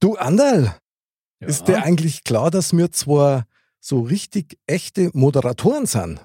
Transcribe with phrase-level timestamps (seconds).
[0.00, 0.74] Du, Anderl,
[1.40, 1.48] Ja.
[1.48, 3.46] ist dir eigentlich klar, dass wir zwar
[3.80, 6.24] so richtig echte Moderatoren sind?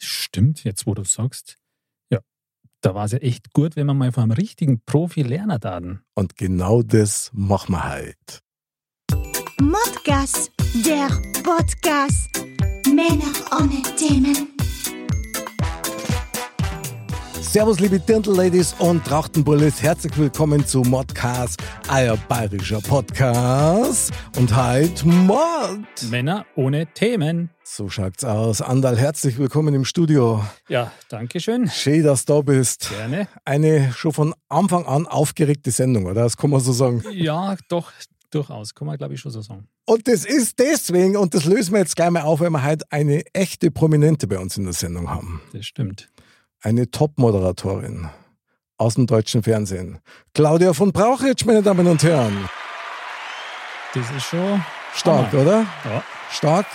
[0.00, 1.58] Stimmt, jetzt wo du sagst.
[2.10, 2.18] Ja,
[2.80, 5.84] da war es ja echt gut, wenn man mal von einem richtigen Profi lernen darf.
[6.14, 8.40] Und genau das machen wir heute.
[9.60, 10.50] Modcast,
[10.84, 11.08] der
[11.42, 12.28] Podcast.
[12.86, 14.48] Männer ohne Themen.
[17.52, 19.82] Servus, liebe Dirndl-Ladies und Trachtenbullis.
[19.82, 24.10] Herzlich willkommen zu Modcast, euer bayerischer Podcast.
[24.38, 25.84] Und heute Mod.
[26.08, 27.50] Männer ohne Themen.
[27.62, 28.62] So schaut's aus.
[28.62, 30.42] Andal, herzlich willkommen im Studio.
[30.70, 31.68] Ja, danke schön.
[31.68, 32.88] Schön, dass du da bist.
[32.88, 33.28] Gerne.
[33.44, 36.22] Eine schon von Anfang an aufgeregte Sendung, oder?
[36.22, 37.04] Das kann man so sagen.
[37.12, 37.92] Ja, doch,
[38.30, 38.74] durchaus.
[38.74, 39.68] Kann man, glaube ich, schon so sagen.
[39.84, 42.86] Und das ist deswegen, und das lösen wir jetzt gleich mal auf, weil wir heute
[42.88, 45.42] eine echte Prominente bei uns in der Sendung haben.
[45.52, 46.08] Das stimmt.
[46.62, 48.08] Eine Top-Moderatorin
[48.78, 49.98] aus dem deutschen Fernsehen.
[50.34, 52.48] Claudia von Brauchitsch, meine Damen und Herren.
[53.94, 54.62] Das ist schon
[54.94, 55.42] Stark, Hammer.
[55.42, 55.58] oder?
[55.84, 56.66] Ja, Stark.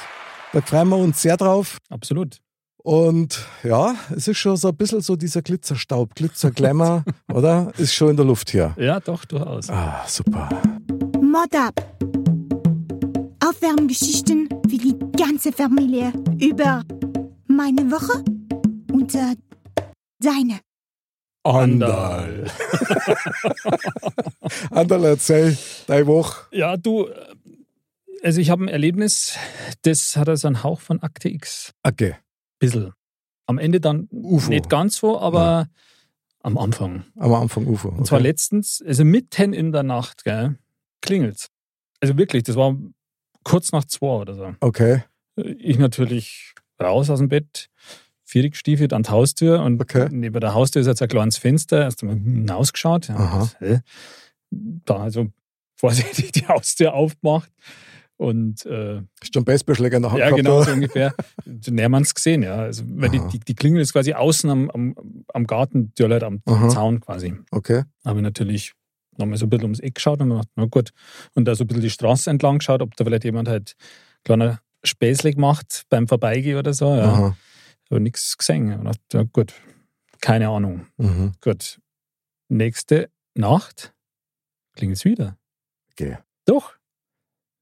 [0.54, 1.78] Da freuen wir uns sehr drauf.
[1.90, 2.38] absolut.
[2.84, 7.72] Und ja, es ist schon so ein bisschen so dieser Glitzerstaub, Glitzerglamour, oder?
[7.78, 8.74] Ist schon in der Luft hier.
[8.78, 9.70] Ja, doch, durchaus.
[9.70, 10.48] Ah, super.
[11.22, 11.74] Mod ab.
[13.46, 16.84] Aufwärmgeschichten für die ganze Familie über
[17.48, 18.24] meine Woche
[18.94, 19.36] und äh,
[20.20, 20.60] deine.
[21.44, 22.52] Andal.
[24.72, 26.46] Andal, erzähl deine Woche.
[26.52, 27.09] Ja, du,
[28.22, 29.38] also ich habe ein Erlebnis,
[29.84, 31.74] das hat also einen Hauch von Akte X.
[31.84, 32.16] Okay.
[32.59, 32.94] Bisschen.
[33.46, 34.50] Am Ende dann UFO.
[34.50, 35.69] nicht ganz so, aber
[36.41, 37.06] am Anfang.
[37.16, 37.90] Am Anfang UFO.
[37.90, 40.58] Und zwar letztens, also mitten in der Nacht, gell,
[41.02, 41.50] klingelt's.
[42.02, 42.75] Also wirklich, das war
[43.44, 44.56] kurz nach zwei oder so.
[44.59, 45.03] Okay.
[45.36, 47.70] Ich natürlich raus aus dem Bett,
[48.28, 50.08] vierig stiefelt an die Haustür und Okay.
[50.12, 53.08] neben der Haustür ist jetzt ein kleines Fenster, erst mal hinausgeschaut.
[53.08, 53.48] Ja?
[54.52, 55.28] Da also
[55.76, 57.50] vorsichtig die Haustür aufgemacht
[58.18, 61.14] und äh, Hast du einen Baseballschläger in der Hand ja, genau so ungefähr.
[61.46, 62.56] Näher man es gesehen, ja.
[62.56, 64.96] Also, weil die, die, die Klingel ist quasi außen am, am,
[65.34, 66.70] am Garten, die halt am Aha.
[66.70, 67.36] Zaun quasi.
[67.52, 67.84] Okay.
[68.04, 68.74] Habe ich natürlich
[69.18, 70.90] nochmal so ein bisschen ums Eck geschaut und gedacht, na gut.
[71.36, 73.76] Und da so ein bisschen die Straße entlang geschaut, ob da vielleicht jemand halt
[74.26, 76.96] kleiner Späßle macht beim Vorbeigehen oder so.
[76.96, 77.14] Ja.
[77.14, 77.38] Aha.
[77.90, 78.74] Aber nichts gesehen.
[78.74, 79.53] Und dachte, ja gut,
[80.22, 80.88] keine Ahnung.
[80.98, 81.34] Mhm.
[81.42, 81.80] Gut.
[82.50, 83.94] Nächste Nacht
[84.74, 85.38] klingelt es wieder.
[85.92, 86.18] Okay.
[86.46, 86.74] Doch.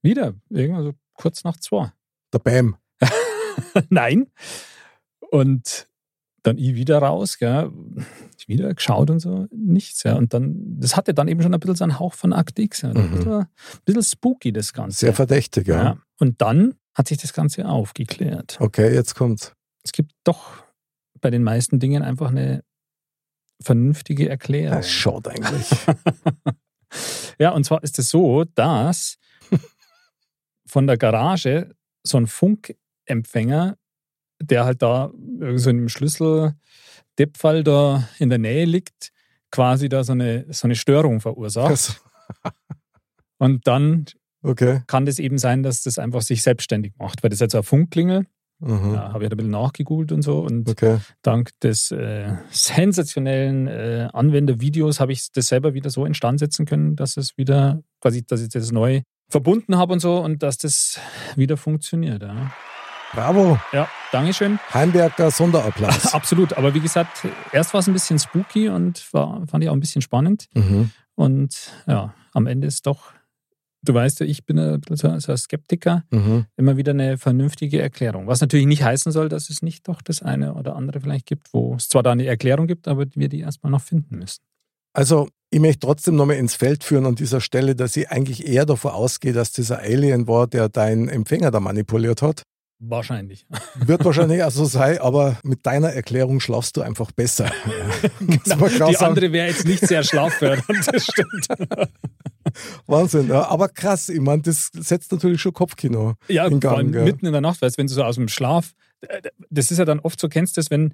[0.01, 0.35] Wieder.
[0.49, 1.91] Irgendwann so kurz nach zwei.
[2.33, 2.77] Der Bam.
[3.89, 4.27] Nein.
[5.31, 5.87] Und
[6.43, 7.71] dann ich wieder raus, gell,
[8.45, 10.03] wieder geschaut und so, nichts.
[10.03, 10.15] Ja.
[10.15, 12.81] Und dann, das hatte dann eben schon ein bisschen so einen Hauch von Akt X.
[12.81, 12.89] Ja.
[12.89, 12.97] Mhm.
[12.97, 13.47] Ein, bisschen, ein
[13.85, 14.99] bisschen spooky, das Ganze.
[14.99, 15.83] Sehr verdächtig, ja.
[15.83, 15.97] ja.
[16.19, 18.57] Und dann hat sich das Ganze aufgeklärt.
[18.59, 19.53] Okay, jetzt kommt's.
[19.85, 20.63] Es gibt doch
[21.21, 22.63] bei den meisten Dingen einfach eine
[23.61, 24.77] vernünftige Erklärung.
[24.77, 25.69] Das schaut eigentlich.
[27.39, 29.17] Ja, und zwar ist es so, dass
[30.67, 33.77] von der Garage so ein Funkempfänger,
[34.41, 35.11] der halt da
[35.55, 39.11] so im Schlüsseldeppfall da in der Nähe liegt,
[39.51, 42.01] quasi da so eine, so eine Störung verursacht.
[43.37, 44.05] Und dann
[44.43, 44.81] okay.
[44.87, 47.63] kann das eben sein, dass das einfach sich selbstständig macht, weil das ist jetzt eine
[47.63, 48.25] Funkklingel.
[48.59, 48.93] Mhm.
[48.93, 50.39] Ja, habe ich ein bisschen nachgegoogelt und so.
[50.39, 50.97] Und Okay.
[51.21, 56.95] dank des äh, sensationellen äh, Anwendervideos habe ich das selber wieder so instand setzen können,
[56.95, 60.99] dass es wieder, quasi, dass ich das neu verbunden habe und so und dass das
[61.35, 62.21] wieder funktioniert.
[62.21, 62.51] Ja,
[63.13, 63.57] Bravo.
[63.73, 64.59] ja Dankeschön.
[64.73, 66.05] Heimberger Sonderapplaus.
[66.13, 66.57] Absolut.
[66.57, 69.79] Aber wie gesagt, erst war es ein bisschen spooky und war, fand ich auch ein
[69.79, 70.47] bisschen spannend.
[70.53, 70.91] mhm.
[71.15, 73.13] Und ja, am Ende ist doch,
[73.85, 76.45] du weißt ja, ich bin ein bisschen so ein Skeptiker, Mhm.
[76.57, 78.27] immer wieder eine vernünftige Erklärung.
[78.27, 81.53] Was natürlich nicht heißen soll, dass es nicht doch das eine oder andere vielleicht gibt,
[81.53, 84.41] wo es zwar da eine Erklärung gibt, aber wir die erstmal noch finden müssen.
[84.93, 88.65] Also, ich möchte trotzdem nochmal ins Feld führen an dieser Stelle, dass ich eigentlich eher
[88.65, 92.43] davon ausgehe, dass dieser Alien war, der deinen Empfänger da manipuliert hat.
[92.79, 93.45] Wahrscheinlich.
[93.75, 97.49] Wird wahrscheinlich auch so sein, aber mit deiner Erklärung schlafst du einfach besser.
[98.43, 101.47] Klar Die andere wäre jetzt nicht sehr schlaffördernd, das stimmt.
[102.87, 103.27] Wahnsinn.
[103.27, 106.93] Ja, aber krass, ich meine, das setzt natürlich schon Kopfkino Ja, in vor allem Gang.
[106.93, 107.03] gell?
[107.05, 108.71] mitten in der Nacht, weißt du, wenn du so aus dem Schlaf,
[109.49, 110.93] das ist ja dann oft so, kennst du das, wenn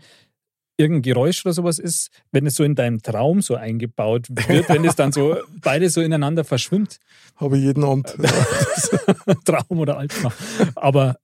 [0.77, 4.83] irgendein Geräusch oder sowas ist, wenn es so in deinem Traum so eingebaut wird, wenn
[4.85, 6.97] es dann so beide so ineinander verschwimmt.
[7.35, 8.15] Habe ich jeden Abend.
[9.45, 10.31] Traum oder Albtraum.
[10.75, 11.17] Aber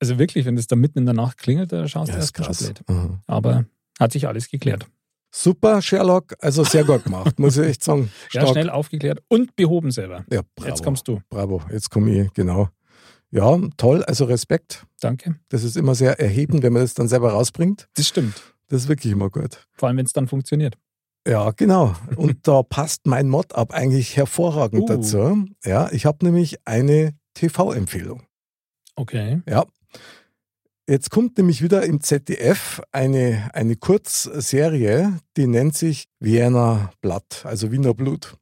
[0.00, 2.26] also wirklich, wenn es da mitten in der Nacht klingelt, da schaust Ja, du ist
[2.26, 2.58] erst krass.
[2.58, 2.80] blöd.
[2.88, 3.18] Mhm.
[3.26, 3.64] Aber
[3.98, 4.86] hat sich alles geklärt.
[5.30, 6.34] Super, Sherlock.
[6.40, 8.10] Also sehr gut gemacht, muss ich echt sagen.
[8.32, 10.24] Ja, schnell aufgeklärt und behoben selber.
[10.32, 10.68] Ja, bravo.
[10.68, 11.20] Jetzt kommst du.
[11.28, 12.68] Bravo, jetzt komme ich, genau.
[13.30, 14.86] Ja, toll, also Respekt.
[15.00, 15.38] Danke.
[15.50, 17.88] Das ist immer sehr erhebend, wenn man das dann selber rausbringt.
[17.94, 18.54] Das stimmt.
[18.68, 19.66] Das ist wirklich immer gut.
[19.74, 20.76] Vor allem, wenn es dann funktioniert.
[21.26, 21.94] Ja, genau.
[22.16, 24.86] Und da passt mein Mod-Up eigentlich hervorragend Uh.
[24.86, 25.44] dazu.
[25.64, 28.22] Ja, ich habe nämlich eine TV-Empfehlung.
[28.96, 29.42] Okay.
[29.46, 29.66] Ja.
[30.88, 37.70] Jetzt kommt nämlich wieder im ZDF eine, eine Kurzserie, die nennt sich Vienna Blood, also
[37.70, 38.38] Wiener Blut.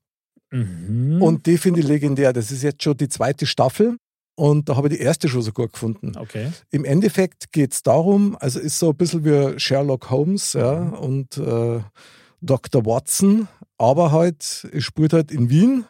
[0.52, 1.20] Mhm.
[1.20, 2.32] Und die finde ich legendär.
[2.32, 3.96] Das ist jetzt schon die zweite Staffel
[4.36, 6.12] und da habe ich die erste schon so gut gefunden.
[6.16, 6.52] Okay.
[6.70, 11.38] Im Endeffekt geht es darum, also ist so ein bisschen wie Sherlock Holmes ja, und
[11.38, 11.80] äh,
[12.42, 12.86] Dr.
[12.86, 15.84] Watson, aber halt, es spielt halt in Wien,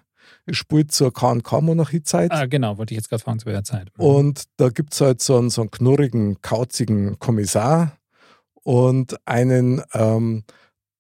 [0.51, 2.31] spielt zur KNK-Monarchiezeit.
[2.33, 3.91] Ah, genau, wollte ich jetzt gerade fragen, zu welcher Zeit.
[3.99, 4.05] Mhm.
[4.05, 7.97] Und da gibt es halt so einen, so einen knurrigen, kauzigen Kommissar
[8.63, 10.45] und einen ähm,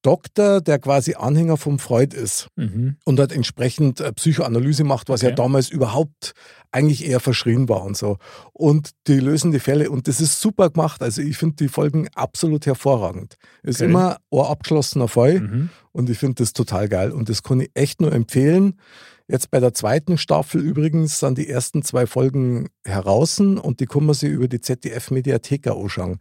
[0.03, 2.97] Doktor, der quasi Anhänger vom Freud ist Mhm.
[3.05, 5.37] und halt entsprechend äh, Psychoanalyse macht, was ja Okay.
[5.37, 6.33] damals überhaupt
[6.71, 8.19] eigentlich eher verschrien war und so.
[8.53, 11.03] Und die lösen die Fälle und das ist super gemacht.
[11.03, 13.35] Also ich finde die Folgen absolut hervorragend.
[13.65, 13.91] Ist Okay.
[13.91, 15.71] immer ein abgeschlossener Fall Mhm.
[15.91, 18.79] und ich finde das total geil und das kann ich echt nur empfehlen.
[19.29, 24.05] Jetzt bei der zweiten Staffel übrigens sind die ersten zwei Folgen heraus und die kann
[24.07, 26.19] man sich über die ZDF-Mediathek anschauen.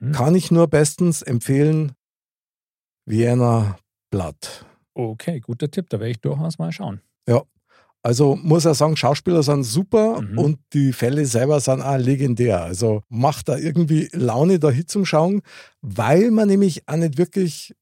[0.00, 0.12] Mhm.
[0.12, 1.92] Kann ich nur bestens empfehlen.
[3.06, 3.78] Vienna
[4.10, 4.66] Blood.
[4.94, 5.88] Okay, guter Tipp.
[5.90, 7.00] Da werde ich durchaus mal schauen.
[8.02, 10.38] Also muss er sagen, Schauspieler sind super Mhm.
[10.38, 12.62] und die Fälle selber sind auch legendär.
[12.62, 15.42] Also macht da irgendwie Laune, da hinzuschauen,
[15.82, 17.74] weil man nämlich auch nicht wirklich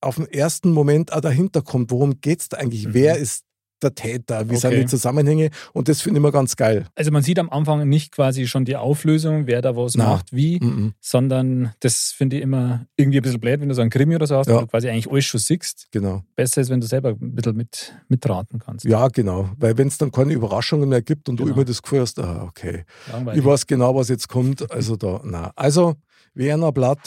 [0.00, 2.86] auf den ersten Moment auch dahinter kommt, worum geht es da eigentlich?
[2.86, 2.94] Mhm.
[2.94, 3.44] Wer ist
[3.82, 4.48] der Täter?
[4.48, 4.80] Wie sind Okay.
[4.80, 5.50] die Zusammenhänge?
[5.72, 6.86] Und das finde ich immer ganz geil.
[6.94, 10.04] Also man sieht am Anfang nicht quasi schon die Auflösung, wer da was Na.
[10.10, 10.94] macht, wie, Mhm.
[11.00, 14.26] sondern das finde ich immer irgendwie ein bisschen blöd, wenn du so einen Krimi oder
[14.26, 14.60] so hast, Ja.
[14.60, 15.88] du quasi eigentlich alles schon siehst.
[15.90, 16.22] Genau.
[16.34, 18.84] Besser ist, wenn du selber ein bisschen mit, mitraten kannst.
[18.84, 19.50] Ja, genau.
[19.58, 21.56] Weil wenn es dann keine Überraschungen mehr gibt und du Genau.
[21.56, 23.40] immer das Gefühl hast, ah, okay, Langweilig.
[23.40, 24.70] ich weiß genau, was jetzt kommt.
[24.72, 25.52] Also da, na.
[25.56, 25.94] Also,
[26.34, 26.98] Vienna Blatt.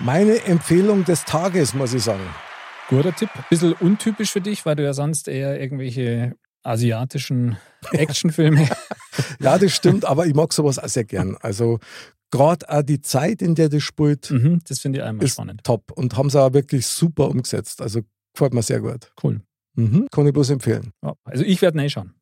[0.00, 2.22] Meine Empfehlung des Tages, muss ich sagen.
[2.88, 3.30] Guter Tipp.
[3.50, 7.56] Bisschen untypisch für dich, weil du ja sonst eher irgendwelche asiatischen
[7.92, 8.68] Actionfilme.
[9.38, 11.36] Ja, das stimmt, aber ich mag sowas auch sehr gern.
[11.40, 11.78] Also
[12.32, 15.62] gerade auch die Zeit, in der das spielt, mhm, das finde ich einmal ist spannend.
[15.62, 17.80] top und haben sie auch wirklich super umgesetzt.
[17.80, 18.00] Also
[18.32, 19.12] gefällt mir sehr gut.
[19.22, 19.40] Cool.
[19.76, 20.90] Mhm, kann ich bloß empfehlen.
[21.04, 22.14] Ja, also ich werde schauen.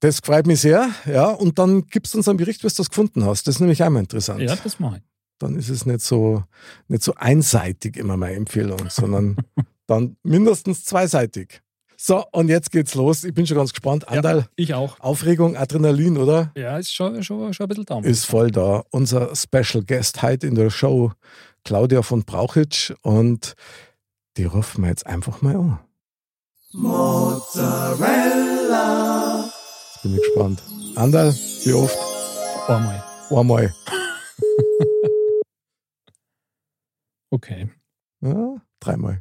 [0.00, 1.30] Das freut mich sehr, ja.
[1.30, 3.46] Und dann gibst du uns einen Bericht, was du das gefunden hast.
[3.46, 4.42] Das ist nämlich einmal interessant.
[4.42, 5.02] Ja, das mache ich.
[5.38, 6.44] Dann ist es nicht so,
[6.88, 9.36] nicht so einseitig immer meine Empfehlung, sondern
[9.86, 11.60] dann mindestens zweiseitig.
[11.96, 13.22] So, und jetzt geht's los.
[13.24, 14.08] Ich bin schon ganz gespannt.
[14.08, 14.98] Andal, Ich auch.
[15.00, 16.50] Aufregung, Adrenalin, oder?
[16.56, 18.04] Ja, ist schon, schon, schon ein bisschen Daumen.
[18.04, 18.84] ist voll da.
[18.90, 21.12] Unser Special Guest heute in der Show,
[21.64, 22.92] Claudia von Brauchitsch.
[23.02, 23.54] Und
[24.36, 25.78] die rufen wir jetzt einfach mal an.
[28.14, 29.44] Mozzarella.
[29.94, 30.62] Jetzt bin ich gespannt.
[30.96, 31.34] Andal,
[31.64, 31.96] wie oft?
[32.68, 33.02] Einmal.
[33.30, 33.74] Einmal.
[37.30, 37.68] Okay.
[38.20, 39.20] Ja, dreimal.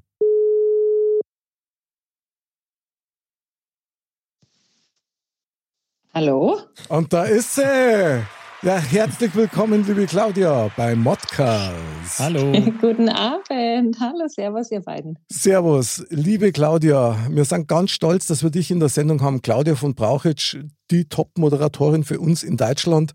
[6.15, 6.59] Hallo?
[6.89, 7.63] Und da ist sie.
[7.63, 12.19] Ja, herzlich willkommen, liebe Claudia, bei Modcast.
[12.19, 12.51] Hallo.
[12.81, 13.97] Guten Abend.
[13.99, 15.17] Hallo, Servus, ihr beiden.
[15.31, 17.17] Servus, liebe Claudia.
[17.31, 19.41] Wir sind ganz stolz, dass wir dich in der Sendung haben.
[19.41, 20.57] Claudia von Brauchitsch,
[20.91, 23.13] die Top-Moderatorin für uns in Deutschland.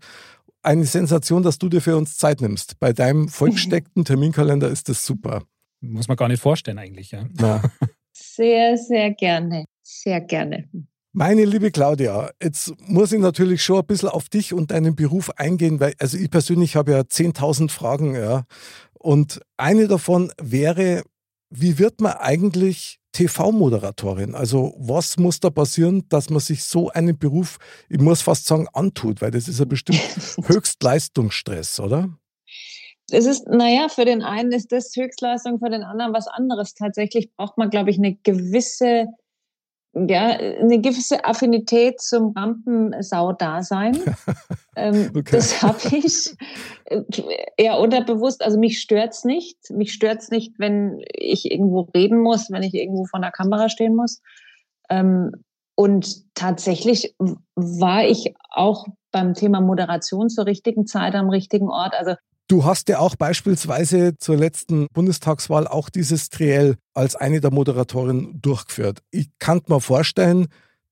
[0.61, 2.81] Eine Sensation, dass du dir für uns Zeit nimmst.
[2.81, 5.43] Bei deinem vollgesteckten Terminkalender ist das super.
[5.79, 7.11] Muss man gar nicht vorstellen eigentlich.
[7.11, 7.23] Ja.
[7.39, 7.61] Na.
[8.11, 9.63] Sehr, sehr gerne.
[9.83, 10.67] Sehr gerne.
[11.11, 15.31] Meine liebe Claudia, jetzt muss ich natürlich schon ein bisschen auf dich und deinen Beruf
[15.37, 18.43] eingehen, weil also ich persönlich habe ja 10.000 Fragen, ja.
[18.93, 21.03] Und eine davon wäre,
[21.49, 24.35] wie wird man eigentlich TV-Moderatorin?
[24.35, 27.57] Also was muss da passieren, dass man sich so einen Beruf,
[27.89, 29.99] ich muss fast sagen, antut, weil das ist ja bestimmt
[30.45, 32.09] Höchstleistungsstress, oder?
[33.11, 36.75] Es ist, naja, für den einen ist das Höchstleistung, für den anderen was anderes.
[36.75, 39.07] Tatsächlich braucht man, glaube ich, eine gewisse,
[39.93, 43.97] ja, eine gewisse Affinität zum Rampensau-Dasein.
[44.75, 45.31] ähm, Okay.
[45.31, 46.35] Das habe ich
[46.85, 47.01] äh,
[47.57, 48.43] eher unterbewusst.
[48.43, 49.57] Also mich stört's nicht.
[49.71, 53.95] Mich stört's nicht, wenn ich irgendwo reden muss, wenn ich irgendwo vor der Kamera stehen
[53.95, 54.21] muss.
[54.89, 55.31] Ähm,
[55.75, 57.15] und tatsächlich
[57.55, 61.95] war ich auch beim Thema Moderation zur richtigen Zeit am richtigen Ort.
[61.97, 62.15] Also
[62.49, 68.41] Du hast ja auch beispielsweise zur letzten Bundestagswahl auch dieses Triell als eine der Moderatorinnen
[68.41, 69.03] durchgeführt.
[69.11, 70.47] Ich kann mir vorstellen,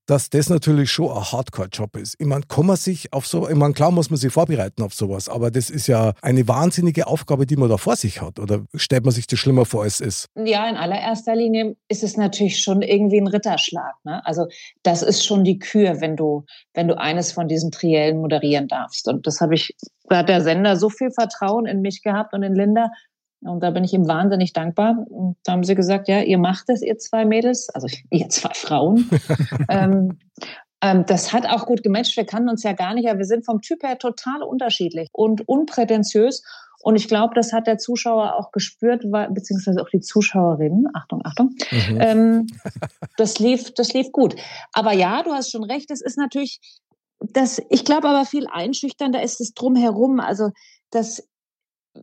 [0.08, 2.16] dass das natürlich schon ein Hardcore-Job ist.
[2.18, 4.94] Ich meine, kann man sich auf so, ich meine, klar muss man sich vorbereiten auf
[4.94, 8.38] sowas, aber das ist ja eine wahnsinnige Aufgabe, die man da vor sich hat.
[8.38, 10.28] Oder stellt man sich das schlimmer vor, als es ist?
[10.46, 13.96] Ja, in allererster Linie ist es natürlich schon irgendwie ein Ritterschlag.
[14.04, 14.24] Ne?
[14.24, 14.46] Also
[14.82, 19.08] das ist schon die Kür, wenn du, wenn du eines von diesen Triellen moderieren darfst.
[19.08, 19.76] Und das habe ich,
[20.08, 22.88] da hat der Sender so viel Vertrauen in mich gehabt und in Linda,
[23.40, 25.04] und da bin ich ihm wahnsinnig dankbar.
[25.08, 28.54] Und da haben sie gesagt, ja, ihr macht es, ihr zwei Mädels, also ihr zwei
[28.54, 29.08] Frauen.
[29.68, 30.18] ähm,
[30.80, 32.16] ähm, das hat auch gut gematcht.
[32.16, 35.46] Wir kannten uns ja gar nicht, aber wir sind vom Typ her total unterschiedlich und
[35.48, 36.42] unprätentiös.
[36.80, 40.86] Und ich glaube, das hat der Zuschauer auch gespürt, beziehungsweise auch die Zuschauerinnen.
[40.94, 41.54] Achtung, Achtung.
[41.70, 41.98] Mhm.
[42.00, 42.46] Ähm,
[43.16, 44.36] das lief, das lief gut.
[44.72, 45.90] Aber ja, du hast schon recht.
[45.90, 46.60] Es ist natürlich,
[47.20, 50.20] das, ich glaube aber viel einschüchternder ist es drumherum.
[50.20, 50.50] Also,
[50.90, 51.28] das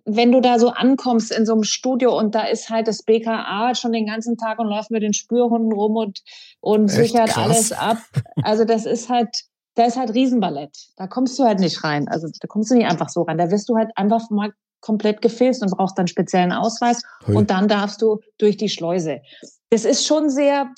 [0.03, 3.75] wenn du da so ankommst in so einem Studio und da ist halt das BKA
[3.75, 6.21] schon den ganzen Tag und läuft mit den Spürhunden rum und,
[6.59, 7.43] und sichert krass.
[7.43, 7.97] alles ab.
[8.43, 9.29] Also das ist halt,
[9.75, 10.75] da ist halt Riesenballett.
[10.97, 12.07] Da kommst du halt nicht rein.
[12.07, 13.37] Also da kommst du nicht einfach so rein.
[13.37, 14.51] Da wirst du halt einfach mal
[14.81, 17.35] komplett gefilzt und brauchst dann speziellen Ausweis Hui.
[17.35, 19.21] und dann darfst du durch die Schleuse.
[19.69, 20.69] Das ist schon sehr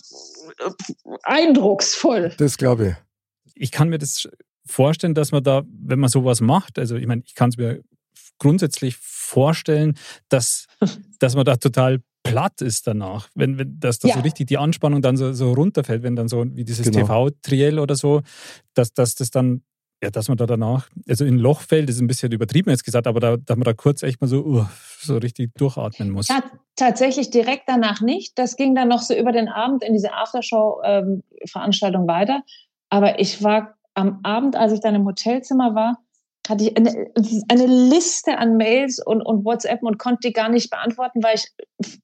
[1.24, 2.34] eindrucksvoll.
[2.38, 2.96] Das glaube ich.
[3.54, 4.30] Ich kann mir das
[4.66, 7.82] vorstellen, dass man da, wenn man sowas macht, also ich meine, ich kann es mir
[8.40, 9.98] grundsätzlich vorstellen,
[10.30, 10.68] dass,
[11.20, 14.16] dass man da total platt ist danach, wenn, wenn dass da ja.
[14.16, 17.06] so richtig die Anspannung dann so, so runterfällt, wenn dann so wie dieses genau.
[17.06, 18.22] TV-Triell oder so,
[18.74, 19.62] dass, dass das dann,
[20.04, 22.84] ja, dass man da danach, also in ein Loch fällt, ist ein bisschen übertrieben jetzt
[22.84, 24.66] gesagt, aber da, dass man da kurz echt mal so, uh,
[25.00, 26.28] so richtig durchatmen muss.
[26.28, 26.44] Ja,
[26.76, 28.38] tatsächlich direkt danach nicht.
[28.38, 32.44] Das ging dann noch so über den Abend in diese Aftershow-Veranstaltung ähm, weiter.
[32.90, 35.98] Aber ich war am Abend, als ich dann im Hotelzimmer war,
[36.50, 37.12] hatte ich eine,
[37.50, 41.48] eine Liste an Mails und, und WhatsApp und konnte die gar nicht beantworten, weil ich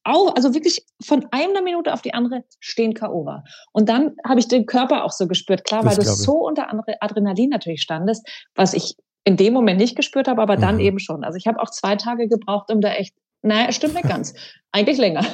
[0.04, 3.26] auch, also wirklich von einer Minute auf die andere stehen K.O.
[3.26, 3.44] war.
[3.72, 6.68] Und dann habe ich den Körper auch so gespürt, klar, das weil du so unter
[7.00, 8.96] Adrenalin natürlich standest, was ich
[9.26, 10.82] in dem Moment nicht gespürt habe, aber dann mhm.
[10.82, 11.24] eben schon.
[11.24, 14.34] Also ich habe auch zwei Tage gebraucht, um da echt, naja, stimmt nicht ganz.
[14.72, 15.26] Eigentlich länger.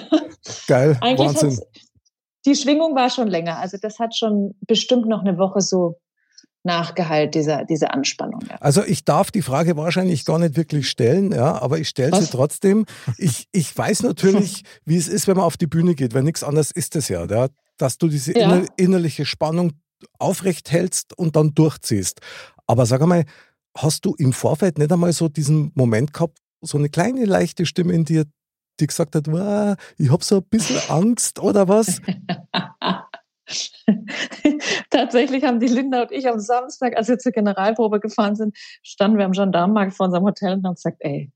[0.67, 1.59] Geil, Eigentlich Wahnsinn.
[2.45, 3.57] Die Schwingung war schon länger.
[3.57, 5.97] Also das hat schon bestimmt noch eine Woche so
[6.63, 8.41] Nachgehalt dieser, dieser Anspannung.
[8.49, 8.57] Ja.
[8.57, 12.29] Also ich darf die Frage wahrscheinlich gar nicht wirklich stellen, ja, aber ich stelle sie
[12.29, 12.85] trotzdem.
[13.17, 16.43] Ich, ich weiß natürlich, wie es ist, wenn man auf die Bühne geht, weil nichts
[16.43, 17.47] anderes ist es ja, ja
[17.77, 18.43] dass du diese ja.
[18.43, 19.71] inner, innerliche Spannung
[20.19, 22.19] aufrecht hältst und dann durchziehst.
[22.67, 23.25] Aber sag einmal,
[23.75, 27.93] hast du im Vorfeld nicht einmal so diesen Moment gehabt, so eine kleine leichte Stimme
[27.93, 28.25] in dir,
[28.79, 29.27] die gesagt hat,
[29.97, 32.01] ich habe so ein bisschen Angst oder was?
[34.89, 39.17] Tatsächlich haben die Linda und ich am Samstag, als wir zur Generalprobe gefahren sind, standen
[39.17, 41.31] wir am Gendarmenmarkt vor unserem Hotel und haben gesagt, ey,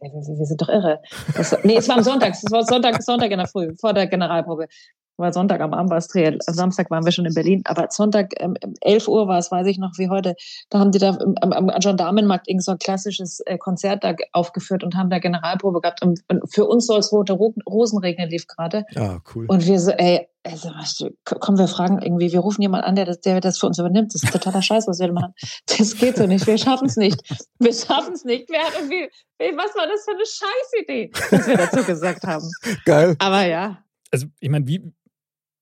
[0.00, 1.00] wir sind doch irre.
[1.36, 4.08] Das, nee, es war am Sonntag, es war Sonntag, Sonntag in der Früh, vor der
[4.08, 4.66] Generalprobe
[5.16, 6.38] war Sonntag am Abend war es Triell.
[6.46, 9.66] Am Samstag waren wir schon in Berlin, aber Sonntag ähm, 11 Uhr war es, weiß
[9.66, 10.34] ich noch wie heute.
[10.70, 14.84] Da haben die da am, am Gendarmenmarkt irgend so ein klassisches äh, Konzert da aufgeführt
[14.84, 16.02] und haben da Generalprobe gehabt.
[16.02, 18.84] Und, und für uns soll es rote Rosen regnen, lief gerade.
[18.90, 19.46] Ja, cool.
[19.46, 23.20] Und wir so, ey, also, komm, wir fragen irgendwie, wir rufen jemanden an, der das,
[23.20, 24.12] der das für uns übernimmt.
[24.12, 25.34] Das ist totaler Scheiß, was wir machen.
[25.66, 26.46] Das geht so nicht.
[26.46, 27.22] Wir schaffen es nicht.
[27.60, 28.48] Wir schaffen es nicht.
[28.50, 29.08] Wer hat irgendwie,
[29.56, 32.48] was war das für eine Scheißidee, was wir dazu gesagt haben?
[32.84, 33.14] Geil.
[33.20, 33.78] Aber ja.
[34.10, 34.92] Also, ich meine, wie,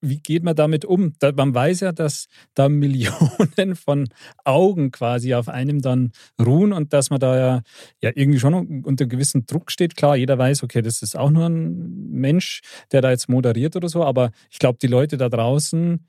[0.00, 1.12] wie geht man damit um?
[1.34, 4.08] man weiß ja, dass da Millionen von
[4.44, 7.62] Augen quasi auf einem dann ruhen und dass man da ja,
[8.00, 9.96] ja irgendwie schon unter gewissem Druck steht.
[9.96, 13.88] Klar, jeder weiß, okay, das ist auch nur ein Mensch, der da jetzt moderiert oder
[13.88, 16.06] so, aber ich glaube, die Leute da draußen,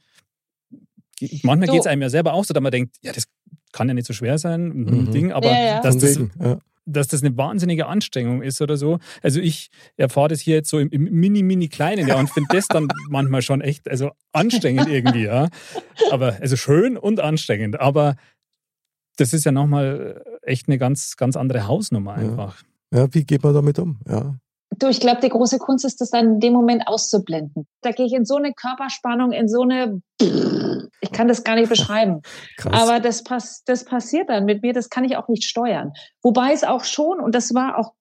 [1.43, 1.74] manchmal so.
[1.74, 3.25] geht es einem ja selber auch so, dass man denkt, ja, das
[3.71, 5.12] kann ja nicht so schwer sein, ein mhm.
[5.12, 5.81] Ding, aber ja, ja.
[5.81, 9.00] dass das, ja dass das eine wahnsinnige Anstrengung ist oder so.
[9.22, 12.50] Also ich erfahre das hier jetzt so im, im mini, mini kleinen, ja, und finde
[12.52, 15.50] das dann manchmal schon echt, also anstrengend irgendwie, ja.
[16.12, 17.80] Aber, also schön und anstrengend.
[17.80, 18.16] Aber
[19.18, 22.64] das ist ja nochmal echt eine ganz, ganz andere Hausnummer einfach.
[22.92, 23.02] Ja.
[23.02, 24.00] ja, wie geht man damit um?
[24.08, 24.40] Ja.
[24.82, 27.68] Du, ich glaube, die große Kunst ist, das dann in dem Moment auszublenden.
[27.82, 31.70] Da gehe ich in so eine Körperspannung, in so eine, ich kann das gar nicht
[31.70, 32.22] beschreiben.
[32.58, 32.82] Krass.
[32.82, 35.94] Aber das, pass, das passiert dann mit mir, das kann ich auch nicht steuern.
[36.24, 37.94] Wobei es auch schon, und das war auch,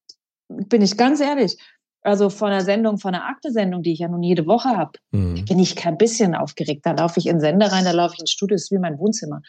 [0.48, 1.58] bin ich ganz ehrlich,
[2.02, 5.44] also von einer Sendung, von einer Akte-Sendung, die ich ja nun jede Woche habe, mhm.
[5.44, 6.86] bin ich kein bisschen aufgeregt.
[6.86, 8.98] Da laufe ich in Sender rein, da laufe ich ins Studio, das ist wie mein
[8.98, 9.42] Wohnzimmer.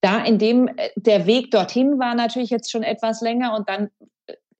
[0.00, 3.90] Da in dem, äh, der Weg dorthin war natürlich jetzt schon etwas länger und dann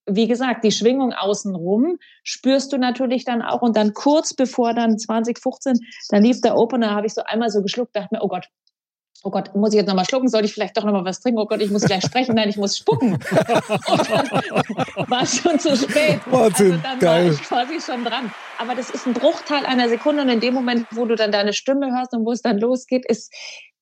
[0.07, 3.63] wie gesagt, die Schwingung außenrum spürst du natürlich dann auch.
[3.63, 7.63] Und dann kurz bevor dann 2015, dann lief der Opener, habe ich so einmal so
[7.63, 8.49] geschluckt, dachte mir, oh Gott,
[9.23, 10.29] oh Gott, muss ich jetzt nochmal schlucken?
[10.29, 11.41] Soll ich vielleicht doch nochmal was trinken?
[11.41, 12.37] Oh Gott, ich muss gleich sprechen.
[12.37, 13.15] Nein, ich muss spucken.
[15.09, 16.21] war schon zu spät.
[16.27, 17.27] Wahnsinn, also dann geil.
[17.27, 18.33] war ich quasi schon dran.
[18.59, 21.53] Aber das ist ein Bruchteil einer Sekunde und in dem Moment, wo du dann deine
[21.53, 23.33] Stimme hörst und wo es dann losgeht, ist,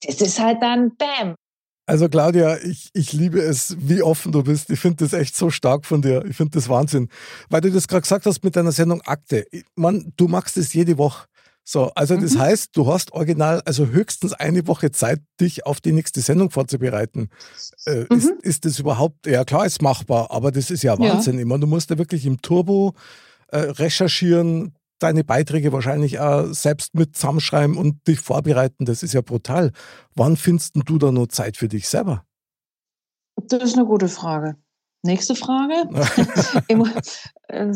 [0.03, 1.37] das ist halt dann Bam.
[1.87, 4.71] Also Claudia, ich, ich liebe es, wie offen du bist.
[4.71, 6.25] Ich finde das echt so stark von dir.
[6.25, 7.09] Ich finde das Wahnsinn.
[7.51, 9.47] Weil du das gerade gesagt hast mit deiner Sendung Akte.
[9.77, 11.27] Man, du machst es jede Woche.
[11.67, 12.39] So, also das Mhm.
[12.41, 17.29] heißt, du hast original, also höchstens eine Woche Zeit, dich auf die nächste Sendung vorzubereiten.
[17.87, 18.33] Äh, ist, Mhm.
[18.43, 20.99] ist das überhaupt, ja klar, ist machbar, aber das ist ja Ja.
[20.99, 21.39] Wahnsinn.
[21.39, 22.95] Ich meine, du musst ja wirklich im Turbo
[23.49, 28.85] äh, recherchieren, deine Beiträge wahrscheinlich auch selbst mit zusammenschreiben und dich vorbereiten.
[28.85, 29.73] Das ist ja brutal.
[30.15, 32.25] Wann findest du da noch Zeit für dich selber?
[33.37, 34.57] Das ist eine gute Frage.
[35.03, 35.75] Nächste Frage.
[37.49, 37.71] Äh,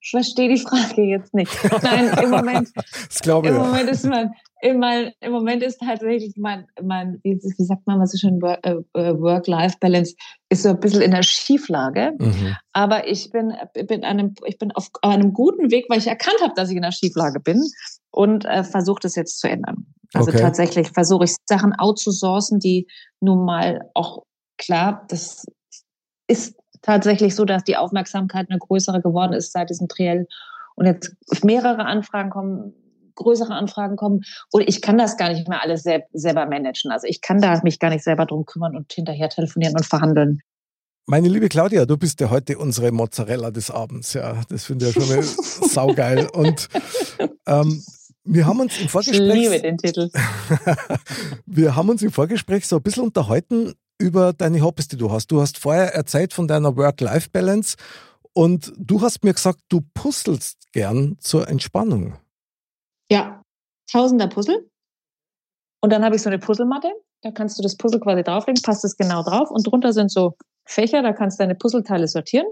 [0.00, 1.50] ich verstehe die Frage jetzt nicht.
[1.82, 3.54] Nein, im Moment, Das glaube ich.
[3.54, 3.60] im.
[3.60, 4.12] Moment ist im,
[4.74, 8.76] mein, im Moment ist tatsächlich mein, mein wie, wie sagt man mal so schön, äh,
[8.94, 10.14] äh, Work-Life-Balance
[10.48, 12.12] ist so ein bisschen in der Schieflage.
[12.18, 12.56] Mhm.
[12.72, 13.52] Aber ich bin,
[13.86, 16.82] bin, einem, ich bin auf einem guten Weg, weil ich erkannt habe, dass ich in
[16.82, 17.62] der Schieflage bin
[18.10, 19.86] und äh, versuche das jetzt zu ändern.
[20.14, 20.40] Also Okay.
[20.40, 22.86] tatsächlich versuche ich Sachen outzusourcen, die
[23.20, 24.22] nun mal auch
[24.56, 25.44] klar, das
[26.28, 30.26] ist tatsächlich so, dass die Aufmerksamkeit eine größere geworden ist seit diesem Triell
[30.76, 32.74] und jetzt mehrere Anfragen kommen,
[33.16, 36.92] größere Anfragen kommen und ich kann das gar nicht mehr alles sel selber managen.
[36.92, 40.40] Also ich kann da mich gar nicht selber drum kümmern und hinterher telefonieren und verhandeln.
[41.08, 44.12] Meine liebe Claudia, du bist ja heute unsere Mozzarella des Abends.
[44.14, 45.22] Ja, das finde ich ja schon mal
[45.68, 46.28] saugeil.
[46.32, 46.68] Und
[47.46, 47.84] ähm,
[48.24, 50.10] wir haben uns im Ich liebe Vorgespräch, den Titel.
[51.46, 55.28] wir haben uns im Vorgespräch so ein bisschen unterhalten über deine Hobbys, die du hast.
[55.28, 57.76] Du hast vorher erzählt von deiner Work-Life-Balance
[58.32, 62.14] und du hast mir gesagt, du puzzelst gern zur Entspannung.
[63.10, 63.42] Ja,
[63.90, 64.68] Tausender Puzzle.
[65.80, 66.90] Und dann habe ich so eine Puzzlematte.
[67.22, 69.50] Da kannst du das Puzzle quasi drauflegen, passt es genau drauf.
[69.50, 72.46] Und drunter sind so Fächer, da kannst du deine Puzzleteile sortieren,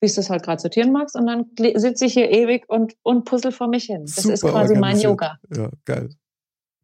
[0.00, 1.16] wie du das halt gerade sortieren magst.
[1.16, 4.02] Und dann sitze ich hier ewig und, und puzzle vor mich hin.
[4.04, 4.98] Das ist Super quasi mein.
[4.98, 5.38] Yoga.
[5.54, 6.10] Ja, geil.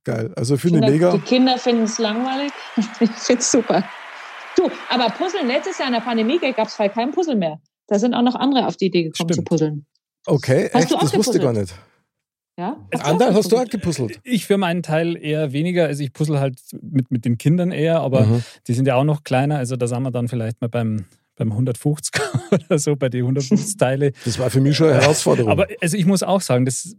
[0.05, 0.33] Geil.
[0.37, 1.13] Also finde ich Kinder, mega.
[1.19, 2.53] Die Kinder finden es langweilig.
[3.01, 3.85] Ich finde es super.
[4.57, 7.61] Du, aber Puzzeln, letztes Jahr in der Pandemie gab es halt kein Puzzle mehr.
[7.89, 9.49] Da sind auch noch andere auf die Idee gekommen zu Stimmt.
[9.49, 9.87] puzzeln.
[10.25, 10.91] Okay, Hast echt?
[10.93, 11.75] du auch Das wusste ich gar nicht.
[12.59, 12.77] Ja?
[13.01, 14.19] Andal, hast du auch gepuzzelt?
[14.25, 15.87] Ich für meinen Teil eher weniger.
[15.87, 18.43] Also ich puzzle halt mit, mit den Kindern eher, aber Mhm.
[18.67, 19.59] die sind ja auch noch kleiner.
[19.59, 21.05] Also da sind wir dann vielleicht mal beim,
[21.37, 22.15] beim 150
[22.69, 24.13] oder so, bei den 150 Teile.
[24.25, 25.51] Das war für mich schon eine Herausforderung.
[25.53, 26.97] Aber also ich muss auch sagen, das,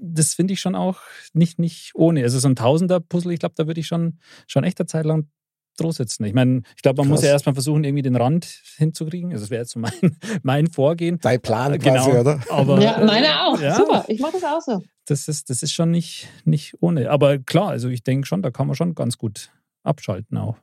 [0.00, 1.00] das finde ich schon auch
[1.34, 2.22] nicht, nicht ohne.
[2.22, 5.28] Also so ein Tausender-Puzzle, ich glaube, da würde ich schon, schon echt eine Zeit lang
[5.76, 6.24] drauf sitzen.
[6.24, 7.26] Ich meine, ich glaube, man muss Krass.
[7.26, 9.32] ja erstmal versuchen, irgendwie den Rand hinzukriegen.
[9.32, 9.92] Also das wäre jetzt so mein,
[10.42, 11.18] mein Vorgehen.
[11.20, 12.04] Dein Plan Genau.
[12.04, 12.40] quasi, oder?
[12.50, 13.60] Aber, ja, meine auch.
[13.60, 13.74] ja.
[13.74, 14.04] Super.
[14.08, 14.82] Ich mache das auch so.
[15.06, 17.10] Das ist, das ist schon nicht, nicht ohne.
[17.10, 19.50] Aber klar, also ich denke schon, da kann man schon ganz gut
[19.82, 20.56] abschalten auch.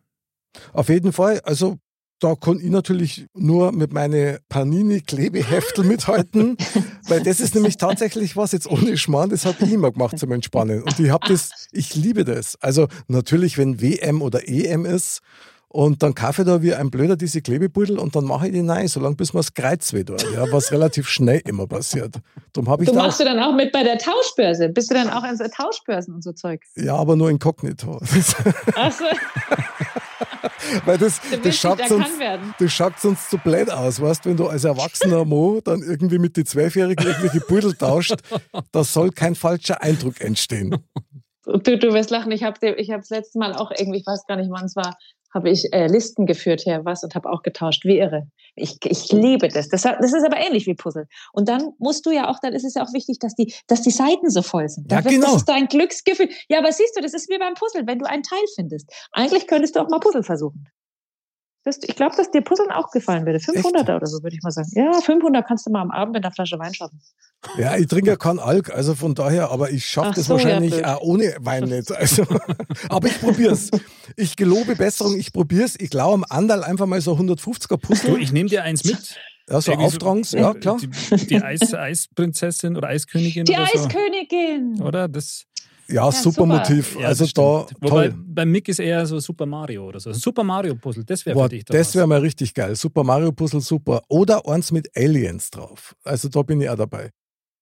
[0.74, 1.39] Auf jeden Fall.
[1.43, 1.78] Also
[2.21, 6.55] da kann ich natürlich nur mit meinen Panini-Klebeheftel mithalten,
[7.07, 10.31] weil das ist nämlich tatsächlich was, jetzt ohne Schmarrn, das habe ich immer gemacht zum
[10.31, 10.84] Entspannen.
[10.84, 12.57] Und ich habe das, ich liebe das.
[12.62, 15.21] Also natürlich, wenn WM oder EM ist,
[15.73, 18.60] und dann kaufe ich da wie ein Blöder diese Klebebeutel und dann mache ich die
[18.60, 22.15] rein, solange bis mir das Kreuz weh tut, ja, was relativ schnell immer passiert.
[22.51, 24.67] Darum habe ich Du machst du dann auch mit bei der Tauschbörse.
[24.67, 26.62] Bist du dann auch in so Tauschbörsen und so Zeug?
[26.75, 28.01] ja, aber nur inkognito.
[28.75, 29.05] Achso,
[30.86, 32.53] Weil das, du das schaut sonst, werden.
[32.60, 36.38] das schaut sonst so blöd aus, weißt wenn du als erwachsener Mo dann irgendwie mit
[36.38, 38.15] den Zwölfjährigen irgendwelche Pudel tauscht,
[38.71, 40.77] da soll kein falscher Eindruck entstehen.
[41.45, 42.31] Du, du wirst lachen.
[42.31, 44.97] Ich habe das letzte Mal auch irgendwie, ich weiß gar nicht, wann es war,
[45.34, 48.28] habe ich äh, Listen geführt her, was und habe auch getauscht, wie irre.
[48.56, 49.70] Ich, ich liebe das.
[49.70, 49.84] das.
[49.84, 51.08] Das ist aber ähnlich wie Puzzle.
[51.34, 53.82] Und dann musst du ja auch, dann ist es ja auch wichtig, dass die, dass
[53.82, 54.91] die Seiten so voll sind.
[54.91, 55.28] Da Ja, wird- genau.
[55.28, 56.30] Das ist dein Glücksgefühl.
[56.50, 58.91] Ja, aber siehst du, das ist wie beim Puzzle, wenn du ein Teil findest.
[59.13, 60.67] Eigentlich könntest du auch mal Puzzle versuchen.
[61.63, 63.39] Das, ich glaube, dass dir Puzzeln auch gefallen würde.
[63.39, 64.69] 500 oder so, würde ich mal sagen.
[64.74, 67.00] Ja, 500 kannst du mal am Abend mit einer Flasche Wein schaffen.
[67.58, 70.43] Ja, ich trinke ja keinen Alk, also von daher, aber ich schaffe das so, ja,
[70.43, 70.86] wahrscheinlich blöd.
[70.86, 71.91] auch ohne Wein nicht.
[71.91, 72.24] Also,
[72.89, 73.69] aber ich probier's.
[74.15, 75.76] Ich gelobe Besserung, ich probier's.
[75.80, 78.19] Ich glaube am Andal einfach mal so 150er Du, Puzzle.
[78.19, 79.15] ich nehme dir eins mit.
[79.50, 80.78] Ja, so Auftrags, ja klar.
[80.78, 83.86] Die, die Eis, Eisprinzessin oder Eiskönigin Die oder so.
[83.86, 84.82] Eiskönigin!
[84.82, 85.08] Oder?
[85.08, 85.45] Das,
[85.91, 86.45] Ja, super super.
[86.45, 86.97] Motiv.
[86.99, 87.82] ja, also da stimmt.
[87.82, 88.23] Wobei toll.
[88.27, 90.12] beim Mick ist eher so Super Mario oder so.
[90.13, 92.75] Super Mario Puzzle, das wäre für dich doch das wäre mal richtig geil.
[92.75, 94.01] Super Mario Puzzle, super.
[94.08, 95.95] Oder eins mit Aliens drauf.
[96.04, 97.12] Also da bin ich auch dabei.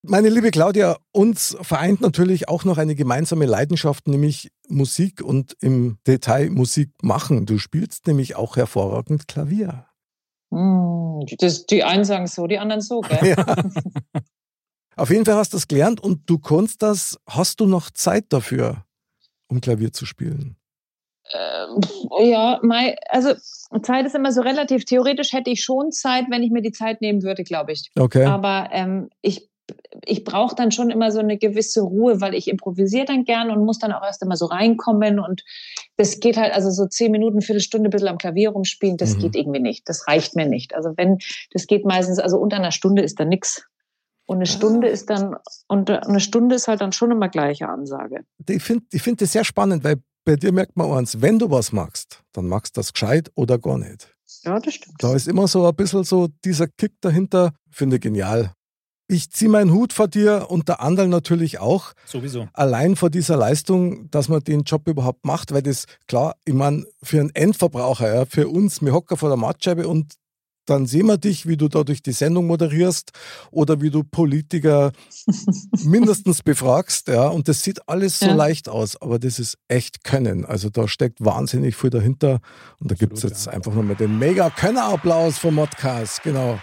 [0.02, 5.98] Meine liebe Claudia, uns vereint natürlich auch noch eine gemeinsame Leidenschaft, nämlich Musik und im
[6.06, 7.44] Detail Musik machen.
[7.44, 9.86] Du spielst nämlich auch hervorragend Klavier.
[10.52, 13.18] Hm, das, die einen sagen so, die anderen so, gell?
[13.36, 13.44] Ja.
[15.00, 17.18] Auf jeden Fall hast du das gelernt und du kannst das.
[17.26, 18.84] Hast du noch Zeit dafür?
[19.50, 20.56] um Klavier zu spielen?
[21.32, 21.80] Ähm,
[22.20, 23.34] ja, mein, also
[23.82, 24.84] Zeit ist immer so relativ.
[24.84, 27.90] Theoretisch hätte ich schon Zeit, wenn ich mir die Zeit nehmen würde, glaube ich.
[27.98, 28.24] Okay.
[28.24, 29.48] Aber ähm, ich,
[30.04, 33.64] ich brauche dann schon immer so eine gewisse Ruhe, weil ich improvisiere dann gern und
[33.64, 35.20] muss dann auch erst immer so reinkommen.
[35.20, 35.44] Und
[35.96, 39.18] das geht halt, also so zehn Minuten, Viertelstunde ein bisschen am Klavier rumspielen, das Mhm.
[39.20, 39.88] geht irgendwie nicht.
[39.88, 40.74] Das reicht mir nicht.
[40.74, 41.18] Also wenn,
[41.52, 43.66] das geht meistens, also unter einer Stunde ist da nix.
[44.30, 44.90] Und eine Stunde Ah.
[44.90, 45.34] ist dann,
[45.66, 48.20] und eine Stunde ist halt dann schon immer gleiche Ansage.
[48.48, 51.50] Ich finde ich find das sehr spannend, weil bei dir merkt man eins, wenn du
[51.50, 54.14] was magst, dann magst du das gescheit oder gar nicht.
[54.44, 54.94] Ja, das stimmt.
[55.00, 58.52] Da ist immer so ein bisschen so dieser Kick dahinter, finde ich genial.
[59.08, 61.94] Ich ziehe meinen Hut vor dir und der Anderl natürlich auch.
[62.06, 62.46] Sowieso.
[62.52, 66.84] Allein vor dieser Leistung, dass man den Job überhaupt macht, weil das, klar, ich meine,
[67.02, 70.14] für einen Endverbraucher, ja, für uns, wir hocken vor der Mattscheibe und
[70.70, 73.10] dann sehen wir dich, wie du da durch die Sendung moderierst
[73.50, 74.92] oder wie du Politiker
[75.84, 78.34] mindestens befragst, ja, und das sieht alles so Ja.
[78.34, 80.44] leicht aus, aber das ist echt Können.
[80.44, 82.40] Also da steckt wahnsinnig viel dahinter
[82.80, 83.52] und da gibt es jetzt ja.
[83.52, 86.58] einfach nochmal den mega Könnerapplaus vom Modcast, genau.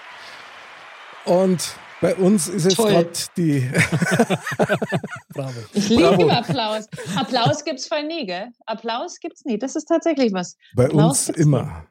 [1.26, 2.92] Und bei uns ist Toll.
[2.92, 3.70] gerade die,
[5.34, 5.52] Bravo.
[5.74, 6.22] Ich Bravo.
[6.22, 6.86] liebe Applaus.
[7.16, 8.50] Applaus gibt's voll nie, gell?
[8.66, 9.58] Applaus gibt's nie.
[9.58, 10.56] Das ist tatsächlich was.
[10.76, 11.86] bei Applaus uns immer.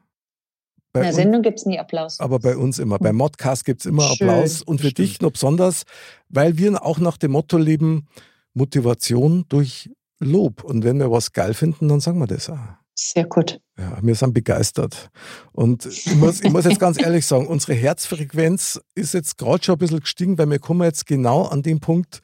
[0.99, 2.19] Bei In der Sendung gibt's nie Applaus.
[2.19, 2.99] aber bei uns immer.
[2.99, 4.29] Beim Modcast gibt es immer Schön.
[4.29, 4.97] Applaus und für Stimmt.
[5.09, 5.83] dich noch besonders,
[6.29, 8.07] weil wir auch nach dem Motto leben,
[8.53, 10.63] Motivation durch Lob.
[10.63, 12.57] Und wenn wir was geil finden, dann sagen wir das auch.
[12.95, 13.59] Sehr gut.
[13.77, 15.11] Ja, wir sind begeistert.
[15.51, 19.75] Und ich muss, ich muss jetzt ganz ehrlich sagen, unsere Herzfrequenz ist jetzt gerade schon
[19.75, 22.21] ein bisschen gestiegen, weil wir kommen jetzt genau an den Punkt,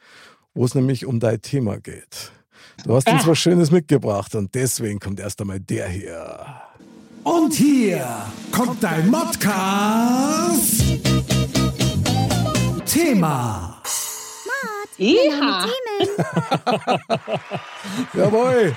[0.56, 2.32] wo es nämlich um dein Thema geht.
[2.86, 3.28] Du hast uns Ah.
[3.28, 6.40] was Schönes mitgebracht und deswegen kommt erst einmal der hier.
[7.24, 8.06] Und hier
[8.52, 10.84] kommt dein Modcast.
[12.86, 13.82] Thema.
[14.98, 15.66] Iha.
[18.14, 18.76] Jawohl!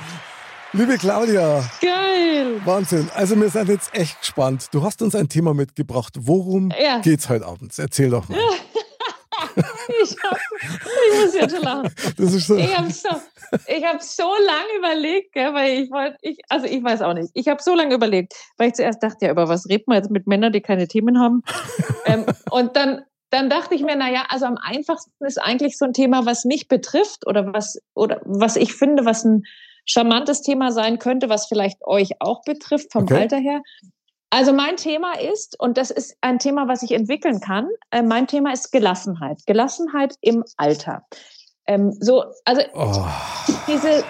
[0.73, 2.61] Liebe Claudia, Geil.
[2.65, 3.09] Wahnsinn.
[3.15, 4.67] Also wir sind jetzt echt gespannt.
[4.73, 6.15] Du hast uns ein Thema mitgebracht.
[6.19, 6.99] Worum Ja.
[6.99, 7.73] geht's heute Abend?
[7.79, 8.39] Erzähl doch mal.
[10.03, 11.91] Ich, hab, ich muss jetzt schon lachen.
[12.17, 12.57] So.
[12.57, 13.09] Ich habe so,
[13.67, 17.31] ich hab so lange überlegt, gell, weil ich wollte, ich, also ich weiß auch nicht.
[17.35, 20.11] Ich habe so lange überlegt, weil ich zuerst dachte, ja, über was redet man jetzt
[20.11, 21.43] mit Männern, die keine Themen haben?
[22.07, 25.85] ähm, und dann, dann dachte ich mir, na ja, also am einfachsten ist eigentlich so
[25.85, 29.45] ein Thema, was mich betrifft oder was, oder was ich finde, was ein
[29.85, 33.21] charmantes Thema sein könnte, was vielleicht euch auch betrifft vom Okay.
[33.21, 33.63] Alter her.
[34.31, 38.27] Also mein Thema ist, und das ist ein Thema, was ich entwickeln kann, äh, mein
[38.27, 39.47] Thema ist Gelassenheit.
[39.47, 41.07] Gelassenheit im Alter.
[41.67, 43.07] Ähm, so, also Oh,
[43.67, 44.05] diese,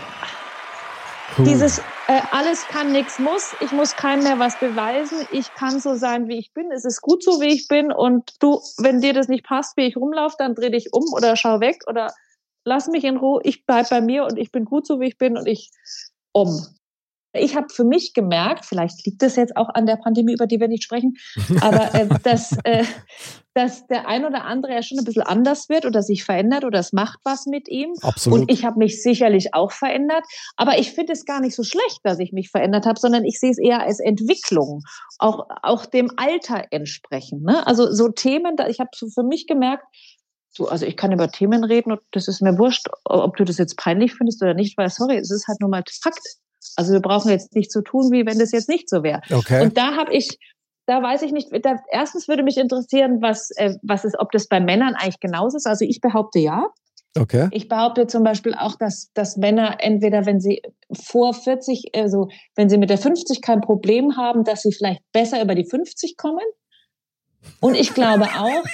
[1.38, 3.54] dieses äh, alles kann, nichts muss.
[3.60, 5.26] Ich muss keinem mehr was beweisen.
[5.32, 6.70] Ich kann so sein, wie ich bin.
[6.70, 7.92] Es ist gut so, wie ich bin.
[7.92, 11.36] Und du, wenn dir das nicht passt, wie ich rumlaufe, dann dreh dich um oder
[11.36, 12.12] schau weg oder
[12.64, 13.40] lass mich in Ruhe.
[13.44, 15.70] Ich bleib bei mir und ich bin gut so, wie ich bin und ich
[16.32, 16.66] um.
[17.38, 20.60] Ich habe für mich gemerkt, vielleicht liegt das jetzt auch an der Pandemie, über die
[20.60, 21.16] wir nicht sprechen,
[21.60, 22.84] aber äh, dass, äh,
[23.54, 26.78] dass der ein oder andere ja schon ein bisschen anders wird oder sich verändert oder
[26.78, 27.94] es macht was mit ihm.
[28.02, 28.40] Absolut.
[28.40, 30.24] Und ich habe mich sicherlich auch verändert.
[30.56, 33.40] Aber ich finde es gar nicht so schlecht, dass ich mich verändert habe, sondern ich
[33.40, 34.82] sehe es eher als Entwicklung,
[35.18, 37.44] auch, auch dem Alter entsprechend.
[37.44, 37.66] Ne?
[37.66, 39.84] Also so Themen, da, ich habe so für mich gemerkt,
[40.56, 43.58] so, also ich kann über Themen reden und das ist mir wurscht, ob du das
[43.58, 46.20] jetzt peinlich findest oder nicht, weil sorry, es ist halt nur mal Fakt.
[46.76, 49.20] Also wir brauchen jetzt nicht so tun, wie wenn das jetzt nicht so wäre.
[49.30, 49.62] okay.
[49.62, 50.38] Und da habe ich,
[50.86, 54.48] da weiß ich nicht, da, erstens würde mich interessieren, was, äh, was ist, ob das
[54.48, 55.66] bei Männern eigentlich genauso ist.
[55.66, 56.66] Also ich behaupte ja.
[57.18, 57.48] okay.
[57.52, 62.68] Ich behaupte zum Beispiel auch, dass, dass Männer entweder, wenn sie vor 40, also wenn
[62.68, 66.44] sie mit der 50 kein Problem haben, dass sie vielleicht besser über die 50 kommen.
[67.60, 68.64] Und ich glaube auch,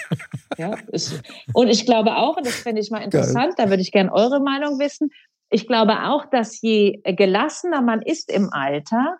[0.59, 1.21] ja, ist,
[1.53, 4.41] und ich glaube auch, und das fände ich mal interessant, da würde ich gerne eure
[4.41, 5.11] Meinung wissen.
[5.51, 9.19] Ich glaube auch, dass je gelassener man ist im Alter,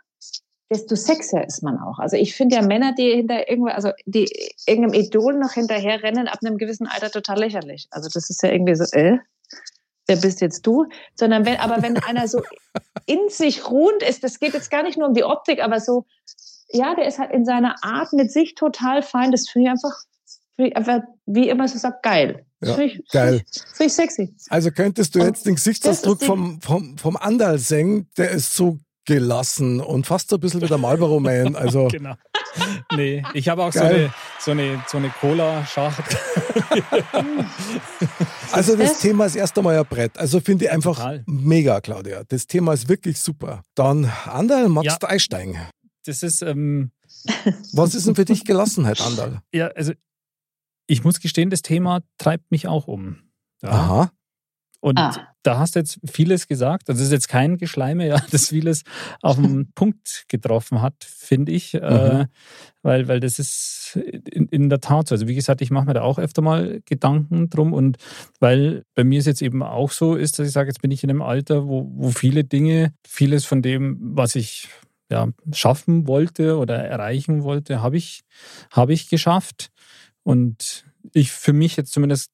[0.73, 1.99] desto sexier ist man auch.
[1.99, 4.29] Also ich finde ja Männer, die hinter irgendwo, also die
[4.67, 7.87] irgendeinem Idol noch hinterher rennen, ab einem gewissen Alter total lächerlich.
[7.91, 9.19] Also das ist ja irgendwie so, äh,
[10.07, 10.87] wer bist jetzt du?
[11.15, 12.41] Sondern wenn, aber wenn einer so
[13.07, 16.07] in sich ruhend ist, das geht jetzt gar nicht nur um die Optik, aber so,
[16.73, 19.31] ja, der ist halt in seiner Art mit sich total fein.
[19.31, 19.97] Das finde ich einfach,
[20.57, 22.45] finde ich einfach, wie immer so sagt, geil.
[22.65, 23.43] Ja, ich, geil.
[23.75, 24.35] Finde ich, sexy.
[24.49, 28.79] Also könntest du Und jetzt den Gesichtsausdruck vom, vom, vom Andal sehen, der ist so
[29.05, 31.57] gelassen und fast so ein bisschen wie der Marlboro Man.
[31.57, 32.15] Also Genau.
[32.95, 36.19] Nee, ich habe auch so eine, so eine, so eine Cola-Schachtel.
[38.53, 38.99] Also das?
[39.01, 40.19] Thema ist erst einmal ein Brett.
[40.19, 41.25] Also finde ich einfach Total.
[41.27, 42.23] mega, Claudia.
[42.29, 43.63] Das Thema ist wirklich super.
[43.75, 44.97] Dann, Andal, magst Ja.
[45.01, 45.57] du einsteigen?
[46.05, 46.91] Das ist, ähm,
[47.73, 49.43] Was ist denn für dich Gelassenheit, Andal?
[49.53, 49.93] ja, also
[50.87, 53.19] ich muss gestehen, das Thema treibt mich auch um.
[53.63, 53.71] Ja.
[53.71, 54.13] Aha.
[54.81, 55.29] Und Ah.
[55.45, 56.89] da hast du jetzt vieles gesagt.
[56.91, 58.83] Also, das ist jetzt kein Geschleime, ja, das vieles
[59.23, 61.75] auf den Punkt getroffen hat, finde ich.
[61.75, 62.27] Äh,
[62.83, 65.15] weil, weil das ist in, in der Tat so.
[65.15, 67.73] Also, wie gesagt, ich mache mir da auch öfter mal Gedanken drum.
[67.73, 67.99] Und
[68.41, 71.05] weil bei mir es jetzt eben auch so ist, dass ich sage, jetzt bin ich
[71.05, 74.69] in einem Alter, wo, wo viele Dinge, vieles von dem, was ich
[75.13, 78.23] ja, schaffen wollte oder erreichen wollte, habe ich,
[78.73, 79.71] habe ich geschafft.
[80.25, 82.31] Und ich für mich jetzt zumindest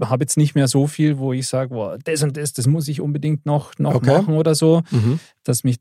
[0.00, 2.86] habe jetzt nicht mehr so viel, wo ich sage, boah, das und das, das muss
[2.88, 4.10] ich unbedingt noch, noch Okay.
[4.18, 5.18] machen oder so, Mhm.
[5.42, 5.76] dass mich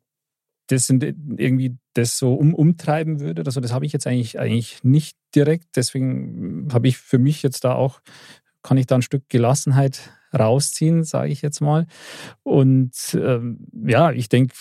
[0.68, 3.44] das irgendwie das so um, umtreiben würde.
[3.46, 5.76] Also das habe ich jetzt eigentlich, eigentlich nicht direkt.
[5.76, 8.00] Deswegen habe ich für mich jetzt da auch,
[8.64, 11.86] kann ich da ein Stück Gelassenheit rausziehen, sage ich jetzt mal.
[12.44, 14.56] Und ähm, ja, ich denke,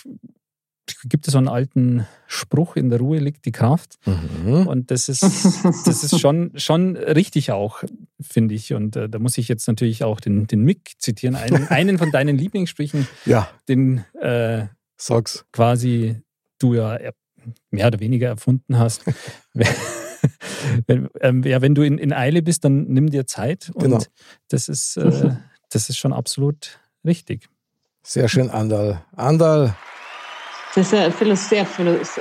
[1.05, 3.99] gibt es so einen alten Spruch, in der Ruhe liegt die Kraft.
[4.05, 4.67] Mhm.
[4.67, 7.83] Und das ist, das ist schon, schon richtig auch,
[8.21, 8.73] finde ich.
[8.75, 12.11] Und äh, da muss ich jetzt natürlich auch den, den Mick zitieren, einen, einen von
[12.11, 14.67] deinen Lieblingssprüchen, Ja, den äh,
[14.97, 15.45] sag's.
[15.53, 16.21] quasi
[16.59, 17.15] du ja er-
[17.71, 19.03] mehr oder weniger erfunden hast.
[20.87, 23.71] wenn, ähm, ja, wenn du in, in Eile bist, dann nimm dir Zeit.
[23.75, 24.03] Und Genau.
[24.49, 25.31] das, ist, äh,
[25.71, 27.49] das ist schon absolut richtig.
[28.05, 29.05] Sehr schön, Andal.
[29.13, 29.77] Andal,
[30.75, 31.67] Das ist ja philo sehr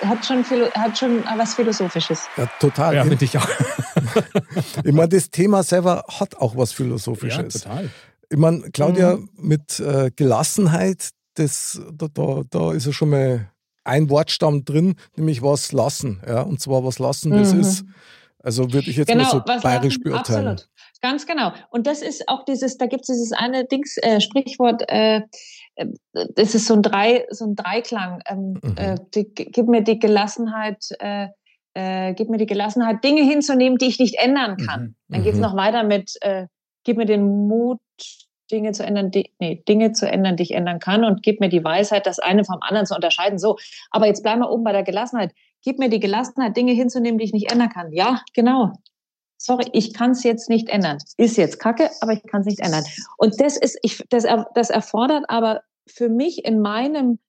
[0.04, 2.28] hat schon, philo hat schon was Philosophisches.
[2.36, 2.96] ja, total.
[2.96, 3.48] Ja, finde ich auch.
[4.84, 7.62] ich meine, das Thema selber hat auch was Ja, Philosophisches.
[7.64, 7.90] total.
[8.30, 9.30] ich meine, Claudia, Mhm.
[9.38, 13.50] mit äh, Gelassenheit, das, da, da, da ist ja schon mal
[13.84, 16.22] ein Wortstamm drin, nämlich was lassen.
[16.28, 16.42] Ja?
[16.42, 17.62] Und zwar was lassen, das Mhm.
[17.62, 17.86] ist.
[18.44, 20.48] Also würde ich jetzt Genau, mal so bayerisch lassen- beurteilen.
[20.48, 20.70] Absolut.
[21.02, 21.52] Ganz genau.
[21.72, 25.22] Und das ist auch dieses, da gibt es dieses eine Dings, äh, Sprichwort, äh,
[26.14, 28.22] das ist so ein Drei, so ein Dreiklang.
[28.28, 28.78] Ähm, Mhm.
[28.78, 31.28] äh, die, gib mir die Gelassenheit, äh,
[31.74, 34.82] äh, gib mir die Gelassenheit, Dinge hinzunehmen, die ich nicht ändern kann.
[34.82, 34.96] Mhm.
[35.10, 35.44] Dann geht's Mhm.
[35.44, 36.48] noch weiter mit, äh,
[36.84, 37.80] gib mir den Mut,
[38.52, 41.48] Dinge zu ändern, die, nee, Dinge zu ändern, die ich ändern kann und gib mir
[41.48, 43.40] die Weisheit, das eine vom anderen zu unterscheiden.
[43.40, 43.58] So,
[43.92, 45.32] aber jetzt bleiben wir oben bei der Gelassenheit.
[45.64, 47.94] Gib mir die Gelassenheit, Dinge hinzunehmen, die ich nicht ändern kann.
[47.94, 48.74] Ja, genau.
[49.38, 50.98] Sorry, ich kann es jetzt nicht ändern.
[51.18, 52.84] Ist jetzt kacke, aber ich kann es nicht ändern.
[53.18, 57.20] Und das ist, ich, das, das erfordert aber für mich in meinem,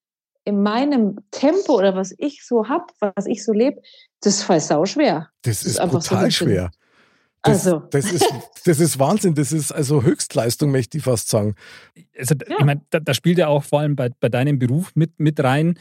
[0.44, 3.80] in meinem Tempo oder was ich so hab, was ich so lebe,
[4.20, 5.30] das ist voll sau schwer.
[5.42, 6.30] Das Das ist ist einfach so brutal Ding.
[6.32, 6.70] schwer.
[7.44, 7.80] Das, Also.
[7.90, 8.24] das, ist,
[8.64, 9.34] das ist Wahnsinn.
[9.34, 11.56] Das ist also Höchstleistung, möchte ich fast sagen.
[12.16, 12.56] also, Ja.
[12.58, 15.42] ich meine, da, da spielt ja auch vor allem bei, bei deinem Beruf mit, mit
[15.42, 15.76] rein,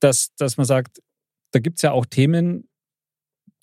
[0.00, 1.00] dass, dass man sagt,
[1.52, 2.68] da gibt es ja auch Themen,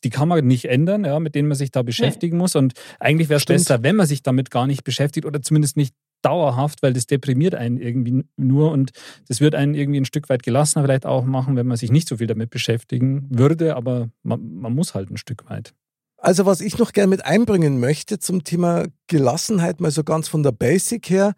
[0.06, 2.56] die kann man nicht ändern, ja, mit denen man sich da beschäftigen muss.
[2.56, 5.94] Und eigentlich wäre es besser, wenn man sich damit gar nicht beschäftigt oder zumindest nicht
[6.22, 8.92] dauerhaft, weil das deprimiert einen irgendwie nur und
[9.28, 12.08] das wird einen irgendwie ein Stück weit gelassener vielleicht auch machen, wenn man sich nicht
[12.08, 15.74] so viel damit beschäftigen würde, aber man, man muss halt ein Stück weit.
[16.18, 20.44] Also was ich noch gerne mit einbringen möchte zum Thema Gelassenheit, mal so ganz von
[20.44, 21.36] der Basic her,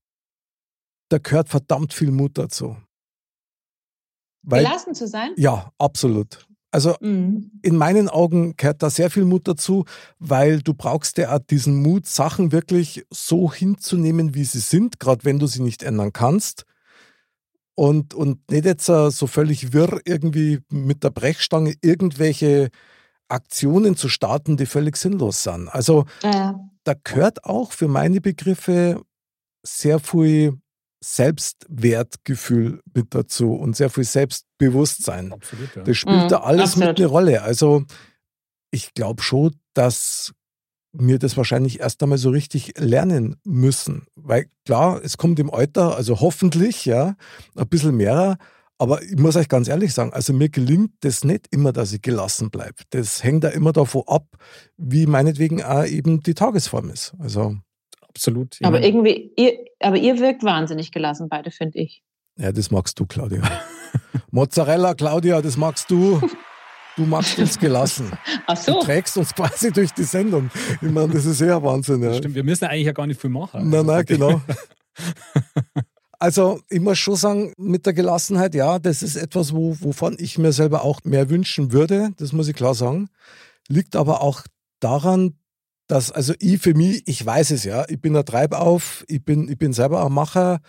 [1.09, 2.75] da gehört verdammt viel Mut dazu.
[4.41, 5.31] Weil, Gelassen zu sein?
[5.37, 6.45] ja, absolut.
[6.73, 7.51] Also Mhm.
[7.61, 9.85] in meinen Augen gehört da sehr viel Mut dazu,
[10.17, 15.23] weil du brauchst ja auch diesen Mut, Sachen wirklich so hinzunehmen, wie sie sind, gerade
[15.23, 16.65] wenn du sie nicht ändern kannst.
[17.75, 22.69] Und, und nicht jetzt äh, so völlig wirr irgendwie mit der Brechstange irgendwelche
[23.27, 25.69] Aktionen zu starten, die völlig sinnlos sind.
[25.69, 29.01] Also Ja, da gehört auch für meine Begriffe
[29.63, 30.59] sehr viel
[31.03, 35.33] Selbstwertgefühl mit dazu und sehr viel Selbstbewusstsein.
[35.33, 35.83] Absolut, ja.
[35.83, 36.89] Das spielt Mhm, da alles absolut.
[36.89, 37.41] mit eine Rolle.
[37.43, 37.83] Also
[38.71, 40.33] ich glaube schon, dass
[40.95, 44.05] wir das wahrscheinlich erst einmal so richtig lernen müssen.
[44.15, 47.15] Weil klar, es kommt im Alter, also hoffentlich, ja,
[47.55, 48.37] ein bisschen mehr.
[48.77, 52.01] Aber ich muss euch ganz ehrlich sagen, also mir gelingt das nicht immer, dass ich
[52.01, 52.83] gelassen bleibe.
[52.89, 54.27] Das hängt da immer davon ab,
[54.77, 57.13] wie meinetwegen auch eben die Tagesform ist.
[57.19, 57.55] Also,
[58.15, 58.55] Absolut.
[58.59, 62.03] Ich Aber meine, irgendwie, ihr, aber ihr wirkt wahnsinnig gelassen, beide, finde ich.
[62.37, 63.41] ja, das magst du, Claudia.
[64.31, 66.21] Mozzarella, Claudia, das magst du.
[66.95, 68.11] Du magst uns gelassen.
[68.47, 68.79] Ach Du so.
[68.81, 70.51] trägst uns quasi durch die Sendung.
[70.81, 72.03] Ich meine, das ist eher Wahnsinn.
[72.03, 72.13] Ja.
[72.13, 73.69] Stimmt, wir müssen eigentlich ja gar nicht viel machen.
[73.69, 74.41] Nein, nein, Also, genau.
[76.19, 80.37] Also ich muss schon sagen, mit der Gelassenheit, ja, das ist etwas, wo, wovon ich
[80.37, 83.09] mir selber auch mehr wünschen würde, das muss ich klar sagen.
[83.67, 84.43] Liegt aber auch
[84.79, 85.35] daran,
[85.87, 89.49] dass, also ich für mich, ich weiß es ja, ich bin ein Treibauf, ich bin,
[89.49, 90.59] ich bin selber ein Macher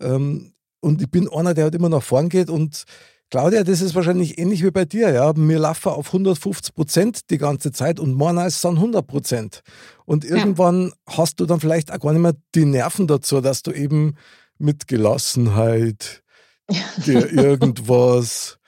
[0.00, 2.84] ähm, und ich bin einer, der halt immer nach vorn geht und
[3.30, 5.32] Claudia, das ist wahrscheinlich ähnlich wie bei dir, ja.
[5.34, 9.62] Wir laufen auf 150 Prozent die ganze Zeit und morgen ist es dann 100 Prozent.
[10.04, 13.72] Und irgendwann hast du dann vielleicht auch gar nicht mehr die Nerven dazu, dass du
[13.72, 14.14] eben
[14.58, 16.22] mit Gelassenheit
[17.06, 18.58] dir irgendwas,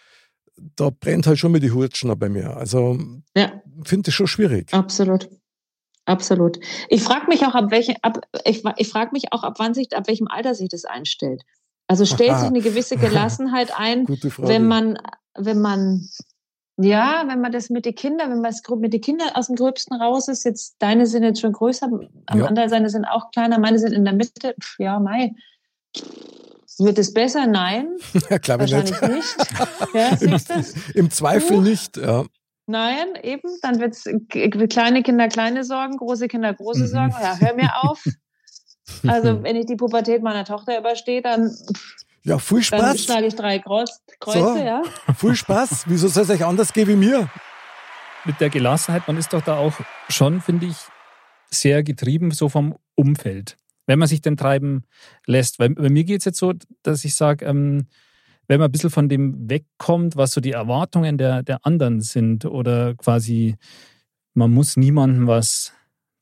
[0.74, 2.56] da brennt halt schon mit die Hutschner bei mir.
[2.56, 2.98] Also
[3.36, 4.72] Ja, finde ich schon schwierig.
[4.72, 5.30] absolut.
[6.06, 6.58] Absolut.
[6.88, 9.94] Ich frage mich auch, ab welche, ab, ich, ich frage mich auch, ab wann sich,
[9.94, 11.42] ab welchem Alter sich das einstellt.
[11.88, 14.06] Also stellt sich eine gewisse Gelassenheit ein,
[14.38, 14.98] wenn man,
[15.36, 16.08] wenn man,
[16.78, 19.56] ja, wenn man das mit den Kindern, wenn man es mit den Kindern aus dem
[19.56, 21.88] Gröbsten raus ist, jetzt deine sind jetzt schon größer,
[22.26, 22.46] am Ja.
[22.46, 25.34] anderen seine sind auch kleiner, meine sind in der Mitte, Pff, ja, mei.
[26.78, 27.46] Wird es besser?
[27.46, 27.96] Nein,
[28.30, 29.38] ja, glaube ich wahrscheinlich nicht.
[30.22, 30.48] nicht.
[30.48, 30.64] Ja, du?
[30.94, 31.96] Im Zweifel nicht.
[31.96, 32.24] Ja.
[32.66, 33.48] Nein, eben.
[33.62, 34.04] Dann wird es
[34.72, 36.86] kleine Kinder kleine Sorgen, große Kinder große Mhm.
[36.88, 37.14] Sorgen.
[37.20, 38.04] Ja, hör mir auf.
[39.04, 41.50] Also, wenn ich die Pubertät meiner Tochter überstehe, dann,
[42.22, 43.02] ja, viel dann Spaß.
[43.02, 44.56] schlage ich drei Kreuz, Kreuze, So.
[44.58, 44.82] ja.
[45.16, 45.86] Viel Spaß.
[45.88, 47.28] Wieso soll es euch anders gehen wie mir?
[48.24, 49.72] Mit der Gelassenheit, man ist doch da auch
[50.08, 50.76] schon, finde ich,
[51.50, 53.56] sehr getrieben so vom Umfeld.
[53.86, 54.84] Wenn man sich denn treiben
[55.26, 55.58] lässt.
[55.58, 56.52] Weil bei mir geht es jetzt so,
[56.84, 57.88] dass ich sage, ähm,
[58.48, 62.44] wenn man ein bisschen von dem wegkommt, was so die Erwartungen der, der anderen sind
[62.44, 63.56] oder quasi,
[64.34, 65.72] man muss niemandem was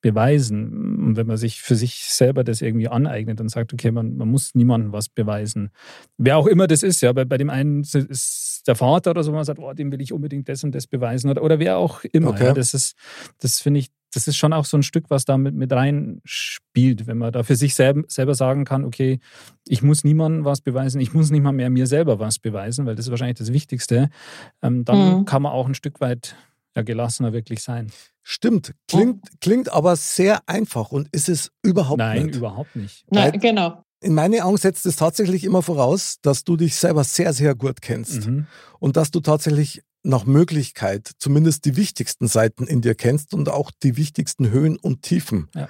[0.05, 0.99] beweisen.
[0.99, 4.29] Und wenn man sich für sich selber das irgendwie aneignet und sagt, okay, man, man
[4.29, 5.71] muss niemandem was beweisen.
[6.19, 9.33] Wer auch immer das ist, ja, bei, bei dem einen ist der Vater oder so,
[9.33, 12.05] man sagt, oh, dem will ich unbedingt das und das beweisen oder, oder wer auch
[12.05, 12.31] immer.
[12.31, 12.45] Okay.
[12.45, 12.97] Ja, das ist,
[13.41, 16.21] das finde ich, das ist schon auch so ein Stück, was da mit, mit rein
[16.25, 19.19] spielt, wenn man da für sich selber, selber sagen kann, okay,
[19.67, 22.95] ich muss niemandem was beweisen, ich muss nicht mal mehr mir selber was beweisen, weil
[22.95, 24.09] das ist wahrscheinlich das Wichtigste.
[24.63, 25.25] Ähm, dann Mhm.
[25.25, 26.37] kann man auch ein Stück weit
[26.77, 27.91] ja, gelassener wirklich sein.
[28.23, 28.73] Stimmt.
[28.89, 32.37] Klingt, klingt aber sehr einfach und ist es überhaupt Nein, nicht.
[32.37, 33.05] überhaupt nicht.
[33.11, 33.85] Na, Weil- genau.
[34.01, 37.81] In meinen Augen setzt es tatsächlich immer voraus, dass du dich selber sehr, sehr gut
[37.81, 38.27] kennst.
[38.27, 38.47] Mhm.
[38.81, 43.71] und dass du tatsächlich nach Möglichkeit zumindest die wichtigsten Seiten in dir kennst und auch
[43.83, 45.49] die wichtigsten Höhen und Tiefen.
[45.55, 45.69] Ja.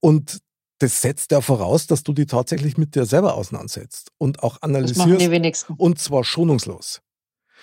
[0.00, 0.40] Und
[0.78, 4.62] das setzt ja voraus, dass du die tatsächlich mit dir selber auseinandersetzt und auch Das
[4.62, 5.74] machen die analysierst wenigsten.
[5.74, 7.02] und zwar schonungslos.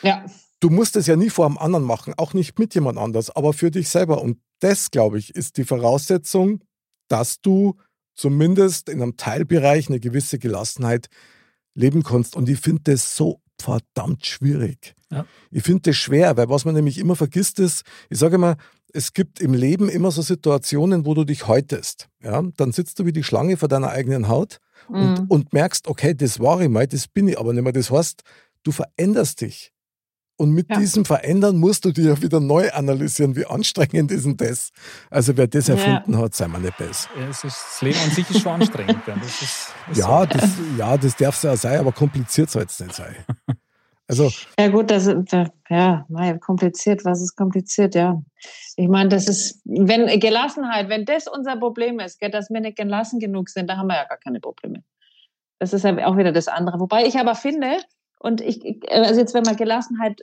[0.01, 0.25] Ja.
[0.61, 3.53] Du musst es ja nie vor einem anderen machen, auch nicht mit jemand anders, aber
[3.53, 4.21] für dich selber.
[4.21, 6.63] Und das, glaube ich, ist die Voraussetzung,
[7.07, 7.75] dass du
[8.15, 11.07] zumindest in einem Teilbereich eine gewisse Gelassenheit
[11.75, 12.35] leben kannst.
[12.35, 14.95] Und ich finde das so verdammt schwierig.
[15.11, 15.25] Ja.
[15.51, 18.57] Ich finde das schwer, weil was man nämlich immer vergisst ist, ich sage immer,
[18.93, 22.07] es gibt im Leben immer so Situationen, wo du dich häutest.
[22.23, 22.41] Ja?
[22.57, 25.25] Dann sitzt du wie die Schlange vor deiner eigenen Haut und, Mhm.
[25.27, 27.73] und merkst, okay, das war ich mal, das bin ich aber nicht mehr.
[27.73, 28.21] Das heißt,
[28.63, 29.71] du veränderst dich.
[30.39, 30.77] Und mit Ja.
[30.79, 34.71] diesem Verändern musst du dir wieder neu analysieren, wie anstrengend ist denn das?
[35.09, 35.75] Also wer das Ja.
[35.75, 37.09] erfunden hat, sei mal nicht besser.
[37.19, 39.05] Ja, es ist, das Leben an sich ist schon anstrengend.
[39.05, 40.25] Ja, das ist, ist Ja, so.
[40.25, 43.15] das, ja, das darf es ja sein, aber kompliziert soll es nicht sein.
[44.07, 46.05] Also, Ja gut, das ist, äh, ja,
[46.39, 48.19] kompliziert, was ist kompliziert, ja.
[48.77, 52.77] Ich meine, das ist, wenn Gelassenheit, wenn das unser Problem ist, gell, dass wir nicht
[52.77, 54.83] gelassen genug sind, da haben wir ja gar keine Probleme.
[55.59, 56.79] Das ist ja auch wieder das andere.
[56.79, 57.77] Wobei ich aber finde,
[58.19, 60.19] und ich, ich- also jetzt, wenn man Gelassenheit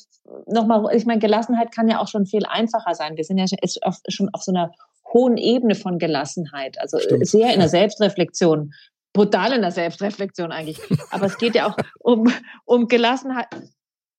[0.47, 3.17] nochmal, ich meine, Gelassenheit kann ja auch schon viel einfacher sein.
[3.17, 4.71] Wir sind ja schon, auf, so einer
[5.13, 7.27] hohen Ebene von Gelassenheit, also Stimmt.
[7.27, 8.73] sehr in der Selbstreflexion,
[9.13, 10.79] brutal in der Selbstreflexion eigentlich.
[11.11, 12.31] Aber es geht ja auch um,
[12.65, 13.47] um Gelassenheit.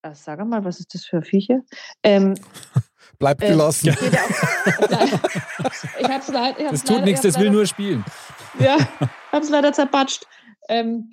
[0.02, 1.60] Ah, Sag mal, was ist das für Viecher?
[2.04, 2.36] Ähm,
[3.20, 3.96] bleib Äh, gelassen.
[4.00, 5.20] geht ja auch,
[6.00, 8.04] ich hab's leid, ich hab's Das tut leider, nichts, das will nur spielen.
[8.60, 8.78] ja,
[9.32, 10.26] hab's leider zerpatscht.
[10.70, 11.12] Ähm,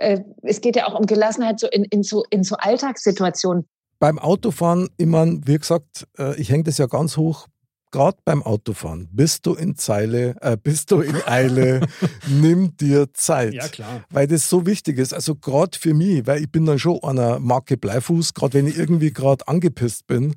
[0.00, 3.66] äh, es geht ja auch um Gelassenheit so in, in, so, in so Alltagssituationen.
[3.98, 7.46] Beim Autofahren, ich mein, wie gesagt, äh, ich hänge das ja ganz hoch.
[7.92, 11.80] Gerade beim Autofahren, bist du in Zeile, äh, bist du in Eile,
[12.28, 13.52] nimm dir Zeit.
[13.52, 14.04] Ja, klar.
[14.10, 15.12] weil das so wichtig ist.
[15.12, 18.78] Also gerade für mich, weil ich bin dann schon einer Marke Bleifuß, gerade wenn ich
[18.78, 20.36] irgendwie gerade angepisst bin,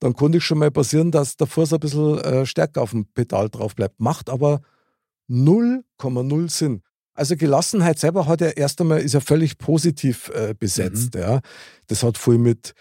[0.00, 3.04] dann konnte ich schon mal passieren, dass der Fuß ein bisschen äh, stärker auf dem
[3.06, 4.00] Pedal drauf bleibt.
[4.00, 4.62] Macht aber
[5.28, 6.82] 0,0 Sinn.
[7.14, 11.14] Also Gelassenheit selber hat ja erst einmal, ist ja völlig positiv äh, besetzt.
[11.14, 11.40] Ja.
[11.86, 12.74] Das hat viel mit,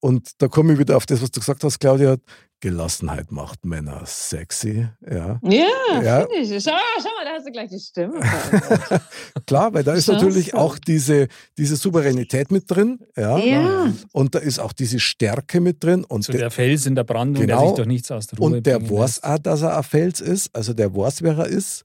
[0.00, 2.16] und da komme ich wieder auf das, was du gesagt hast, Claudia,
[2.60, 4.88] Gelassenheit macht Männer sexy.
[5.08, 5.38] Ja.
[5.42, 6.26] Ja, Ja.
[6.26, 6.64] finde ich.
[6.64, 8.18] Schau, schau mal, da hast du gleich die Stimme.
[9.46, 12.98] Klar, weil da ist natürlich auch diese, diese Souveränität mit drin.
[13.16, 13.38] Ja.
[13.38, 13.92] ja.
[14.12, 16.04] Und da ist auch diese Stärke mit drin.
[16.04, 17.68] Und, So der, der Fels in der Brandung, der Genau.
[17.68, 20.50] sich doch nichts aus der Ruhe und der weiß auch, dass er ein Fels ist,
[20.56, 21.82] also der weiß, wer er ist.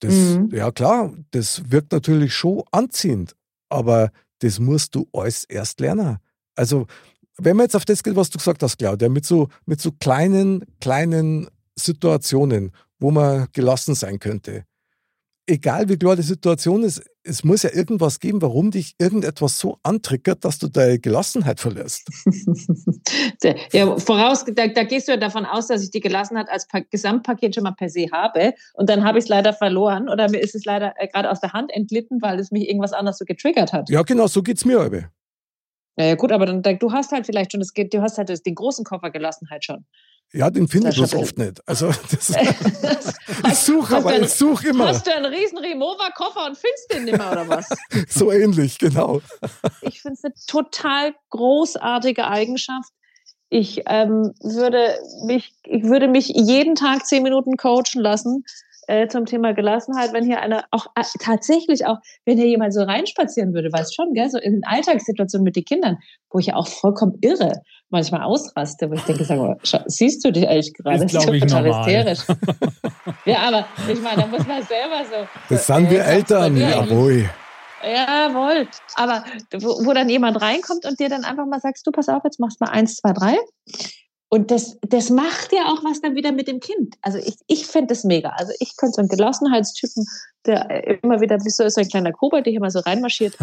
[0.00, 0.50] Das, Mhm.
[0.52, 3.34] Ja klar, das wirkt natürlich schon anziehend,
[3.68, 6.18] aber das musst du alles erst lernen.
[6.54, 6.86] Also
[7.38, 9.92] wenn man jetzt auf das geht, was du gesagt hast, Claudia, mit so, mit so
[9.92, 14.64] kleinen, kleinen Situationen, wo man gelassen sein könnte.
[15.48, 19.78] Egal wie klar die Situation ist, es muss ja irgendwas geben, warum dich irgendetwas so
[19.84, 22.08] antriggert, dass du deine Gelassenheit verlierst.
[23.72, 26.80] ja, voraus, da, da gehst du ja davon aus, dass ich die Gelassenheit als pa
[26.80, 30.38] Gesamtpaket schon mal per se habe und dann habe ich es leider verloren oder mir
[30.38, 33.24] ist es leider äh, gerade aus der Hand entglitten, weil es mich irgendwas anderes so
[33.24, 33.88] getriggert hat.
[33.88, 35.10] Ja, genau, so geht's mir aber.
[35.96, 38.46] Ja, ja gut, aber dann, du hast halt vielleicht schon, das geht, du hast halt
[38.46, 39.86] den großen Koffer Gelassenheit schon.
[40.32, 41.66] Ja, den finde ich bloß oft nicht.
[41.66, 42.30] Also das,
[43.48, 44.88] ich suche, aber ich suche immer.
[44.88, 47.68] Hast du einen riesen Remover-Koffer und findest den nicht mehr, oder was?
[48.08, 49.20] So ähnlich, genau.
[49.82, 52.90] Ich finde es eine total großartige Eigenschaft.
[53.48, 58.44] Ich ähm, würde mich, ich würde mich jeden Tag zehn Minuten coachen lassen
[58.86, 62.82] äh, zum Thema Gelassenheit, wenn hier einer auch äh, tatsächlich auch, wenn hier jemand so
[62.82, 65.98] reinspazieren würde, weißt schon, gell, so in Alltagssituationen mit den Kindern,
[66.30, 69.56] wo ich ja auch vollkommen irre manchmal ausraste, wo ich denke, sag mal,
[69.86, 71.04] siehst du dich eigentlich gerade?
[71.04, 71.86] Ist, glaub doch ich, total normal.
[71.86, 72.20] hysterisch.
[73.24, 75.26] ja, aber ich meine, da muss man selber so.
[75.48, 77.30] Das so, sind wir äh, Eltern, jawohl.
[77.84, 78.66] Jawohl.
[78.96, 82.24] Aber wo, wo dann jemand reinkommt und dir dann einfach mal sagst, du pass auf,
[82.24, 83.36] jetzt machst du mal eins, zwei, drei.
[84.28, 86.96] Und das, das macht ja auch was dann wieder mit dem Kind.
[87.00, 88.30] Also ich, ich finde das mega.
[88.30, 90.04] Also ich könnte so einen Gelassenheitstypen,
[90.46, 93.36] der immer wieder, wie so ist so ein kleiner Kobold, der hier mal so reinmarschiert.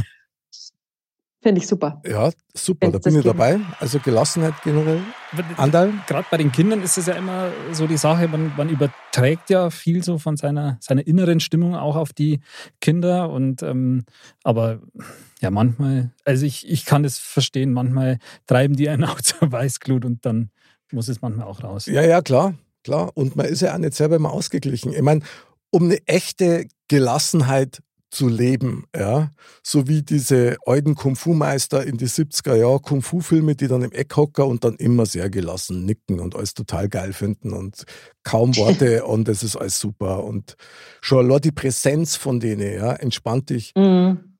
[1.43, 2.01] Finde ich super.
[2.05, 3.59] Ja, super, da Das bin ich dabei.
[3.81, 5.01] Also Gelassenheit generell.
[5.57, 5.93] Andal?
[6.07, 9.69] Gerade bei den Kindern ist es ja immer so die Sache, man, man überträgt ja
[9.69, 12.39] viel so von seiner, seiner inneren Stimmung auch auf die
[12.79, 13.29] Kinder.
[13.29, 14.05] Und ähm,
[14.43, 14.79] aber
[15.41, 20.05] ja, manchmal, also ich, ich kann das verstehen, manchmal treiben die einen auch zur Weißglut
[20.05, 20.49] und dann
[20.93, 21.85] muss es manchmal auch raus.
[21.87, 23.11] Ja, ja, klar, klar.
[23.15, 24.93] Und man ist ja auch nicht selber immer ausgeglichen.
[24.93, 25.21] Ich meine,
[25.71, 27.81] um eine echte Gelassenheit
[28.11, 29.31] zu leben, ja,
[29.63, 34.45] so wie diese alten Kung-Fu-Meister in die 70er Jahre Kung-Fu-Filme, die dann im Eck hocken
[34.45, 37.85] und dann immer sehr gelassen nicken und alles total geil finden und
[38.23, 40.57] kaum Worte und es ist alles super und
[41.01, 44.35] schon allein die Präsenz von denen, ja, entspannt dich, Mhm.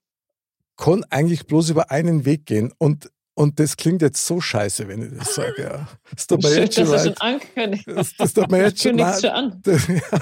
[0.78, 5.02] kann eigentlich bloß über einen Weg gehen und und das klingt jetzt so scheiße, wenn
[5.04, 5.64] ich das sage.
[5.64, 5.88] Ja.
[6.16, 7.96] Das tut mir Schön, jetzt schon dass du schon.
[7.96, 9.62] Das, das tut mir jetzt schon an.
[9.64, 10.20] Das, ja,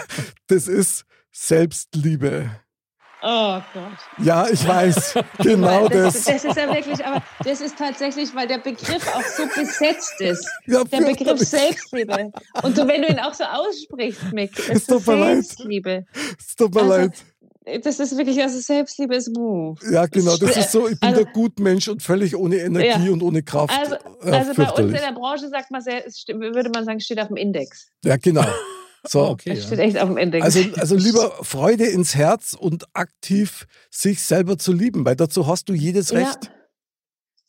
[0.47, 2.49] das ist Selbstliebe.
[3.23, 4.25] Oh Gott.
[4.25, 5.13] Ja, ich weiß.
[5.43, 6.23] Genau das, das.
[6.25, 10.47] das ist ja wirklich, aber das ist tatsächlich, weil der Begriff auch so besetzt ist.
[10.65, 11.49] Ja, Der Begriff fürchterlich.
[11.49, 12.31] Selbstliebe.
[12.63, 15.45] Und so, wenn du ihn auch so aussprichst, Mick, Es ist leid.
[15.45, 16.05] Selbstliebe.
[16.39, 17.25] Es tut mir Also, leid.
[17.83, 19.79] Das ist wirklich, also Selbstliebe ist Move.
[19.91, 20.35] Ja, genau.
[20.37, 23.11] Das ist so, ich bin also- der Gutmensch und völlig ohne Energie Ja.
[23.11, 23.73] und ohne Kraft.
[23.77, 23.95] Also,
[24.25, 27.27] ja, also bei uns in der Branche sagt man, sehr, würde man sagen, steht auf
[27.27, 27.87] dem Index.
[28.03, 28.45] Ja, genau.
[29.07, 29.21] So.
[29.29, 29.51] Okay.
[29.53, 29.65] Es Ja.
[29.67, 30.43] steht echt auf dem Index.
[30.45, 35.69] Also, also lieber Freude ins Herz und aktiv sich selber zu lieben, weil dazu hast
[35.69, 36.19] du jedes ja.
[36.19, 36.51] Recht.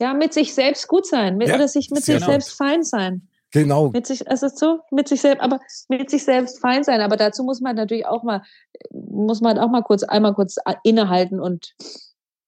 [0.01, 2.25] ja, mit sich selbst gut sein, mit, Ja, oder sich mit sich gut.
[2.25, 3.29] selbst fein sein.
[3.53, 3.90] Genau.
[3.90, 7.03] Mit sich, es ist so, mit sich selbst, aber mit sich selbst fein sein.
[7.03, 8.42] Aber dazu muss man natürlich auch mal,
[8.90, 11.74] muss man auch mal kurz, einmal kurz innehalten und,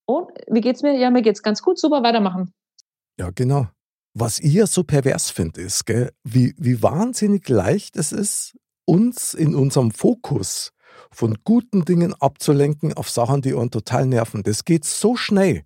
[0.06, 0.96] und, wie geht's mir?
[0.98, 2.54] Ja, mir geht's ganz gut, super, weitermachen.
[3.18, 3.68] Ja, genau.
[4.14, 9.34] Was ich ja so pervers finde, ist, gell, wie, wie wahnsinnig leicht es ist, uns
[9.34, 10.72] in unserem Fokus
[11.10, 14.42] von guten Dingen abzulenken auf Sachen, die uns total nerven.
[14.42, 15.64] Das geht so schnell.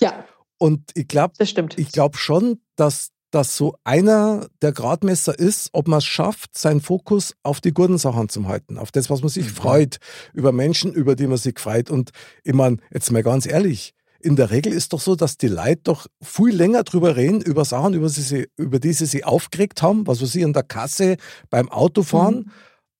[0.00, 0.24] Ja,
[0.58, 5.98] Und ich glaube ich glaube schon, dass das so einer der Gradmesser ist, ob man
[5.98, 9.50] es schafft, seinen Fokus auf die guten Sachen zu halten, auf das, was man sich
[9.52, 9.98] freut,
[10.32, 11.90] über Menschen, über die man sich freut.
[11.90, 12.12] Und
[12.44, 15.82] ich meine, jetzt mal ganz ehrlich, in der Regel ist doch so, dass die Leute
[15.84, 20.06] doch viel länger drüber reden, über Sachen, über, sie, über die sie sich aufgeregt haben,
[20.06, 21.18] was ich, an der Kasse,
[21.50, 22.50] beim Autofahren,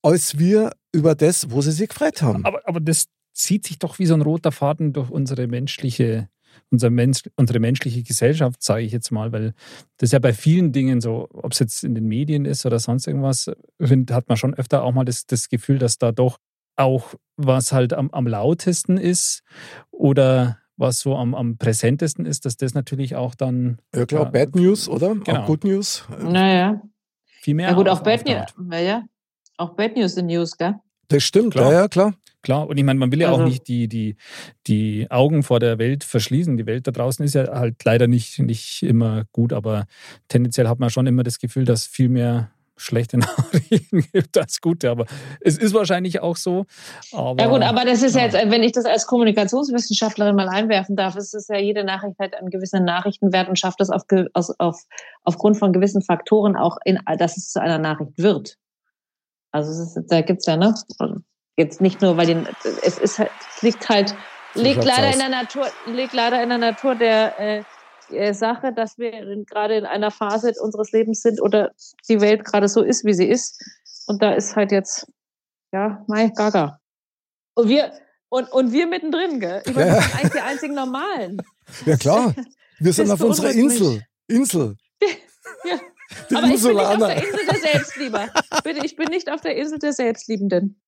[0.03, 2.45] als wir über das, wo sie sich gefreut haben.
[2.45, 6.29] Aber, aber das zieht sich doch wie so ein roter Faden durch unsere menschliche,
[6.71, 9.55] unser Mensch, unsere menschliche Gesellschaft, sage ich jetzt mal, weil
[9.99, 13.07] das ja bei vielen Dingen so, ob es jetzt in den Medien ist oder sonst
[13.07, 13.51] irgendwas,
[13.81, 16.39] find, hat man schon öfter auch mal das, das Gefühl, dass da doch
[16.77, 19.43] auch was halt am, am lautesten ist
[19.91, 24.31] oder was so am, am präsentesten ist, dass das natürlich auch dann Ja klar, Ja,
[24.31, 25.15] Bad News, oder?
[25.15, 25.41] genau.
[25.43, 26.05] Auch Good News.
[26.23, 26.83] Naja.
[27.41, 29.05] viel mehr Ja gut, auf- auch Bad News, ja, ja.
[29.57, 30.75] Auch Bad News in News, gell?
[31.09, 31.73] Das stimmt, Klar.
[31.73, 32.15] ja, ja, klar.
[32.43, 34.17] Klar, und ich meine, man will ja auch Also- nicht die, die,
[34.69, 36.57] die Augen vor der Welt verschließen.
[36.57, 39.87] Die Welt da draußen ist ja halt leider nicht, nicht immer gut, aber
[40.29, 44.91] tendenziell hat man schon immer das Gefühl, dass viel mehr schlechte Nachrichten gibt als gute.
[44.91, 45.07] Aber
[45.41, 46.67] es ist wahrscheinlich auch so.
[47.11, 48.23] Aber, Ja gut, aber das ist ja.
[48.25, 52.35] jetzt, wenn ich das als Kommunikationswissenschaftlerin mal einwerfen darf, ist es ja jede Nachricht hat
[52.37, 54.03] einen gewissen Nachrichtenwert und schafft es auf,
[54.59, 54.83] auf,
[55.25, 58.57] aufgrund von gewissen Faktoren auch, in, dass es zu einer Nachricht wird.
[59.57, 60.75] Also es ist, da gibt's ja, ne?
[61.57, 62.45] Jetzt nicht nur, weil die,
[62.83, 64.15] es ist halt, es liegt halt,
[64.55, 65.15] liegt leider aus.
[65.15, 67.63] in der Natur, liegt leider in der Natur der äh,
[68.11, 69.11] äh, Sache, dass wir
[69.47, 71.73] gerade in einer Phase unseres Lebens sind oder
[72.07, 73.65] die Welt gerade so ist, wie sie ist.
[74.07, 75.11] Und da ist halt jetzt,
[75.73, 76.79] ja, mein Gaga.
[77.55, 77.93] Und wir,
[78.29, 79.63] und, und wir mittendrin, gell?
[79.65, 79.95] Ich meine, Ja.
[79.95, 81.43] wir sind eigentlich die einzigen Normalen.
[81.87, 82.35] Ja klar,
[82.79, 84.05] wir sind auf unserer Insel.
[84.29, 84.77] Insel.
[86.35, 88.29] Aber ich bin nicht auf der Insel der Selbstlieber.
[88.65, 90.81] Bitte, ich bin nicht auf der Insel der Selbstliebenden.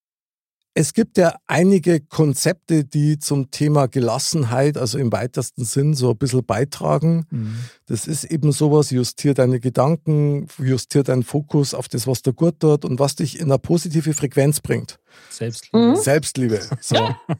[0.80, 6.16] Es gibt ja einige Konzepte, die zum Thema Gelassenheit, also im weitesten Sinn, so ein
[6.16, 7.26] bisschen beitragen.
[7.30, 7.56] Mhm.
[7.86, 12.60] Das ist eben sowas, justier deine Gedanken, justier deinen Fokus auf das, was dir gut
[12.60, 15.00] tut und was dich in eine positive Frequenz bringt.
[15.30, 15.84] Selbstliebe.
[15.84, 15.96] Mhm.
[15.96, 16.60] Selbstliebe.
[16.80, 16.94] So.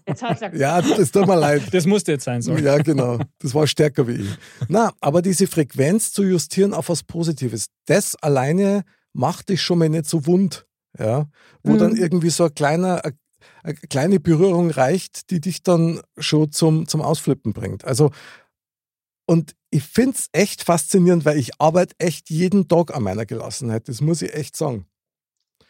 [0.09, 1.63] Jetzt hast du Ja, das tut mir leid.
[1.71, 2.65] Das musste jetzt sein, sorry.
[2.65, 3.21] Ja, genau.
[3.39, 4.31] Das war stärker wie ich.
[4.67, 8.83] Na, aber diese Frequenz zu justieren auf was Positives, das alleine
[9.13, 10.65] macht dich schon mal nicht so wund.
[10.99, 11.29] Ja,
[11.63, 11.79] wo Mhm.
[11.79, 13.01] dann irgendwie so ein kleiner,
[13.63, 17.85] eine, eine kleine Berührung reicht, die dich dann schon zum, zum Ausflippen bringt.
[17.85, 18.11] Also,
[19.27, 23.89] und ich finde es echt faszinierend, weil ich arbeite echt jeden Tag an meiner Gelassenheit.
[23.89, 24.87] Das muss ich echt sagen.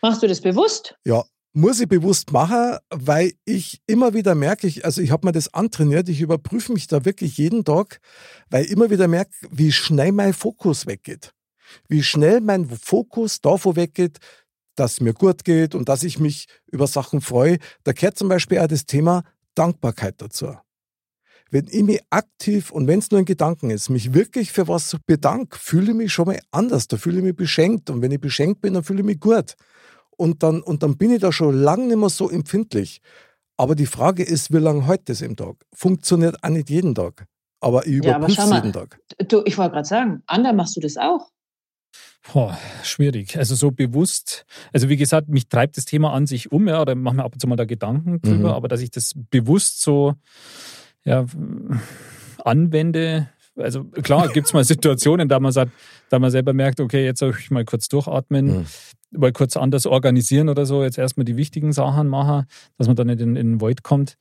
[0.01, 0.97] Machst du das bewusst?
[1.05, 5.33] Ja, muss ich bewusst machen, weil ich immer wieder merke, ich, also ich habe mir
[5.33, 8.01] das antrainiert, ich überprüfe mich da wirklich jeden Tag,
[8.49, 11.33] weil ich immer wieder merke, wie schnell mein Fokus weggeht.
[11.89, 14.19] Wie schnell mein Fokus davon weggeht,
[14.79, 17.59] dass es mir gut geht und dass ich mich über Sachen freue.
[17.85, 19.23] Da gehört zum Beispiel auch das Thema
[19.55, 20.57] Dankbarkeit dazu.
[21.51, 24.97] Wenn ich mich aktiv und wenn es nur ein Gedanken ist, mich wirklich für was
[25.07, 26.89] bedanke, fühle ich mich schon mal anders.
[26.89, 27.89] Da fühle ich mich beschenkt.
[27.89, 29.55] Und wenn ich beschenkt bin, dann fühle ich mich gut.
[30.11, 33.01] Und dann, und dann bin ich da schon lange nicht mehr so empfindlich.
[33.57, 35.57] Aber die Frage ist, wie lange heute das im Tag?
[35.75, 37.27] Funktioniert auch nicht jeden Tag.
[37.61, 38.57] Aber ich Ja, aber überprüfe schau es mal.
[38.57, 39.01] jeden Tag.
[39.29, 41.31] Du, ich wollte gerade sagen, Ander, machst du das auch?
[42.33, 43.39] Boah, schwierig.
[43.39, 46.95] Also so bewusst, also wie gesagt, mich treibt das Thema an sich um, ja, oder
[46.95, 48.55] mache mir ab und zu mal da Gedanken drüber, Mhm.
[48.55, 50.15] aber dass ich das bewusst so
[51.05, 51.25] ja,
[52.45, 55.73] anwende, also klar, gibt es mal Situationen, da man sagt,
[56.11, 58.67] da man selber merkt, okay, jetzt soll ich mal kurz durchatmen, Mhm.
[59.13, 62.47] mal kurz anders organisieren oder so, jetzt erstmal die wichtigen Sachen machen,
[62.77, 64.19] dass man dann nicht in, in den Void kommt.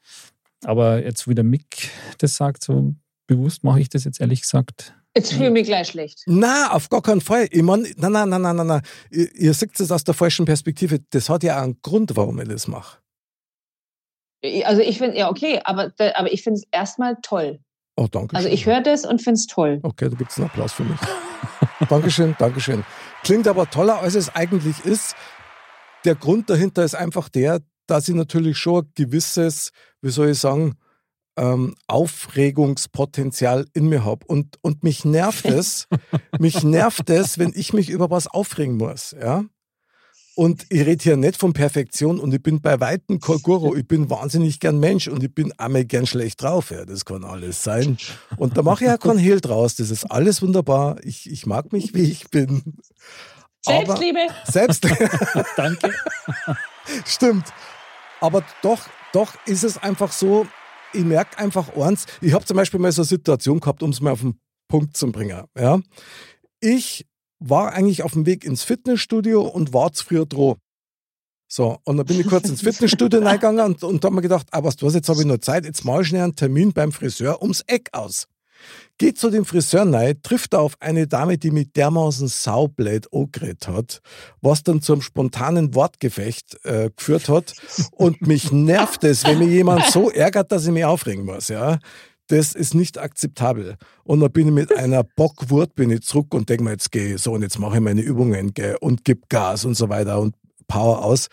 [0.63, 1.89] Aber jetzt, wie der Mick
[2.19, 2.95] das sagt, so
[3.27, 4.93] bewusst mache ich das jetzt ehrlich gesagt.
[5.17, 6.21] Jetzt fühle ich mich gleich schlecht.
[6.27, 7.47] Na, auf gar keinen Fall.
[7.49, 8.81] Ich mein, nein, nein, nein, nein, nein, nein.
[9.09, 10.99] Ihr, ihr seht es aus der falschen Perspektive.
[11.09, 12.99] Das hat ja auch einen Grund, warum ich das mache.
[14.63, 17.59] Also ich finde, ja, okay, aber, aber ich finde es erstmal toll.
[17.95, 19.79] Oh, danke Also ich höre das und finde es toll.
[19.81, 20.99] Okay, da gibt es einen Applaus für mich.
[21.89, 22.85] Dankeschön, Dankeschön.
[23.23, 25.15] Klingt aber toller, als es eigentlich ist.
[26.05, 30.39] Der Grund dahinter ist einfach der, dass ich natürlich schon ein gewisses, wie soll ich
[30.39, 30.77] sagen,
[31.37, 34.25] ähm, Aufregungspotenzial in mir habe.
[34.27, 35.87] Und, und mich nervt es,
[36.39, 39.15] mich nervt es, wenn ich mich über was aufregen muss.
[39.19, 39.45] Ja?
[40.35, 43.75] Und ich rede hier nicht von Perfektion und ich bin bei Weitem kein Guru.
[43.75, 46.69] Ich bin wahnsinnig gern Mensch und ich bin einmal gern schlecht drauf.
[46.69, 47.97] Ja, das kann alles sein.
[48.37, 49.75] Und da mache ich ja keinen Hehl draus.
[49.77, 50.97] Das ist alles wunderbar.
[51.03, 52.75] Ich, ich mag mich, wie ich bin.
[53.65, 54.87] Aber- Selbstliebe, Selbst,
[55.57, 55.91] Danke.
[57.05, 57.45] stimmt.
[58.21, 58.81] Aber doch,
[59.13, 60.45] doch ist es einfach so,
[60.93, 62.05] ich merke einfach eins.
[62.21, 64.97] Ich habe zum Beispiel mal so eine Situation gehabt, um es mal auf den Punkt
[64.97, 65.43] zu bringen.
[65.57, 65.79] Ja.
[66.59, 67.05] Ich
[67.39, 70.55] war eigentlich auf dem Weg ins Fitnessstudio und war zu früh dran.
[71.49, 74.47] So, und dann bin ich kurz ins Fitnessstudio reingegangen und, und da habe mir gedacht,
[74.51, 76.91] ah, was du was, jetzt habe ich noch Zeit, jetzt mal schnell einen Termin beim
[76.91, 78.27] Friseur ums Eck aus.
[78.97, 83.67] Geht zu dem Friseur rein, trifft er auf eine Dame, die mit dermaßen saublöd angeredet
[83.67, 84.01] hat,
[84.41, 87.53] was dann zum spontanen Wortgefecht äh, geführt hat.
[87.91, 91.47] Und mich nervt es, wenn mir jemand so ärgert, dass ich mich aufregen muss.
[91.49, 91.77] Ja,
[92.27, 93.77] Das ist nicht akzeptabel.
[94.03, 97.17] Und dann bin ich mit einer Bockwurt bin ich zurück und denke mir, jetzt gehe
[97.17, 100.35] so und jetzt mache ich meine Übungen gell, und gib Gas und so weiter und
[100.67, 101.27] Power aus.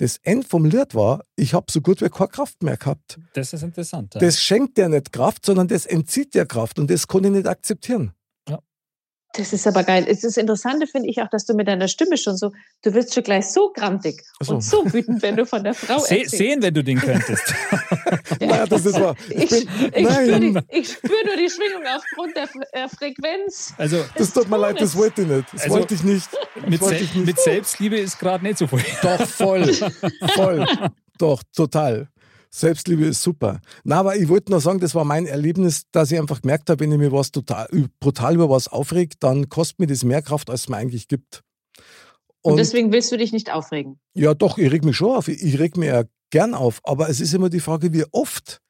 [0.00, 3.20] Das End vom Lied war, ich habe so gut wie keine Kraft mehr gehabt.
[3.34, 4.14] Das ist interessant.
[4.14, 4.20] Ja.
[4.22, 7.46] Das schenkt dir nicht Kraft, sondern das entzieht dir Kraft und das kann ich nicht
[7.46, 8.14] akzeptieren.
[9.34, 10.04] Das ist aber geil.
[10.08, 12.52] Es ist Interessante finde ich auch, dass du mit deiner Stimme schon so,
[12.82, 14.54] du wirst schon gleich so grantig so.
[14.54, 16.36] und so wütend, wenn du von der Frau Se erzählst.
[16.36, 17.54] sehen, wenn du den könntest.
[18.40, 19.14] Naja, das ist wahr.
[19.28, 23.72] Ich Ich, ich, spüre die, ich spür nur die Schwingung aufgrund der äh, Frequenz.
[23.78, 25.44] Also Das tut mir leid, das wollte ich nicht.
[25.52, 26.28] Das Also, wollte ich nicht.
[26.56, 27.26] Das mit, wollte Se ich nicht.
[27.26, 28.80] mit Selbstliebe ist gerade nicht so viel.
[29.02, 29.72] Doch, voll.
[30.34, 30.66] voll.
[31.18, 32.08] Doch, total.
[32.50, 33.60] Selbstliebe ist super.
[33.84, 36.80] Na, aber ich wollte nur sagen, das war mein Erlebnis, dass ich einfach gemerkt habe,
[36.80, 37.68] wenn ich mir was total
[38.00, 41.42] brutal über was aufregt, dann kostet mir das mehr Kraft, als es mir eigentlich gibt.
[42.42, 44.00] Und, Und, deswegen willst du dich nicht aufregen.
[44.14, 45.28] ja, doch, ich reg mich schon auf.
[45.28, 46.80] Ich, ich reg mich ja gern auf.
[46.84, 48.60] Aber es ist immer die Frage, wie oft.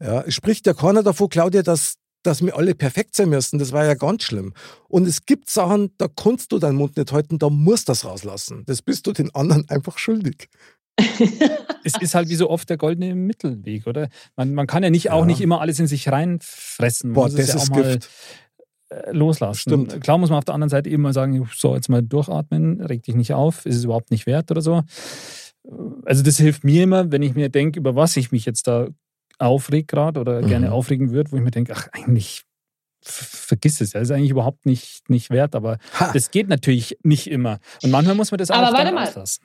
[0.00, 3.58] Ja, spricht ja keiner davor, Claudia, dass, dass wir alle perfekt sein müssen.
[3.58, 4.54] Das war ja ganz schlimm.
[4.88, 8.04] Und es gibt Sachen, da kannst du deinen Mund nicht halten, da musst du das
[8.06, 8.64] rauslassen.
[8.66, 10.48] Das bist du den anderen einfach schuldig.
[11.84, 14.08] Es ist halt wie so oft der goldene Mittelweg, oder?
[14.36, 15.26] Man, man kann ja nicht auch Ja.
[15.26, 17.14] nicht immer alles in sich reinfressen.
[17.14, 18.10] Boah, muss es das ja ist auch mal Gift.
[18.90, 19.58] äh, loslassen.
[19.60, 20.00] Stimmt.
[20.02, 23.02] Klar muss man auf der anderen Seite eben mal sagen, so, jetzt mal durchatmen, reg
[23.02, 24.82] dich nicht auf, ist es überhaupt nicht wert oder so.
[26.04, 28.88] Also das hilft mir immer, wenn ich mir denke, über was ich mich jetzt da
[29.38, 30.46] aufreg gerade oder Mhm.
[30.48, 32.42] gerne aufregen würde, wo ich mir denke, ach, eigentlich
[33.02, 36.10] vergiss es, ja, ist eigentlich überhaupt nicht, nicht wert, aber Ha.
[36.12, 37.58] das geht natürlich nicht immer.
[37.82, 39.08] Und manchmal muss man das auch Aber dann warte mal.
[39.08, 39.44] auslassen.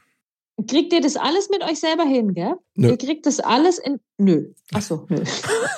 [0.69, 2.53] Kriegt ihr das alles mit euch selber hin, gell?
[2.75, 2.89] Nö.
[2.91, 3.99] Ihr kriegt das alles in.
[4.17, 4.53] Nö.
[4.73, 5.21] Achso, nö.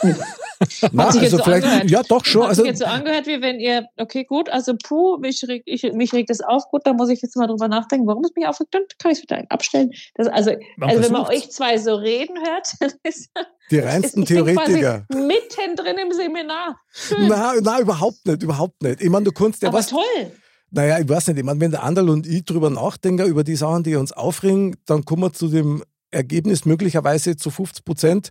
[0.04, 0.14] nö.
[0.92, 1.90] Na, also so vielleicht, angehört.
[1.90, 2.42] ja doch schon.
[2.44, 5.64] Hat Also, sich jetzt so angehört, wie wenn ihr, okay, gut, also puh, mich regt,
[5.68, 8.32] ich, mich regt das auf, gut, da muss ich jetzt mal drüber nachdenken, warum es
[8.36, 9.92] mich aufregt, dann kann ich es wieder abstellen.
[10.16, 13.30] Das, also, Man also wenn man euch zwei so reden hört, dann ist
[13.70, 15.06] die ist- reinsten bin Theoretiker.
[15.14, 16.80] mittendrin im Seminar.
[16.92, 17.28] Schön.
[17.28, 19.02] Na, na, überhaupt nicht, überhaupt nicht.
[19.02, 19.88] Ich meine, du kannst ja aber was.
[19.90, 20.32] toll.
[20.72, 23.56] Naja, ich weiß nicht, ich meine, wenn der Anderl und ich drüber nachdenken, über die
[23.56, 28.30] Sachen, die uns aufregen, dann kommen wir zu dem Ergebnis möglicherweise zu 50 Prozent.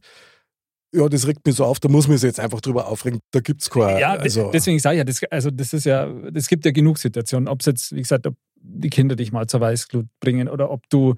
[0.94, 3.20] Ja, das regt mich so auf, da muss man sich jetzt einfach drüber aufregen.
[3.32, 4.00] Da gibt es keine.
[4.00, 6.98] Ja, also, deswegen sage ich ja, das, also das ist ja, es gibt ja genug
[6.98, 10.70] Situationen, ob es jetzt, wie gesagt, ob die Kinder dich mal zur Weißglut bringen oder
[10.70, 11.14] ob du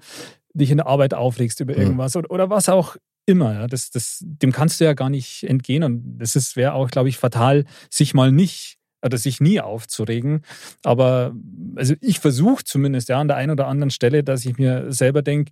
[0.53, 1.81] dich in der Arbeit aufregst über Mhm.
[1.81, 3.53] irgendwas oder, oder was auch immer.
[3.53, 6.89] Ja, das, das, dem kannst du ja gar nicht entgehen und das ist wäre auch,
[6.89, 10.41] glaube ich, fatal, sich mal nicht oder sich nie aufzuregen.
[10.83, 11.33] Aber
[11.75, 15.21] also ich versuche zumindest ja an der einen oder anderen Stelle, dass ich mir selber
[15.21, 15.51] denke,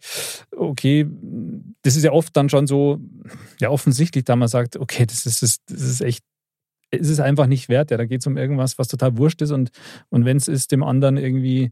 [0.56, 1.08] okay,
[1.84, 3.00] das ist ja oft dann schon so
[3.60, 6.24] ja offensichtlich, da man sagt, okay, das ist, das ist echt
[6.90, 7.92] es ist einfach nicht wert.
[7.92, 9.52] Ja, da geht es um irgendwas, was total wurscht ist.
[9.52, 9.72] Und,
[10.10, 11.72] und wenn es ist, dem anderen irgendwie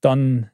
[0.00, 0.50] dann,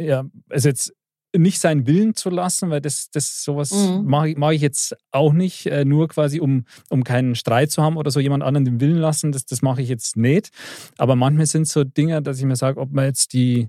[0.00, 0.94] ja, also jetzt
[1.36, 4.04] nicht seinen Willen zu lassen, weil das, das sowas Mhm.
[4.06, 7.82] mache ich, mach ich jetzt auch nicht, äh, nur quasi um, um keinen Streit zu
[7.82, 10.50] haben oder so jemand anderen den Willen lassen, das, das mache ich jetzt nicht.
[10.96, 13.68] Aber manchmal sind es so Dinge, dass ich mir sage, ob man jetzt die,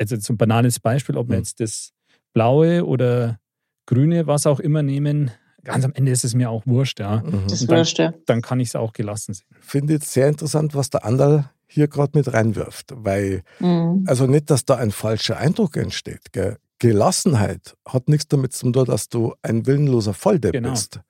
[0.00, 1.40] also so ein banales Beispiel, ob wir Mhm.
[1.42, 1.92] jetzt das
[2.32, 3.38] blaue oder
[3.86, 5.30] grüne, was auch immer nehmen,
[5.64, 7.22] ganz am Ende ist es mir auch wurscht, ja.
[7.24, 7.44] mhm.
[7.48, 8.12] Das dann- wurscht, ja.
[8.26, 9.46] Dann kann ich es auch gelassen sehen.
[9.60, 12.92] finde jetzt sehr interessant, was der Anderl hier gerade mit reinwirft.
[12.94, 14.04] Weil, Mhm.
[14.06, 16.32] also nicht, dass da ein falscher Eindruck entsteht.
[16.32, 16.58] Gell?
[16.78, 20.70] Gelassenheit hat nichts damit zu tun, dass du ein willenloser Volldepp Genau.
[20.70, 21.00] bist.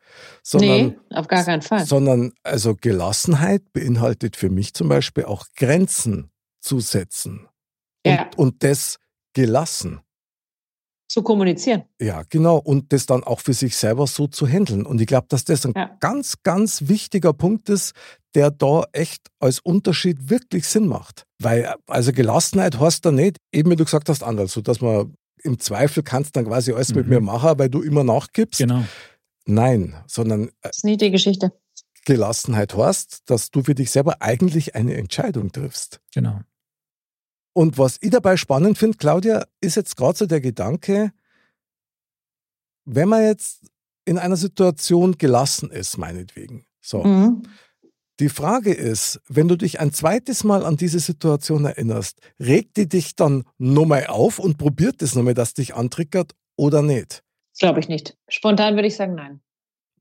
[0.43, 1.85] Sondern Nee, auf gar keinen Fall.
[1.85, 6.31] sondern also Gelassenheit beinhaltet für mich zum Beispiel auch Grenzen
[6.61, 7.49] zu setzen.
[8.07, 8.25] Ja.
[8.37, 8.99] Und, und das
[9.33, 10.01] gelassen.
[11.09, 11.85] Zu kommunizieren.
[12.01, 12.57] Ja, genau.
[12.57, 14.87] Und das dann auch für sich selber so zu handeln.
[14.87, 15.97] Und ich glaube, dass das ein Ja.
[16.01, 17.93] ganz, ganz wichtiger Punkt ist,
[18.35, 21.25] der da echt als Unterschied wirklich Sinn macht.
[21.39, 25.15] Weil, also Gelassenheit heißt da nicht, eben wie du gesagt hast, anders, so dass man
[25.43, 27.13] im Zweifel kannst dann quasi alles mit Mhm.
[27.13, 28.59] mir machen, weil du immer nachgibst.
[28.61, 28.83] Genau.
[29.47, 31.53] Nein, sondern äh, Das ist nie die Geschichte.
[32.07, 36.01] Gelassenheit heißt, dass du für dich selber eigentlich eine Entscheidung triffst.
[36.15, 36.41] Genau.
[37.55, 41.13] Und was ich dabei spannend finde, Claudia, ist jetzt gerade so der Gedanke,
[42.85, 43.63] wenn man jetzt
[44.05, 46.67] in einer Situation gelassen ist, meinetwegen.
[46.83, 47.03] So.
[47.03, 47.45] Mhm.
[48.21, 52.89] Die Frage ist, wenn du dich ein zweites Mal an diese Situation erinnerst, regt die
[52.89, 57.25] dich dann nochmal auf und probiert es nochmal, dass dich antriggert oder nicht?
[57.59, 58.17] Glaube ich nicht.
[58.29, 59.41] Spontan würde ich sagen, nein.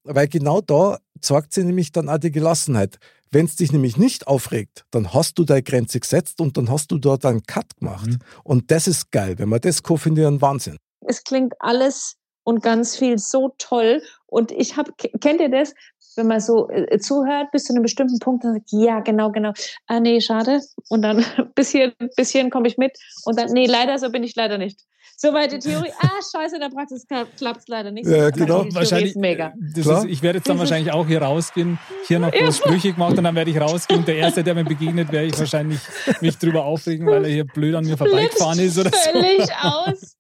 [0.04, 2.98] Weil genau da zeigt sie nämlich dann auch die Gelassenheit.
[3.34, 6.92] Wenn es dich nämlich nicht aufregt, dann hast du deine Grenze gesetzt und dann hast
[6.92, 8.08] du dort einen Cut gemacht.
[8.08, 8.20] Mhm.
[8.44, 9.40] Und das ist geil.
[9.40, 10.78] Wenn man das kann, finde ich einen Wahnsinn.
[11.08, 14.02] es klingt alles und ganz viel so toll.
[14.28, 15.74] Und ich habe, kennt ihr das,
[16.16, 19.54] wenn man so äh, zuhört bis zu einem bestimmten Punkt, dann sagt, ja, genau, genau.
[19.88, 20.62] Ah, nee, schade.
[20.90, 21.24] Und dann
[21.56, 22.98] bis hier, bis hierhin komme ich mit.
[23.26, 24.82] Und dann, nee, leider, so bin ich leider nicht.
[25.16, 25.92] Soweit die Theorie.
[26.02, 28.08] Ah, scheiße, in der Praxis klappt es leider nicht.
[28.08, 28.64] Ja, genau.
[28.64, 29.54] die Theorie ist mega.
[29.74, 30.00] Das Klar.
[30.00, 33.24] ist, ich werde jetzt dann wahrscheinlich auch hier rausgehen, hier noch groß Sprüche gemacht und
[33.24, 34.02] dann werde ich rausgehen.
[34.02, 35.80] Und der Erste, der mir begegnet, werde ich wahrscheinlich
[36.20, 39.12] mich drüber aufregen, weil er hier blöd an mir vorbeigefahren ist oder so.
[39.12, 40.18] völlig aus,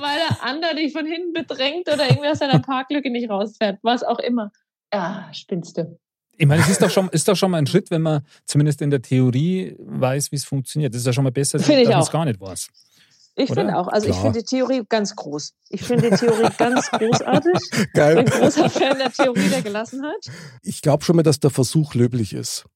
[0.00, 3.78] weil der andere dich von hinten bedrängt oder irgendwie aus seiner Parklücke nicht rausfährt.
[3.82, 4.50] Was auch immer.
[4.92, 5.98] Ah, spinnst du.
[6.36, 8.80] Ich meine, es ist doch, schon, ist doch schon mal ein Schritt, wenn man zumindest
[8.82, 10.94] in der Theorie weiß, wie es funktioniert.
[10.94, 12.68] Das ist ja schon mal besser, als ich wenn man es gar nicht weiß.
[13.34, 13.88] Ich finde auch.
[13.88, 14.24] Also ich Klar.
[14.24, 15.54] finde die Theorie ganz groß.
[15.70, 17.90] Ich finde die Theorie ganz großartig.
[17.94, 18.24] Geil.
[18.24, 20.30] großer Fan der Theorie der Gelassenheit.
[20.62, 22.66] Ich glaube schon mal, dass der Versuch löblich ist.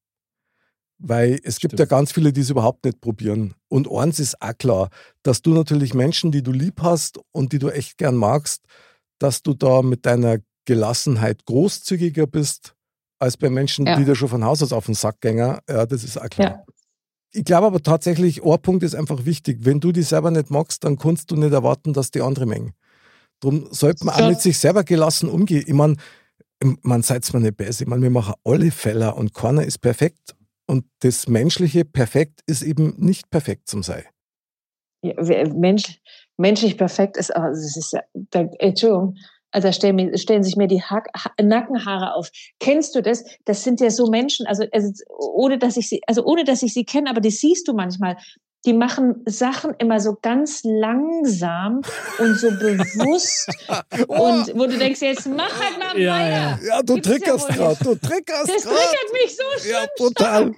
[0.99, 1.79] Weil es gibt Stimmt.
[1.79, 3.53] ja ganz viele, die es überhaupt nicht probieren.
[3.67, 4.89] Und eins ist auch klar,
[5.21, 8.63] dass du natürlich Menschen, die du lieb hast und die du echt gern magst,
[9.19, 10.37] dass du da mit deiner
[10.67, 12.75] Gelassenheit großzügiger bist
[13.19, 13.95] als bei Menschen, Ja.
[13.97, 15.57] die dir schon von Haus aus auf den Sack gängen.
[15.67, 16.49] Ja, das ist auch klar.
[16.49, 16.63] Ja.
[17.31, 19.59] Ich glaube aber tatsächlich, ein Punkt ist einfach wichtig.
[19.61, 22.73] Wenn du dich selber nicht magst, dann kannst du nicht erwarten, dass die andere mengen.
[23.39, 24.29] Darum sollte man auch Ja.
[24.29, 25.63] mit sich selber gelassen umgehen.
[25.67, 25.95] Ich meine,
[26.81, 27.81] man seid mir nicht besser.
[27.83, 30.35] Ich meine, wir machen alle Fälle und keiner ist perfekt.
[30.67, 34.05] Und das menschliche Perfekt ist eben nicht perfekt zum Sei.
[35.03, 35.13] Ja,
[35.53, 36.01] Mensch,
[36.37, 38.01] menschlich perfekt ist, aber es ist ja,
[38.31, 39.15] da, Entschuldigung,
[39.51, 42.29] also da stellen, stellen sich mir die Hack, ha Nackenhaare auf.
[42.59, 43.23] Kennst du das?
[43.45, 46.73] Das sind ja so Menschen, also, also ohne dass ich sie, also ohne dass ich
[46.73, 48.17] sie kenne, aber die siehst du manchmal.
[48.65, 51.81] die machen Sachen immer so ganz langsam
[52.19, 53.47] und so bewusst
[54.07, 56.29] und wo du denkst, jetzt mach halt mal Ja, weiter.
[56.29, 56.59] ja.
[56.67, 58.75] Ja, du Gibt's ja triggerst wohl gerade, du triggerst Das gerade.
[58.75, 59.71] triggert mich so schön.
[59.71, 60.43] Ja, total.
[60.47, 60.55] stark.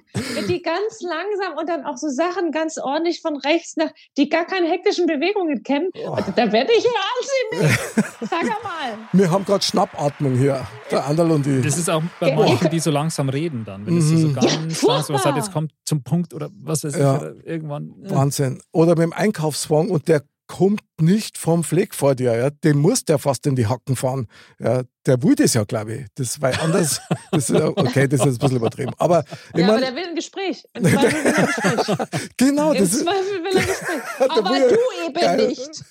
[0.48, 4.44] Die ganz langsam und dann auch so Sachen ganz ordentlich von rechts nach, die gar
[4.44, 5.90] keine hektischen Bewegungen kennen.
[6.06, 6.10] Oh.
[6.10, 7.78] Und da werde ich wahnsinnig.
[8.20, 8.98] Sag mal.
[9.12, 11.64] Wir haben gerade Schnappatmung hier, der Anderl und ich.
[11.64, 13.86] Das ist auch bei manchen, die so langsam reden dann.
[13.86, 14.34] Wenn es so Mhm.
[14.34, 17.22] ganz Ja, langsam was jetzt kommt zum Punkt oder was weiß ich, Ja.
[17.44, 17.92] irgendwann.
[18.02, 18.60] Wahnsinn.
[18.72, 22.36] Oder mit dem Einkaufswagen und der kommt nicht vom Fleck vor dir.
[22.36, 22.50] Ja.
[22.50, 24.26] Den muss der fast in die Hacken fahren.
[24.58, 24.82] Ja.
[25.06, 26.06] Der will das ja, glaube ich.
[26.16, 27.00] Das war anders.
[27.30, 28.92] Das ist, okay, das ist ein bisschen übertrieben.
[28.98, 29.24] Aber
[29.54, 30.64] ich Ja, aber mein, der will ein Gespräch.
[30.74, 32.30] Im Zweifel will er ein Gespräch.
[32.36, 34.02] genau, Im das ist, Zweifel will er ein Gespräch.
[34.30, 35.84] Aber du eben nicht.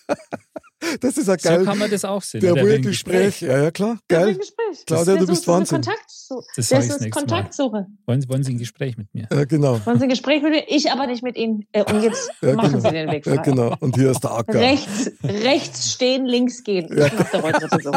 [1.02, 1.66] Das ist ja So geil.
[1.66, 2.42] kann man das auch sehen.
[2.42, 3.42] der ja, will ein Gespräch.
[3.42, 3.98] Ja, ja, klar.
[4.10, 4.36] Der will Geil.
[4.38, 4.86] Gespräch.
[4.86, 5.82] Claudia, Das du bist so Wahnsinn.
[5.82, 6.46] Kontaktsuche.
[6.56, 7.12] Das ist.
[7.12, 7.88] Kontaktsuche.
[8.06, 9.28] Wollen, wollen Sie ein Gespräch mit mir?
[9.32, 9.80] Ja, genau.
[9.86, 10.64] Wollen Sie ein Gespräch mit mir?
[10.68, 11.66] Ich aber nicht mit Ihnen.
[11.72, 12.88] Äh, Und jetzt Ja, machen genau.
[12.90, 13.36] Sie den Weg frei.
[13.36, 13.76] Ja, genau.
[13.80, 14.60] Und hier ist der Acker.
[14.60, 16.88] Rechts, rechts stehen, links gehen.
[16.98, 17.08] Ja.
[17.08, 17.92] Ich mach der heute so.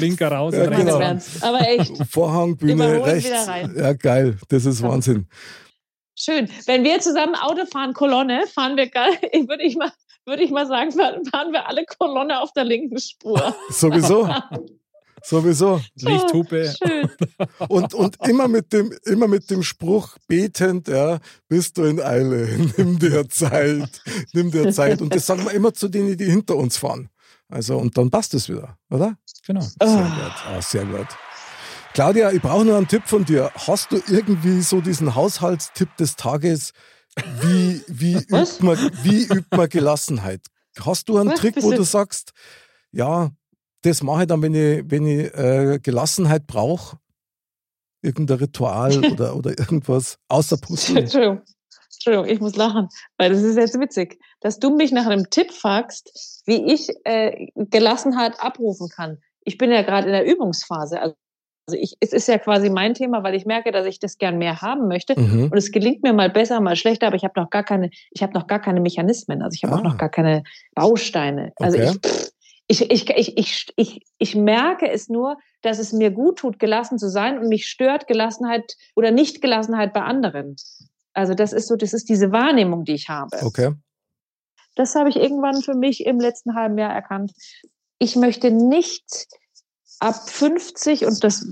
[0.00, 0.96] Linker raus Ja, genau.
[1.40, 1.92] Aber echt.
[2.10, 3.28] Vorhangbühne rechts.
[3.30, 3.74] wieder rein.
[3.76, 4.38] Ja, geil.
[4.48, 5.26] Das ist Wahnsinn.
[6.16, 6.48] Schön.
[6.66, 9.12] Wenn wir zusammen Auto fahren, Kolonne, fahren wir geil,
[9.48, 9.90] würde ich mal,
[10.26, 13.54] würde ich mal sagen, fahren wir alle Kolonne auf der linken Spur.
[13.70, 14.28] Sowieso.
[15.26, 15.80] Sowieso.
[15.96, 16.74] Lichthupe.
[16.76, 17.08] Schön.
[17.68, 22.46] Und, und immer, mit dem, immer mit dem Spruch betend, ja, bist du in Eile,
[22.76, 24.02] nimm dir Zeit,
[24.34, 25.00] nimm dir Zeit.
[25.00, 27.08] Und das sagen wir immer zu denen, die hinter uns fahren.
[27.48, 29.16] Also, und dann passt es wieder, oder?
[29.46, 29.62] Genau.
[29.62, 30.02] Sehr Ah.
[30.02, 31.06] gut, ah, sehr gut.
[31.94, 33.52] Claudia, ich brauche nur einen Tipp von dir.
[33.54, 36.72] Hast du irgendwie so diesen Haushaltstipp des Tages?
[37.40, 40.40] Wie, wie, übt, man, wie übt man Gelassenheit?
[40.84, 41.38] Hast du einen Was?
[41.38, 42.32] Trick, wo du- du sagst,
[42.90, 43.30] ja,
[43.82, 46.98] das mache ich dann, wenn ich, wenn ich äh, Gelassenheit brauche?
[48.02, 50.96] Irgendein Ritual oder, oder irgendwas außer Pusten?
[50.96, 51.42] Entschuldigung.
[51.92, 52.88] Entschuldigung, ich muss lachen,
[53.18, 57.46] weil das ist jetzt witzig, dass du mich nach einem Tipp fragst, wie ich äh,
[57.54, 59.22] Gelassenheit abrufen kann.
[59.44, 61.00] Ich bin ja gerade in der Übungsphase.
[61.00, 61.14] Also
[61.72, 64.60] ich, es ist ja quasi mein Thema, weil ich merke, dass ich das gern mehr
[64.60, 65.18] haben möchte.
[65.18, 65.44] Mhm.
[65.44, 68.22] Und es gelingt mir mal besser, mal schlechter, aber ich habe noch gar keine, ich
[68.22, 69.78] habe noch gar keine Mechanismen, also ich habe Ah.
[69.78, 70.42] auch noch gar keine
[70.74, 71.52] Bausteine.
[71.56, 71.90] Also Okay.
[71.90, 72.30] ich, pff,
[72.66, 76.98] ich, ich, ich, ich, ich, ich merke es nur, dass es mir gut tut, gelassen
[76.98, 80.56] zu sein und mich stört Gelassenheit oder Nicht-Gelassenheit bei anderen.
[81.14, 83.36] Also das ist so, das ist diese Wahrnehmung, die ich habe.
[83.42, 83.72] Okay.
[84.76, 87.32] Das habe ich irgendwann für mich im letzten halben Jahr erkannt.
[87.98, 89.04] Ich möchte nicht
[90.00, 91.46] ab 50, und das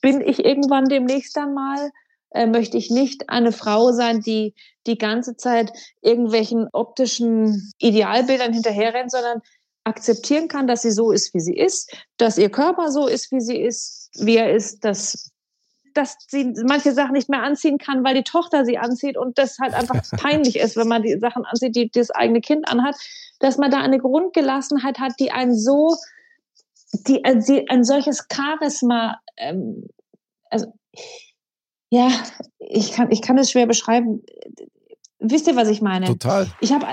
[0.00, 1.90] bin ich irgendwann demnächst dann mal,
[2.30, 4.54] äh, möchte ich nicht eine Frau sein, die
[4.86, 5.72] die ganze Zeit
[6.02, 9.42] irgendwelchen optischen Idealbildern hinterherrennt, sondern
[9.84, 13.40] akzeptieren kann, dass sie so ist, wie sie ist, dass ihr Körper so ist, wie
[13.40, 15.30] sie ist, wie er ist, dass
[15.96, 19.58] dass sie manche Sachen nicht mehr anziehen kann, weil die Tochter sie anzieht und das
[19.58, 22.96] halt einfach peinlich ist, wenn man die Sachen anzieht, die das eigene Kind anhat,
[23.38, 25.96] dass man da eine Grundgelassenheit hat, die einen so,
[26.92, 29.88] die, die ein solches Charisma, ähm,
[30.50, 30.72] also
[31.90, 32.08] ja,
[32.58, 34.22] ich kann, ich kann es schwer beschreiben.
[35.18, 36.06] Wisst ihr, was ich meine?
[36.06, 36.46] Total.
[36.60, 36.86] Ich habe,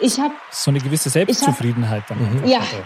[0.00, 2.40] ich habe So eine gewisse Selbstzufriedenheit dann.
[2.42, 2.44] Mhm.
[2.46, 2.58] Ja.
[2.58, 2.76] Also,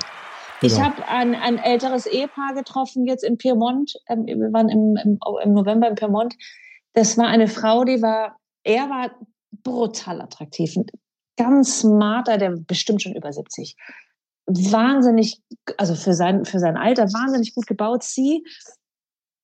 [0.62, 0.84] Ich Genau.
[0.84, 3.94] habe ein, ein älteres Ehepaar getroffen jetzt in Piemont.
[4.08, 6.34] Ähm, wir waren im, im, im November in Piemont.
[6.92, 9.10] Das war eine Frau, die war, er war
[9.62, 10.76] brutal attraktiv.
[10.76, 10.86] Ein
[11.36, 13.76] Ganz smarter, der bestimmt schon über 70.
[14.46, 15.42] Wahnsinnig,
[15.78, 18.02] also für sein, für sein Alter, wahnsinnig gut gebaut.
[18.02, 18.44] Sie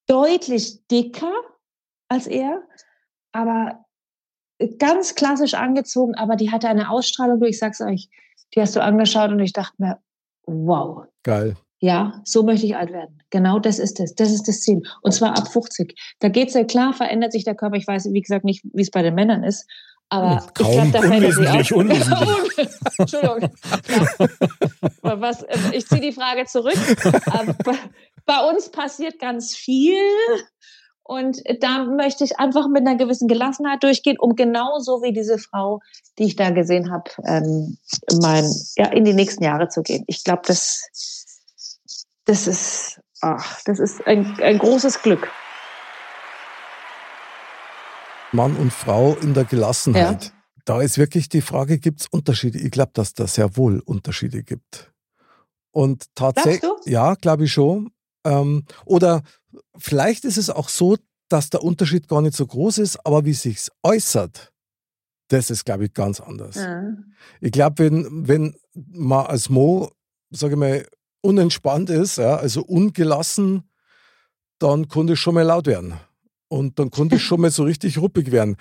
[0.07, 1.33] deutlich dicker
[2.09, 2.63] als er,
[3.33, 3.85] aber
[4.79, 8.09] ganz klassisch angezogen, aber die hatte eine Ausstrahlung, ich sag's euch,
[8.55, 9.99] die hast du angeschaut und ich dachte mir,
[10.45, 11.57] wow, Geil.
[11.79, 13.23] ja, so möchte ich alt werden.
[13.31, 14.15] Genau das ist es.
[14.17, 14.83] Das ist das Ziel.
[15.03, 15.97] Und zwar ab 50.
[16.19, 17.77] Da geht's ja klar, verändert sich der Körper.
[17.77, 19.71] Ich weiß, wie gesagt, nicht, wie es bei den Männern ist.
[20.11, 20.87] Aber Kaum.
[20.87, 21.77] ich glaube, da Unwesentlich, auch.
[21.77, 22.69] unwesentlich.
[22.99, 23.51] Entschuldigung.
[23.89, 25.21] Ja.
[25.21, 26.77] Was, äh, ich ziehe die Frage zurück.
[27.65, 27.79] Bei-
[28.27, 29.97] bei uns passiert ganz viel.
[31.03, 35.81] Und da möchte ich einfach mit einer gewissen Gelassenheit durchgehen, um genauso wie diese Frau,
[36.19, 37.79] die ich da gesehen habe, ähm,
[38.21, 38.45] mein,
[38.77, 40.05] ja, in die nächsten Jahre zu gehen.
[40.07, 40.85] Ich glaube, das,
[42.27, 45.29] das ist, ach, das ist ein, ein großes Glück.
[48.33, 50.33] Mann und Frau in der Gelassenheit.
[50.65, 52.59] Da ist wirklich die Frage, gibt es Unterschiede?
[52.59, 54.93] Ich glaube, dass da sehr wohl Unterschiede gibt.
[55.73, 57.91] Und tatsächlich, ja, glaube ich schon.
[58.25, 59.23] Ähm, oder
[59.77, 60.97] vielleicht ist es auch so,
[61.29, 64.53] dass der Unterschied gar nicht so groß ist, aber wie sich's äußert,
[65.29, 66.57] das ist, glaube ich, ganz anders.
[67.41, 69.93] Ich glaube, wenn, wenn man als Mo,
[70.31, 70.87] sage ich mal,
[71.23, 73.63] unentspannt ist, ja, also ungelassen,
[74.59, 75.95] dann konnte es schon mal laut werden.
[76.51, 78.57] Und dann konnte es schon mal so richtig ruppig werden.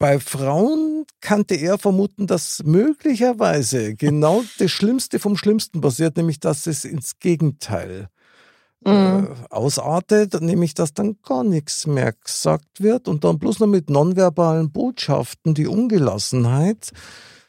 [0.00, 6.66] Bei Frauen kannte er vermuten, dass möglicherweise genau das Schlimmste vom Schlimmsten passiert, nämlich dass
[6.66, 8.08] es ins Gegenteil
[8.84, 9.28] äh, Mhm.
[9.50, 14.72] ausartet, nämlich dass dann gar nichts mehr gesagt wird und dann bloß noch mit nonverbalen
[14.72, 16.90] Botschaften die Ungelassenheit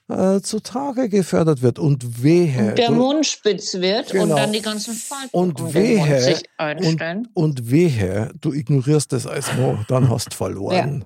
[0.09, 1.79] äh, zutage gefördert wird.
[1.79, 2.73] Und wehe.
[2.73, 4.23] Der du- Mund spitz wird Genau.
[4.23, 7.27] und dann die ganzen Falten Und um den Mund wehe, sich einstellen.
[7.33, 11.05] Und wehe, du ignorierst das als Mann, dann hast du verloren.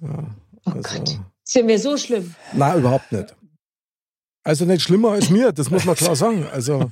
[0.00, 0.26] Ja.
[0.64, 1.18] Oh also, Gott.
[1.44, 2.34] Sind wir so schlimm?
[2.52, 3.34] Nein, überhaupt nicht.
[4.44, 6.46] Also nicht schlimmer als mir, das muss man klar sagen.
[6.52, 6.90] Also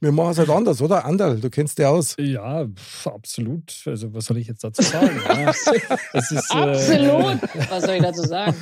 [0.00, 1.04] wir machen es halt anders, oder?
[1.04, 2.14] Anderl, du kennst dich aus.
[2.18, 2.66] Ja,
[3.04, 3.72] absolut.
[3.86, 5.20] Also, was soll ich jetzt dazu sagen?
[5.26, 5.50] ja?
[6.12, 7.38] Es ist, äh, Absolut.
[7.70, 8.54] Was soll ich dazu sagen?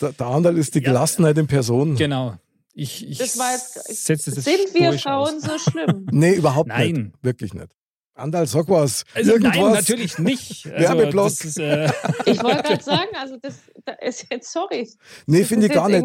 [0.00, 1.96] Der, der Anderl ist die Gelassenheit in Person.
[1.96, 2.34] Genau.
[2.74, 5.42] Ich, ich Das war jetzt- setze das Sind wir Frauen aus.
[5.42, 6.06] so schlimm?
[6.12, 6.92] Nee, überhaupt Nein.
[6.92, 7.12] nicht.
[7.22, 7.68] Wirklich nicht.
[8.14, 9.04] Anderl, sag was.
[9.14, 9.56] Also, Irgendwas.
[9.56, 10.66] nein, natürlich nicht.
[10.72, 11.26] Also, Werbeblock.
[11.28, 11.88] ist, äh,
[12.26, 14.88] Ich wollte gerade sagen, also das, das ist jetzt, sorry.
[15.26, 16.04] Nee, finde ich gar nicht.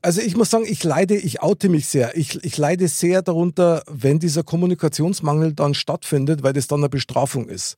[0.00, 2.16] Also ich muss sagen, ich leide, ich oute mich sehr.
[2.16, 7.48] Ich, ich leide sehr darunter, wenn dieser Kommunikationsmangel dann stattfindet, weil das dann eine Bestrafung
[7.50, 7.76] ist.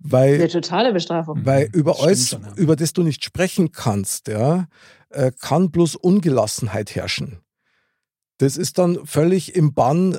[0.00, 1.40] Weil Eine totale Bestrafung.
[1.46, 2.38] Weil über Stimmt alles, ja.
[2.56, 4.66] über das du nicht sprechen kannst, ja,
[5.14, 7.40] äh, kann bloß Ungelassenheit herrschen.
[8.38, 10.18] Das ist dann völlig im Bann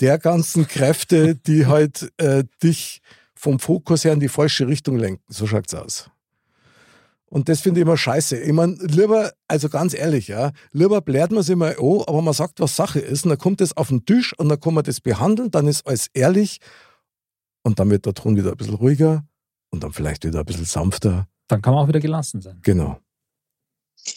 [0.00, 3.00] der ganzen Kräfte, die halt äh, dich
[3.34, 5.22] vom Fokus her in die falsche Richtung lenken.
[5.28, 6.10] So schaut's aus.
[7.26, 8.38] Und das finde ich immer scheiße.
[8.38, 12.32] Ich meine, lieber, also ganz ehrlich, ja, lieber blärt man sich mal an, aber man
[12.32, 14.84] sagt, was Sache ist, und dann kommt das auf den Tisch und dann kann man
[14.84, 16.60] das behandeln, dann ist alles ehrlich
[17.64, 19.26] und dann wird der Ton wieder ein bisschen ruhiger
[19.70, 21.26] und dann vielleicht wieder ein bisschen sanfter.
[21.48, 22.60] dann kann man auch wieder gelassen sein.
[22.62, 23.00] Genau.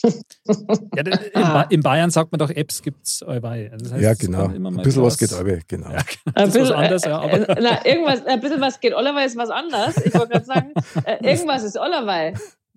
[0.04, 3.70] Ja, in, ba in Bayern sagt man doch, Apps gibt's allweil.
[3.72, 4.46] Also das heißt, ja, genau.
[4.46, 5.90] immer mal Ein bisschen was was- geht aber, genau.
[5.92, 7.14] Ja, Ein das ist was bisschen, anderes, ja, äh,
[7.46, 9.98] aber äh, na, irgendwas, ein bisschen was geht Oliver ist was anderes.
[9.98, 10.74] Ich wollte gerade sagen,
[11.06, 12.34] äh, irgendwas ist Oliver.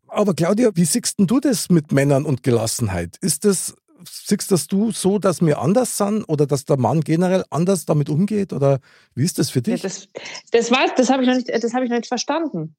[0.08, 3.16] Aber Claudia, wie siehst denn du das mit Männern und Gelassenheit?
[3.20, 3.74] Ist das,
[4.08, 8.08] siehst das du so, dass wir anders sind oder dass der Mann generell anders damit
[8.08, 8.52] umgeht?
[8.52, 8.80] Oder
[9.14, 9.82] wie ist das für Ja, dich?
[9.82, 10.08] das
[10.52, 12.74] das, war- das habe ich, noch nicht- das hab ich noch nicht verstanden.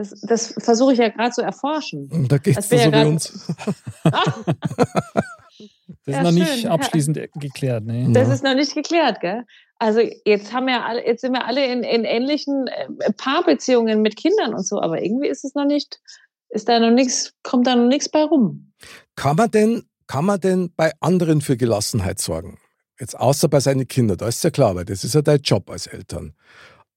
[0.00, 2.08] Das, das versuche ich ja gerade zu erforschen.
[2.28, 3.46] da geht Das es so ja wie uns.
[4.04, 4.14] das
[6.06, 6.70] Ja, ist noch nicht schön.
[6.70, 7.84] abschließend geklärt.
[7.84, 8.06] Nee.
[8.12, 9.44] Das ist noch nicht geklärt, gell?
[9.78, 14.16] Also jetzt haben wir alle, jetzt sind wir alle in, in ähnlichen äh, Paarbeziehungen mit
[14.16, 16.00] Kindern und so, aber irgendwie ist es noch nicht,
[16.48, 18.72] ist da noch nichts, kommt da noch nichts bei rum.
[19.16, 22.58] Kann man denn, kann man denn bei anderen für Gelassenheit sorgen?
[22.98, 25.68] Jetzt außer bei seinen Kindern, da ist ja klar, weil das ist ja dein Job
[25.70, 26.34] als Eltern.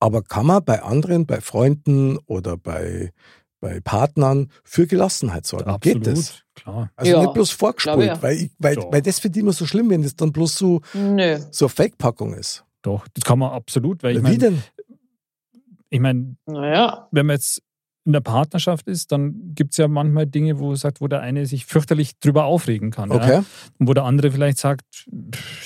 [0.04, 3.14] Aber kann man bei anderen, bei Freunden oder bei,
[3.62, 5.70] bei Partnern für Gelassenheit sorgen?
[5.70, 6.42] Absolut, Geht das?
[6.56, 6.92] klar.
[6.98, 8.22] Also Ja, nicht bloß vorgespult, ja.
[8.22, 10.82] weil, ich, weil, weil das finde ich immer so schlimm, wenn das dann bloß so,
[10.94, 11.40] Nö.
[11.52, 12.66] so eine Fake-Packung ist.
[12.82, 14.64] Doch, das kann man absolut, weil ich Wie meine, denn?
[15.90, 17.08] ich mein, Naja.
[17.12, 17.62] wenn man jetzt
[18.06, 21.46] in der Partnerschaft ist, dann gibt es ja manchmal Dinge, wo sagt, wo der eine
[21.46, 23.10] sich fürchterlich drüber aufregen kann.
[23.10, 23.16] Ja?
[23.16, 23.42] Okay.
[23.80, 24.84] Und wo der andere vielleicht sagt,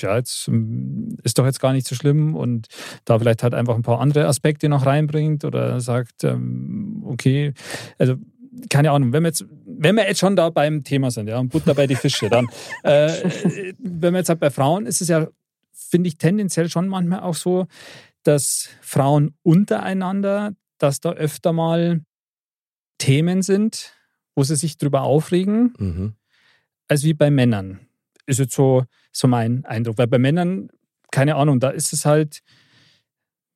[0.00, 2.68] ja, jetzt ähm, ist doch jetzt gar nicht so schlimm und
[3.04, 7.54] da vielleicht halt einfach ein paar andere Aspekte noch reinbringt oder sagt, ähm, okay,
[7.98, 8.14] also
[8.70, 11.50] keine Ahnung, wenn wir jetzt, wenn wir jetzt schon da beim Thema sind, ja, und
[11.50, 12.46] Butter bei die Fische, dann,
[12.82, 13.12] äh,
[13.78, 15.28] wenn wir jetzt halt bei Frauen, ist es ja,
[15.72, 17.66] finde ich, tendenziell schon manchmal auch so,
[18.22, 22.02] dass Frauen untereinander, dass da öfter mal
[22.98, 23.92] Themen sind,
[24.34, 26.12] wo sie sich drüber aufregen, Mhm.
[26.88, 27.80] als wie bei Männern.
[28.26, 29.98] Ist jetzt so, so mein Eindruck.
[29.98, 30.68] Weil bei Männern,
[31.10, 32.40] keine Ahnung, da ist es halt,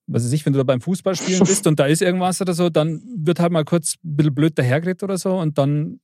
[0.06, 2.70] was weiß ich, wenn du da beim Fußballspielen bist und da ist irgendwas oder so,
[2.70, 6.00] dann wird halt mal kurz ein bisschen blöd dahergeredet oder so und dann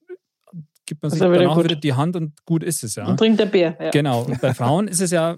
[0.87, 1.65] gibt man sich wieder danach gut.
[1.65, 3.07] wieder die Hand und gut ist es, ja.
[3.07, 3.77] Und trinkt der Bier.
[3.81, 3.91] Ja.
[3.91, 4.23] Genau.
[4.25, 5.37] Und bei Frauen ist es ja,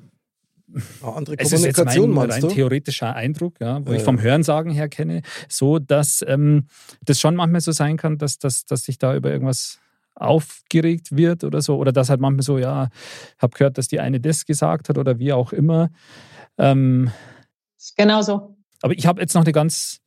[1.02, 2.54] Eine andere es ist jetzt Kommunikation, mein meinst rein du?
[2.54, 4.20] theoretischer Eindruck, ja, wo Ja, ich vom.
[4.20, 6.66] Hörensagen her kenne, so dass ähm,
[7.04, 9.78] das schon manchmal so sein kann, dass, dass, dass sich da über irgendwas
[10.14, 11.76] aufgeregt wird oder so.
[11.78, 12.88] Oder dass halt manchmal so, ja,
[13.38, 15.90] habe gehört, dass die eine das gesagt hat oder wie auch immer.
[16.58, 17.10] Ähm,
[17.96, 18.56] Genau so.
[18.82, 20.00] aber ich habe jetzt noch eine ganz,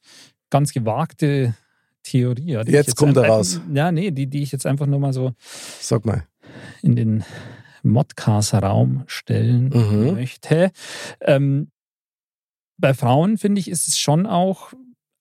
[0.52, 1.56] ganz gewagte
[2.04, 2.52] Theorie.
[2.52, 3.60] ja, die ich Jetzt kommt er raus.
[3.74, 5.32] Ja, nee, die, die ich jetzt einfach nur mal so
[5.80, 6.26] Sag mal.
[6.84, 7.24] in den
[7.84, 10.14] Modcast-Raum stellen Mhm.
[10.14, 10.72] möchte.
[11.22, 11.70] Ähm,
[12.78, 14.74] bei Frauen, finde ich, ist es schon auch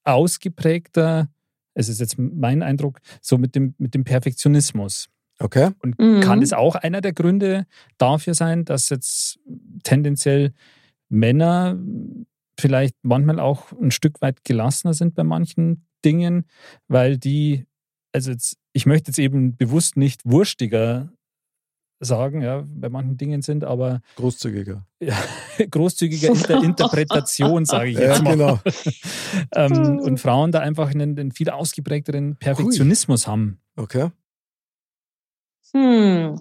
[0.05, 1.29] ausgeprägter,
[1.75, 5.09] es ist jetzt mein Eindruck, so mit dem, mit dem Perfektionismus.
[5.39, 5.71] Okay.
[5.81, 6.21] Und Mhm.
[6.21, 7.67] kann es auch einer der Gründe
[7.99, 9.39] dafür sein, dass jetzt
[9.83, 10.53] tendenziell
[11.09, 11.79] Männer
[12.59, 16.45] vielleicht manchmal auch ein Stück weit gelassener sind bei manchen Dingen,
[16.89, 17.65] weil die,
[18.13, 21.11] also jetzt, ich möchte jetzt eben bewusst nicht wurstiger
[22.05, 24.85] sagen, ja, bei manchen Dingen sind, aber Großzügiger.
[25.01, 25.17] ja,
[25.71, 28.31] großzügiger in der Interpretation, sage ich jetzt Ja, mal.
[28.33, 28.59] genau.
[29.55, 33.61] ähm, und Frauen da einfach einen, einen viel ausgeprägteren Perfektionismus haben.
[33.77, 34.11] Okay.
[35.75, 36.41] Hm.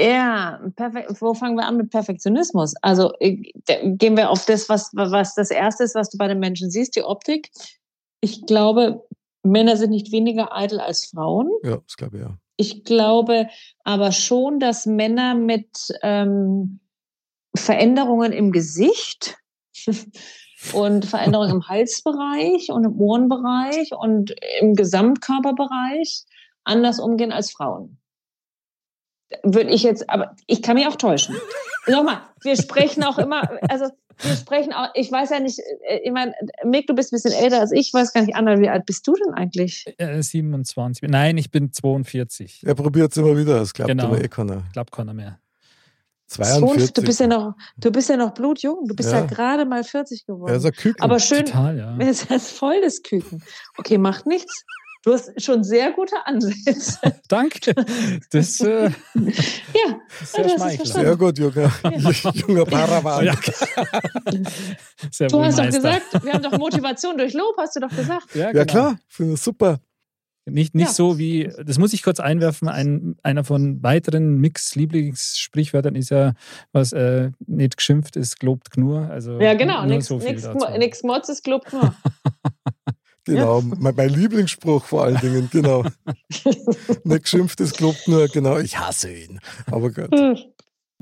[0.00, 1.12] Ja, perfekt.
[1.20, 2.74] Wo fangen wir an mit Perfektionismus?
[2.82, 3.36] Also äh,
[3.84, 6.96] gehen wir auf das, was, was das Erste ist, was du bei den Menschen siehst,
[6.96, 7.50] die Optik.
[8.20, 9.04] Ich glaube,
[9.42, 11.50] Männer sind nicht weniger eitel als Frauen.
[11.62, 12.38] Ja, das glaube ich ja.
[12.56, 13.48] Ich glaube
[13.82, 16.80] aber schon, dass Männer mit ähm,
[17.56, 19.36] Veränderungen im Gesicht
[20.72, 26.24] und Veränderungen im Halsbereich und im Ohrenbereich und im Gesamtkörperbereich
[26.64, 27.98] anders umgehen als Frauen.
[29.42, 31.36] Würde ich jetzt, aber ich kann mich auch täuschen.
[31.88, 33.86] Nochmal, wir sprechen auch immer, also
[34.18, 35.58] wir sprechen auch, ich weiß ja nicht,
[35.88, 36.32] äh, ich meine,
[36.64, 38.86] Mick, du bist ein bisschen älter als ich, ich weiß gar nicht, Anna, wie alt
[38.86, 39.84] bist du denn eigentlich?
[39.98, 41.08] Äh, 27.
[41.10, 42.62] Nein, ich bin 42.
[42.64, 44.08] Er probiert es immer wieder, das klappt Genau.
[44.14, 44.62] immer eh keiner.
[44.72, 45.38] Glaube keiner mehr.
[46.28, 46.92] 42.
[46.94, 49.26] Du bist ja noch, du bist ja noch blutjung, du bist ja, Ja.
[49.26, 50.50] gerade mal 40 geworden.
[50.50, 51.02] Er ist ein Küken.
[51.02, 51.96] aber schön, Total, ja.
[51.98, 53.42] Er ist das voll des Küken.
[53.76, 54.64] Okay, macht nichts.
[55.04, 56.98] Du hast schon sehr gute Ansätze.
[57.28, 57.74] Danke.
[58.30, 58.90] Das Ja, äh,
[60.20, 60.86] ist sehr schmeichelnd.
[60.88, 61.70] Sehr gut, junger,
[62.34, 63.24] junger Paravan.
[63.24, 63.34] Ja.
[65.10, 68.34] Sehr du hast doch gesagt, wir haben doch Motivation durch Lob, hast du doch gesagt.
[68.34, 68.64] Ja, Ja, genau.
[68.64, 69.80] klar, finde ich super.
[70.44, 70.92] Nicht, nicht Ja.
[70.92, 76.34] so wie, das muss ich kurz einwerfen, ein, einer von weiteren Mix-Lieblingssprichwörtern ist ja,
[76.72, 79.08] was äh, nicht geschimpft ist, gelobt Knur.
[79.08, 79.78] Also Ja, genau.
[79.84, 80.16] nur Nix, so
[81.06, 81.94] Mods ist Club nur.
[83.24, 85.84] Genau, mein, mein Lieblingsspruch vor allen Dingen, genau.
[87.04, 89.38] Nicht geschimpft, es gelobt nur, genau, ich hasse ihn.
[89.70, 90.10] Aber gut.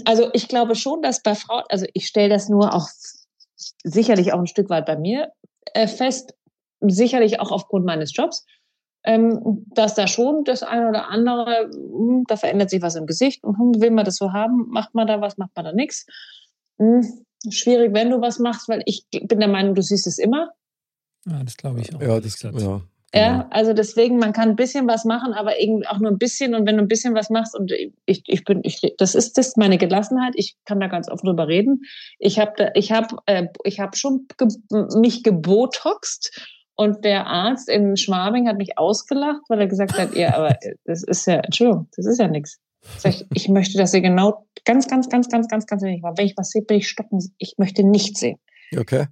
[0.04, 2.88] Also ich glaube schon, dass bei Frauen, also ich stelle das nur auch
[3.84, 5.32] sicherlich auch ein Stück weit bei mir
[5.74, 6.34] äh, fest,
[6.80, 8.44] sicherlich auch aufgrund meines Jobs,
[9.04, 13.44] ähm, dass da schon das eine oder andere, hm, da verändert sich was im Gesicht.
[13.44, 16.06] Und hm, will man das so haben, macht man da was, macht man da nichts.
[16.78, 20.50] Hm, schwierig, wenn du was machst, weil ich bin der Meinung, du siehst es immer.
[21.26, 22.00] Ja, das glaube ich auch.
[22.00, 22.82] Ja, das, ja.
[23.12, 23.46] Ja, genau.
[23.50, 26.54] also deswegen, man kann ein bisschen was machen, aber irgendwie auch nur ein bisschen.
[26.54, 27.72] Und wenn du ein bisschen was machst, und
[28.06, 30.34] ich, ich bin, ich, das ist das meine Gelassenheit.
[30.36, 31.82] Ich kann da ganz offen drüber reden.
[32.18, 34.48] Ich habe, ich habe, äh, ich habe schon ge
[34.96, 36.40] mich gebotoxt
[36.76, 41.02] und der Arzt in Schwabing hat mich ausgelacht, weil er gesagt hat, ja, aber das
[41.02, 42.60] ist ja, Entschuldigung, das ist ja nichts.
[43.04, 46.16] Ich, ich möchte, dass ihr genau ganz, ganz, ganz, ganz, ganz, ganz wenig macht.
[46.16, 47.18] Wenn ich was sehe, bin ich stocken.
[47.38, 48.38] Ich möchte nichts sehen.
[48.74, 49.06] Okay.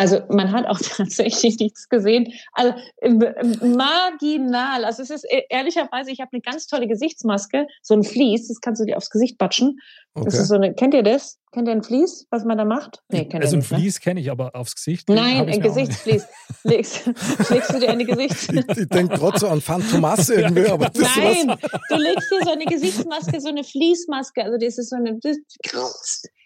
[0.00, 2.32] Also man hat auch tatsächlich nichts gesehen.
[2.54, 2.72] Also
[3.02, 4.86] marginal.
[4.86, 8.62] Also es ist äh, ehrlicherweise, ich habe eine ganz tolle Gesichtsmaske, so ein Vlies, das
[8.62, 9.78] kannst du dir aufs Gesicht batschen.
[10.14, 10.36] Das okay.
[10.38, 11.38] ist so eine, kennt ihr das?
[11.52, 13.02] Kennt ihr ein Vlies, was man da macht?
[13.10, 13.70] Nee, kennt also ihr ein nicht.
[13.72, 13.76] Ne?
[13.76, 15.06] Vlies kenne ich, aber aufs Gesicht.
[15.10, 15.60] Nein, ein.
[15.60, 16.26] Gesichtsvlies.
[16.64, 17.06] Legst,
[17.50, 18.48] legst du dir eine Gesichts...
[18.48, 21.44] Ich, ich denke gerade so an Phantomas irgendwie, aber das ist was.
[21.44, 21.58] Nein,
[21.90, 25.18] du legst dir so eine Gesichtsmaske, so eine Fließmaske, also das ist so eine...
[25.20, 25.36] Das,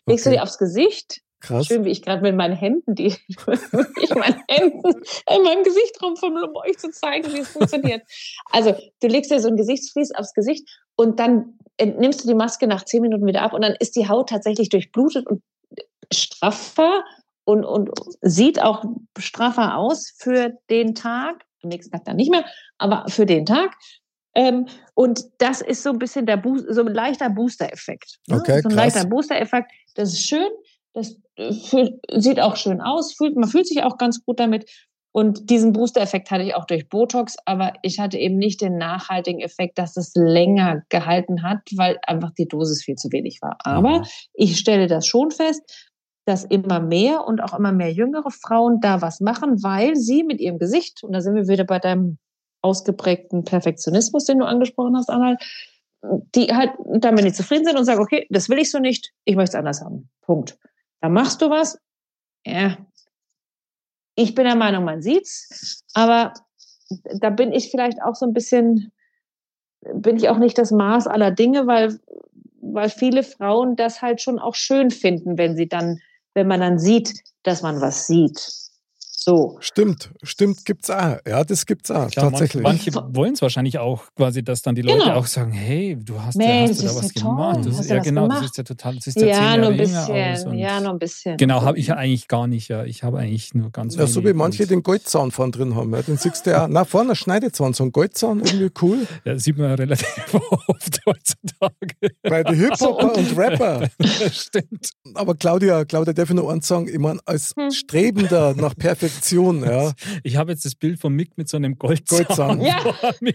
[0.06, 0.38] legst du Okay.
[0.38, 1.66] dir aufs Gesicht Krass.
[1.66, 4.92] Schön, wie ich gerade mit meinen Händen, die ich meine Händen
[5.30, 8.02] in meinem Gesicht rumfummel, um euch zu zeigen, wie es funktioniert.
[8.50, 12.66] Also, du legst dir so ein Gesichtsvlies aufs Gesicht und dann nimmst du die Maske
[12.66, 15.42] nach zehn Minuten wieder ab und dann ist die Haut tatsächlich durchblutet und
[16.12, 17.04] straffer
[17.44, 17.90] und, und
[18.22, 18.84] sieht auch
[19.18, 21.44] straffer aus für den Tag.
[21.62, 22.44] Am nächsten Tag dann nicht mehr,
[22.78, 23.74] aber für den Tag.
[24.34, 28.18] Ähm, und das ist so ein bisschen der Boost, so ein leichter Booster-Effekt.
[28.26, 28.36] Ne?
[28.36, 28.94] Okay, so ein krass.
[28.94, 29.70] leichter Booster-Effekt.
[29.94, 30.48] Das ist schön.
[30.94, 33.12] Das äh, fühlt, sieht auch schön aus.
[33.12, 34.70] Fühlt, man fühlt sich auch ganz gut damit.
[35.16, 39.40] Und diesen Booster-Effekt hatte ich auch durch Botox, aber ich hatte eben nicht den nachhaltigen
[39.40, 43.56] Effekt, dass es länger gehalten hat, weil einfach die Dosis viel zu wenig war.
[43.60, 45.62] Aber ich stelle das schon fest,
[46.24, 50.40] dass immer mehr und auch immer mehr jüngere Frauen da was machen, weil sie mit
[50.40, 52.18] ihrem Gesicht, und da sind wir wieder bei deinem
[52.62, 55.38] ausgeprägten Perfektionismus, den du angesprochen hast, Anhalt,
[56.34, 59.36] die halt damit nicht zufrieden sind und sagen, okay, das will ich so nicht, ich
[59.36, 60.08] möchte es anders haben.
[60.22, 60.58] Punkt.
[61.00, 61.78] Da machst du was.
[62.46, 62.76] Ja.
[64.16, 66.34] Ich bin der Meinung, man sieht's, aber
[67.18, 68.92] da bin ich vielleicht auch so ein bisschen,
[69.94, 71.98] bin ich auch nicht das Maß aller Dinge, weil,
[72.60, 76.00] weil viele Frauen das halt schon auch schön finden, wenn sie dann,
[76.34, 78.63] wenn man dann sieht, dass man was sieht.
[79.24, 79.56] So.
[79.60, 81.16] Stimmt, stimmt, gibt's auch.
[81.26, 82.62] Ja, das gibt's auch, Klar, tatsächlich.
[82.62, 85.14] Manche, manche wollen es wahrscheinlich auch quasi, dass dann die Leute Genau.
[85.14, 87.22] auch sagen, hey, du hast, Mensch, hast du da das was toll.
[87.30, 87.58] gemacht.
[87.64, 88.50] Das ist, ja was genau, das gemacht?
[88.50, 90.08] ist ja total, das ist ja, Ja, zehn nur ein Jahre jünger aus.
[90.34, 90.48] bisschen.
[90.52, 91.36] und Ja, nur ein bisschen.
[91.38, 92.84] Genau, habe ich ja eigentlich gar nicht, ja.
[92.84, 95.94] Ich habe eigentlich nur ganz Ja, so wie manche den Goldzahn vorne drin haben.
[95.94, 96.02] Ja.
[96.02, 96.68] Den siehst du ja auch.
[96.68, 99.06] Na, vorne ein Schneidezahn, so ein Goldzahn, irgendwie cool.
[99.24, 100.06] Ja, sieht man ja relativ
[100.68, 102.14] oft heutzutage.
[102.22, 103.88] Bei den Hip-Hopper und Rapper.
[104.32, 104.90] Stimmt.
[105.14, 106.88] Aber Claudia, Claudia, darf ich noch eins sagen?
[106.88, 107.70] Ich meine, als Hm.
[107.70, 109.13] Strebender nach Perfektion,
[109.64, 109.92] ja.
[110.22, 112.24] Ich habe jetzt das Bild von Mick mit so einem Goldzahn.
[112.26, 112.60] Goldzahn.
[112.60, 112.78] Ja,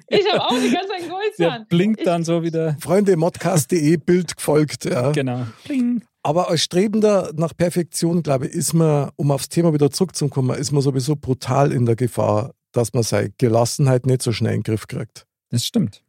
[0.07, 1.65] ich habe auch die ganze Zeit Der Goldzahn.
[1.67, 2.77] blinkt dann so wieder.
[2.80, 5.11] Freunde, modcast.de, Bild gefolgt, ja.
[5.11, 5.45] Genau.
[5.65, 6.03] Bling.
[6.21, 10.71] Aber als Strebender nach Perfektion, glaube ich, ist man, um aufs Thema wieder zurückzukommen, ist
[10.71, 14.63] man sowieso brutal in der Gefahr, dass man seine Gelassenheit nicht so schnell in den
[14.63, 15.25] Griff kriegt.
[15.49, 16.03] Das stimmt.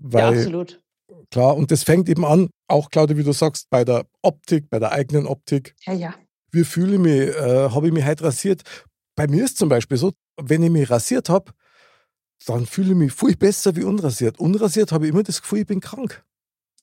[0.00, 0.80] Ja, Weil, absolut.
[1.30, 4.78] klar, und das fängt eben an, auch Claudia, wie du sagst, bei der Optik, bei
[4.78, 5.74] der eigenen Optik.
[5.84, 6.14] Ja, ja.
[6.50, 7.28] Wie fühle ich mich?
[7.36, 8.62] Äh, habe ich mich heute rasiert?
[9.14, 11.52] Bei mir ist zum Beispiel so, wenn ich mich rasiert habe,
[12.46, 14.38] dann fühle ich mich viel besser wie unrasiert.
[14.40, 16.24] Unrasiert habe ich immer das Gefühl, ich bin krank.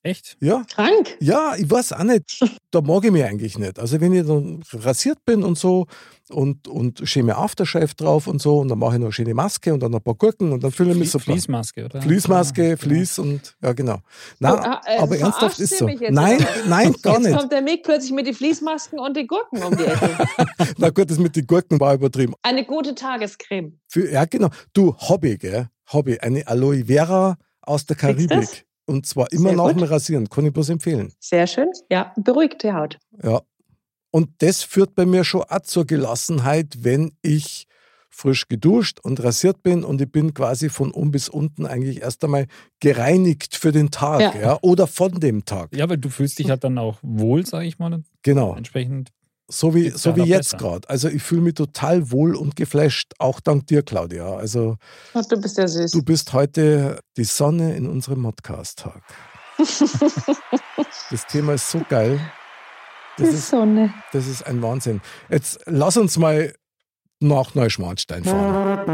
[0.02, 0.38] Echt?
[0.40, 1.18] Ja, Krank.
[1.20, 2.40] ja, ich weiß auch nicht.
[2.72, 3.80] Da mag ich mich eigentlich nicht.
[3.80, 5.88] Also wenn ich dann rasiert bin und so
[6.30, 9.74] und, und schöne Aftershave drauf und so und dann mache ich noch eine schöne Maske
[9.74, 11.24] und dann ein paar Gurken und dann fühle ich mich super.
[11.32, 12.00] Fließmaske, oder?
[12.04, 13.98] Fließmaske, Ja, Fließ und ja genau.
[14.38, 15.88] Nein, Ah, äh, aber ernsthaft ist so.
[15.88, 17.40] jetzt, Nein, nein, gar Jetzt nicht.
[17.40, 20.16] kommt der Mick plötzlich mit den Fließmasken und den Gurken um die Ecke.
[20.78, 22.36] Na gut, das mit den Gurken war übertrieben.
[22.44, 23.80] Eine gute Tagescreme.
[23.88, 24.50] Für, ja, genau.
[24.74, 25.70] Du, Hobby, gell?
[25.92, 26.20] Hobby.
[26.20, 28.68] Eine Aloe Vera aus der Karibik.
[28.90, 29.76] Und zwar immer Sehr nach gut.
[29.76, 30.30] dem Rasieren.
[30.30, 31.14] Kann ich bloß empfehlen.
[31.20, 31.70] Sehr schön.
[31.92, 32.98] Ja, beruhigt die Haut.
[33.24, 33.42] Ja.
[34.12, 37.68] Und das führt bei mir schon auch zur Gelassenheit, wenn ich
[38.10, 42.24] frisch geduscht und rasiert bin und ich bin quasi von oben bis unten eigentlich erst
[42.24, 42.48] einmal
[42.80, 44.42] gereinigt für den Tag ja.
[44.42, 44.60] Ja.
[44.64, 45.70] oder von dem Tag.
[45.76, 48.04] Ja, weil du fühlst dich halt dann auch wohl, sage ich mal.
[48.24, 48.56] Genau.
[48.56, 49.12] Entsprechend.
[49.52, 50.88] So wie, so wie jetzt gerade.
[50.90, 54.36] Also ich fühle mich total wohl und geflasht, auch dank dir, Claudia.
[54.36, 54.78] Also
[55.16, 55.90] Ach, du bist ja süß.
[55.92, 59.02] du bist heute die Sonne in unserem Modcast-Tag.
[61.12, 62.20] Das Thema ist so geil.
[63.18, 63.94] Das die ist, Sonne.
[64.14, 65.02] das ist ein Wahnsinn.
[65.30, 66.54] Jetzt lass uns mal
[67.20, 68.86] nach Neuschmarnstein fahren.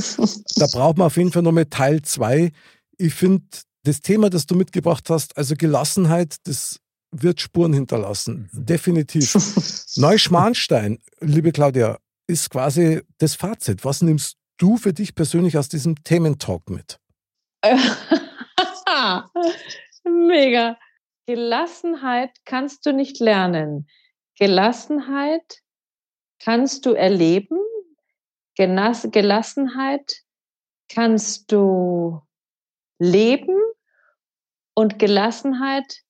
[0.55, 2.51] da braucht man auf jeden Fall nochmal Teil zwei.
[2.97, 3.45] Ich finde,
[3.83, 6.79] das Thema, das du mitgebracht hast, also Gelassenheit, das
[7.11, 8.49] wird Spuren hinterlassen.
[8.53, 9.35] Definitiv.
[9.95, 11.97] Neuschmarnstein, liebe Claudia,
[12.27, 13.83] ist quasi das Fazit.
[13.85, 16.99] Was nimmst du für dich persönlich aus diesem Thementalk mit?
[20.03, 20.77] Mega.
[21.27, 23.87] Gelassenheit kannst du nicht lernen.
[24.37, 25.59] Gelassenheit
[26.43, 27.59] kannst du erleben.
[28.55, 30.23] Genas Gelassenheit
[30.93, 32.21] kannst du
[32.99, 33.57] leben
[34.73, 36.01] und Gelassenheit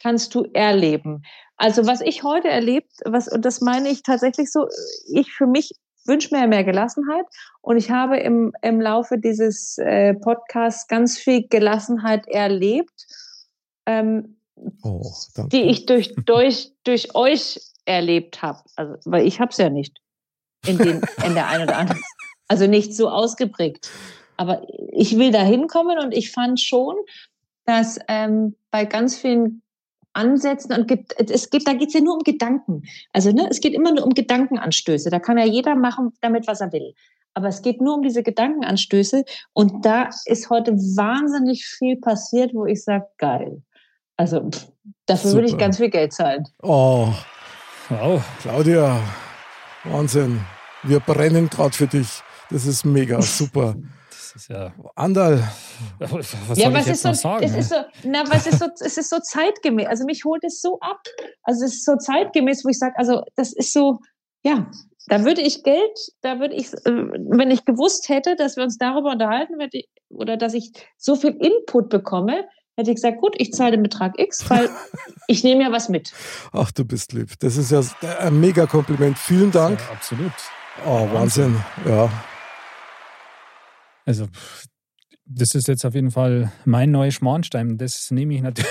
[0.00, 1.22] kannst du erleben.
[1.56, 4.66] Also was ich heute erlebt, was und das meine ich tatsächlich so,
[5.12, 5.72] ich für mich
[6.06, 7.26] wünsche mir mehr Gelassenheit
[7.60, 13.06] und ich habe im, im Laufe dieses äh, Podcasts ganz viel Gelassenheit erlebt,
[13.86, 14.39] ähm,
[14.82, 15.12] Oh,
[15.52, 18.60] die ich durch, durch, durch euch erlebt habe.
[18.76, 20.00] Also, weil ich habe es ja nicht
[20.66, 22.02] in, den, in der einen oder anderen.
[22.48, 23.90] Also nicht so ausgeprägt.
[24.36, 26.96] Aber ich will da hinkommen und ich fand schon,
[27.64, 29.62] dass ähm, bei ganz vielen
[30.12, 32.82] Ansätzen und Ged- es geht, da geht es ja nur um Gedanken.
[33.12, 35.10] Also ne, es geht immer nur um Gedankenanstöße.
[35.10, 36.94] Da kann ja jeder machen damit, was er will.
[37.34, 42.66] Aber es geht nur um diese Gedankenanstöße und da ist heute wahnsinnig viel passiert, wo
[42.66, 43.62] ich sage, geil.
[44.20, 44.66] Also pff,
[45.06, 45.64] dafür würde ich Super.
[45.64, 46.44] ganz viel Geld zahlen.
[46.62, 47.08] Oh,
[47.88, 48.22] Wow.
[48.42, 49.00] Claudia,
[49.84, 50.42] Wahnsinn.
[50.82, 52.22] Wir brennen gerade für dich.
[52.50, 53.76] Das ist mega, super.
[54.10, 54.74] Das ist ja.
[54.94, 55.42] Andal,
[55.98, 57.44] Was ja, jetzt ist so, noch sagen?
[57.44, 59.86] es ist so, na, es ist so, es ist so zeitgemäß.
[59.86, 61.00] Also mich holt es so ab.
[61.42, 64.00] Also es ist so zeitgemäß, wo ich sage, also das ist so,
[64.44, 64.70] ja,
[65.06, 68.76] da würde ich Geld, da würde ich, äh, wenn ich gewusst hätte, dass wir uns
[68.76, 72.44] darüber unterhalten, ich, oder dass ich so viel Input bekomme,
[72.80, 74.68] hätte ich gesagt, gut, ich zahle den Betrag X, weil
[75.26, 76.12] ich nehme ja was mit.
[76.52, 77.38] ach, du bist lieb.
[77.40, 77.80] Das ist ja
[78.18, 79.18] ein mega Kompliment.
[79.18, 79.80] Vielen Dank.
[79.80, 80.32] Ja, absolut.
[80.86, 81.56] Oh, Wahnsinn.
[81.86, 82.10] Ja.
[84.06, 84.26] Also,
[85.32, 87.78] das ist jetzt auf jeden Fall mein neuer Schmarnstein.
[87.78, 88.68] Das nehme ich natürlich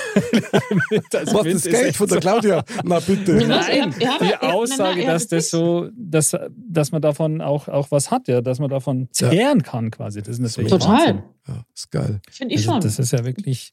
[0.92, 1.16] mit.
[1.16, 2.64] Also, Was das Geld von der Claudia?
[2.84, 3.34] Na bitte.
[3.48, 8.28] Nein, die Aussage, dass das das so, dass, dass man davon auch, auch was hat,
[8.28, 10.22] ja, dass man davon zehren kann quasi.
[10.22, 10.98] Das ist natürlich Total.
[10.98, 11.24] Wahnsinn.
[11.48, 12.20] Ja, ist geil.
[12.30, 12.82] Finde ich Also, schon.
[12.82, 13.72] das ist ja wirklich,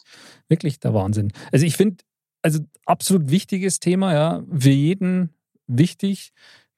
[0.48, 1.32] wirklich der Wahnsinn.
[1.50, 2.04] Also ich finde,
[2.42, 5.30] also absolut wichtiges Thema, ja, für jeden
[5.66, 6.32] wichtig.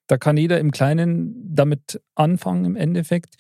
[0.07, 3.35] Da kann jeder im Kleinen damit anfangen im Endeffekt.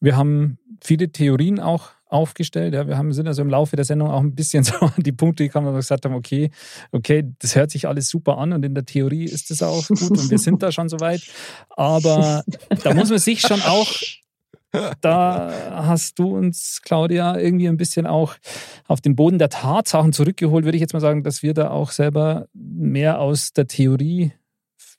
[0.00, 2.74] Wir haben viele Theorien auch aufgestellt.
[2.74, 5.12] Ja, wir haben, sind also im Laufe der Sendung auch ein bisschen so an die
[5.12, 6.50] Punkte gekommen, wo wir gesagt haben, okay,
[6.92, 10.10] okay, das hört sich alles super an und in der Theorie ist das auch gut
[10.10, 11.22] und wir sind da schon so weit.
[11.70, 12.44] Aber
[12.82, 13.92] da muss man sich schon auch
[15.00, 15.50] da
[15.86, 18.34] hast du uns, Claudia, irgendwie ein bisschen auch
[18.86, 21.90] auf den Boden der Tatsachen zurückgeholt, würde ich jetzt mal sagen, dass wir da auch
[21.90, 24.32] selber mehr aus der Theorie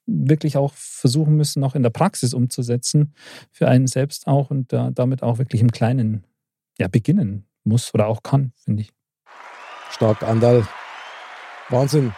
[0.07, 3.13] wirklich auch versuchen müssen, noch in der Praxis umzusetzen,
[3.51, 6.23] für einen selbst auch und damit auch wirklich im Kleinen
[6.79, 8.91] ja, beginnen muss oder auch kann, finde ich.
[9.91, 10.67] Stark, Andal.
[11.69, 12.13] Wahnsinn.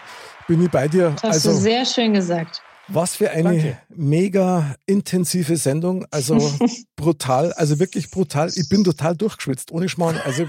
[0.48, 1.12] Bin ich bei dir.
[1.12, 2.62] Das hast also, du sehr schön gesagt.
[2.88, 3.78] Was für eine Danke.
[3.90, 6.06] mega intensive Sendung.
[6.12, 6.38] Also
[6.96, 8.50] brutal, also wirklich brutal.
[8.54, 10.20] Ich bin total durchgeschwitzt, ohne Schmarrn.
[10.26, 10.46] Also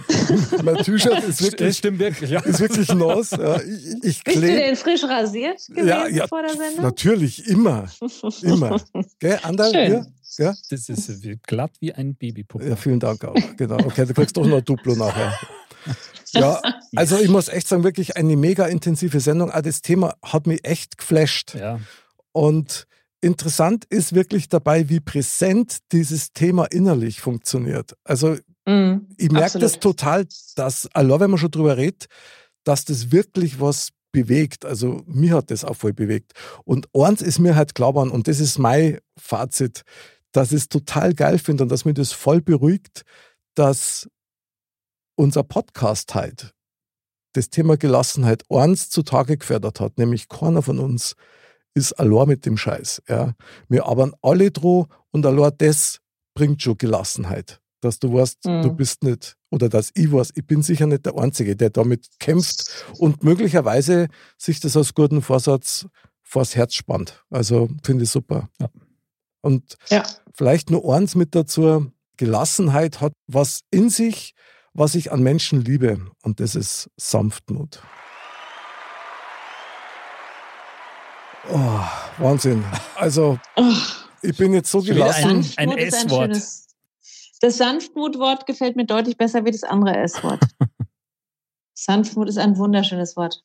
[0.65, 2.41] mein T-Shirt ist wirklich, stimmt wirklich, ja.
[2.41, 3.31] ist wirklich nass.
[3.31, 6.85] Ja, ich, ich Bist du denn frisch rasiert gewesen ja, ja, vor der Sendung?
[6.85, 7.87] Natürlich, immer.
[8.43, 8.81] Immer.
[9.21, 10.07] Gell, Ander, Schön.
[10.39, 10.55] Ja?
[10.71, 12.69] Das ist glatt wie ein Babypuppe.
[12.69, 13.35] Ja, vielen Dank auch.
[13.57, 13.77] Genau.
[13.77, 15.39] Okay, du kriegst doch noch ein Duplo nachher.
[16.35, 16.63] Ja,
[16.97, 19.51] also ich muss echt sagen, wirklich eine mega intensive Sendung.
[19.51, 21.55] Auch das Thema hat mich echt geflasht.
[21.55, 21.79] Ja.
[22.33, 22.87] Und
[23.21, 27.97] interessant ist wirklich dabei, wie präsent dieses Thema innerlich funktioniert.
[28.05, 28.37] Also
[28.67, 30.27] mm, ich merke das total,
[30.57, 32.07] dass, allein wenn man schon drüber redet,
[32.65, 34.65] dass das wirklich was bewegt.
[34.65, 36.33] Also mir hat das auch voll bewegt.
[36.65, 39.83] Und eins ist mir halt klar geworden, und das ist mein Fazit,
[40.33, 43.05] dass ich es total geil finde und dass mich das voll beruhigt,
[43.55, 44.09] dass
[45.15, 46.55] unser Podcast halt
[47.35, 51.15] das Thema Gelassenheit eins zutage gefördert hat, nämlich keiner von uns
[51.75, 53.03] ist allein mit dem Scheiß.
[53.09, 53.35] Ja.
[53.69, 56.01] Wir arbeiten alle dran und allein das
[56.35, 57.61] bringt schon Gelassenheit.
[57.81, 58.63] Dass du weißt, mhm.
[58.63, 62.07] du bist nicht, oder dass ich weiß, ich bin sicher nicht der Einzige, der damit
[62.21, 65.87] kämpft und möglicherweise sich das als guten Vorsatz
[66.23, 67.25] vors Herz spannt.
[67.31, 68.49] Also finde ich super.
[68.61, 68.69] Ja.
[69.43, 70.03] Und ja.
[70.33, 74.35] vielleicht nur eins mit dazu, Gelassenheit hat was in sich,
[74.73, 77.83] was ich an Menschen liebe, und das ist Sanftmut.
[81.51, 81.81] Oh,
[82.19, 82.65] Wahnsinn.
[82.95, 83.39] Also,
[84.23, 85.45] ich bin jetzt so gelassen.
[85.57, 86.41] Ein, ein S-Wort.
[87.41, 90.41] Das Sanftmut-Wort gefällt mir deutlich besser wie das andere S-Wort.
[91.75, 93.43] Sanftmut ist ein wunderschönes Wort.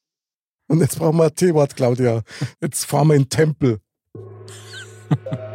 [0.67, 2.21] Und jetzt brauchen wir ein T-Wort, Claudia.
[2.61, 3.81] Jetzt fahren wir in den Tempel.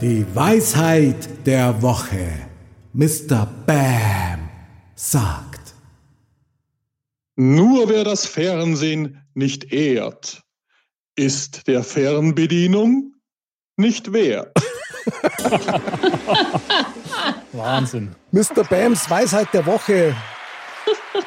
[0.00, 2.30] Die Weisheit der Woche.
[2.92, 3.48] Mr.
[3.66, 4.48] Bam
[4.94, 5.74] sagt.
[7.34, 10.44] Nur wer das Fernsehen nicht ehrt,
[11.16, 13.14] ist der Fernbedienung
[13.76, 14.56] nicht wert.
[17.52, 18.14] Wahnsinn.
[18.30, 18.62] Mr.
[18.70, 20.14] Bams Weisheit der Woche.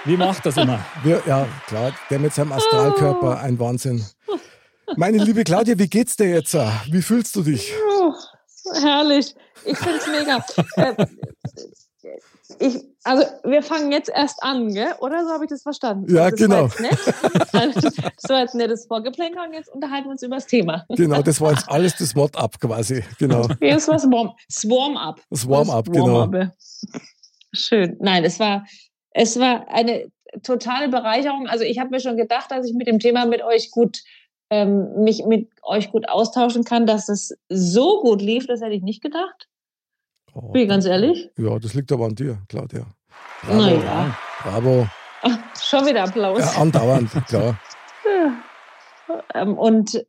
[0.05, 0.79] Wie macht das immer?
[1.03, 4.05] Wir, ja, klar, der mit seinem Astralkörper, ein Wahnsinn.
[4.95, 6.53] Meine liebe Claudia, wie geht's dir jetzt?
[6.53, 7.73] Wie fühlst du dich?
[8.81, 9.35] Herrlich.
[9.65, 10.43] Ich find's mega.
[10.77, 11.05] Äh,
[12.59, 14.93] ich, also wir fangen jetzt erst an, gell?
[14.99, 16.13] oder so habe ich das verstanden?
[16.13, 16.69] Ja, das genau.
[16.69, 20.85] War das war jetzt nettes Vorgeplänkel und jetzt unterhalten wir uns über das Thema.
[20.89, 23.03] Genau, das war jetzt alles das Wort-up quasi.
[23.19, 23.47] Genau.
[23.59, 24.35] Das war Swarm-up.
[24.49, 26.31] Swarm das Warm-up, genau.
[27.53, 27.97] Schön.
[27.99, 28.65] Nein, es war,
[29.11, 30.11] es war eine
[30.43, 31.47] totale Bereicherung.
[31.47, 34.01] Also ich habe mir schon gedacht, dass ich mit dem Thema mit euch gut
[34.51, 38.83] ähm, mich mit euch gut austauschen kann, dass es so gut lief, das hätte ich
[38.83, 39.47] nicht gedacht.
[40.33, 41.29] Oh, Bin ich ganz ehrlich?
[41.37, 42.85] Ja, das liegt aber an dir, Claudia.
[43.41, 43.57] Bravo.
[43.57, 44.17] Naja.
[44.43, 44.87] Bravo.
[45.23, 46.39] Ach, schon wieder Applaus.
[46.39, 47.59] Ja, andauernd, klar.
[49.33, 50.05] Ähm, und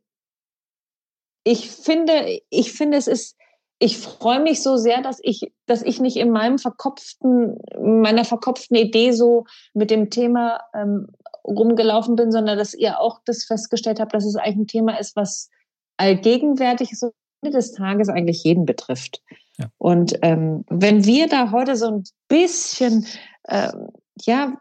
[1.43, 3.35] ich finde, ich finde, es ist,
[3.79, 8.77] ich freue mich so sehr, dass ich, dass ich nicht in meinem verkopften, meiner verkopften
[8.77, 9.43] Idee so
[9.73, 11.09] mit dem Thema ähm,
[11.45, 15.15] rumgelaufen bin, sondern dass ihr auch das festgestellt habt, dass es eigentlich ein Thema ist,
[15.15, 15.49] was
[15.97, 17.11] allgegenwärtig so
[17.41, 19.21] Ende des Tages eigentlich jeden betrifft.
[19.57, 19.67] Ja.
[19.77, 23.05] Und ähm, wenn wir da heute so ein bisschen
[23.47, 23.89] ähm,
[24.21, 24.57] ja,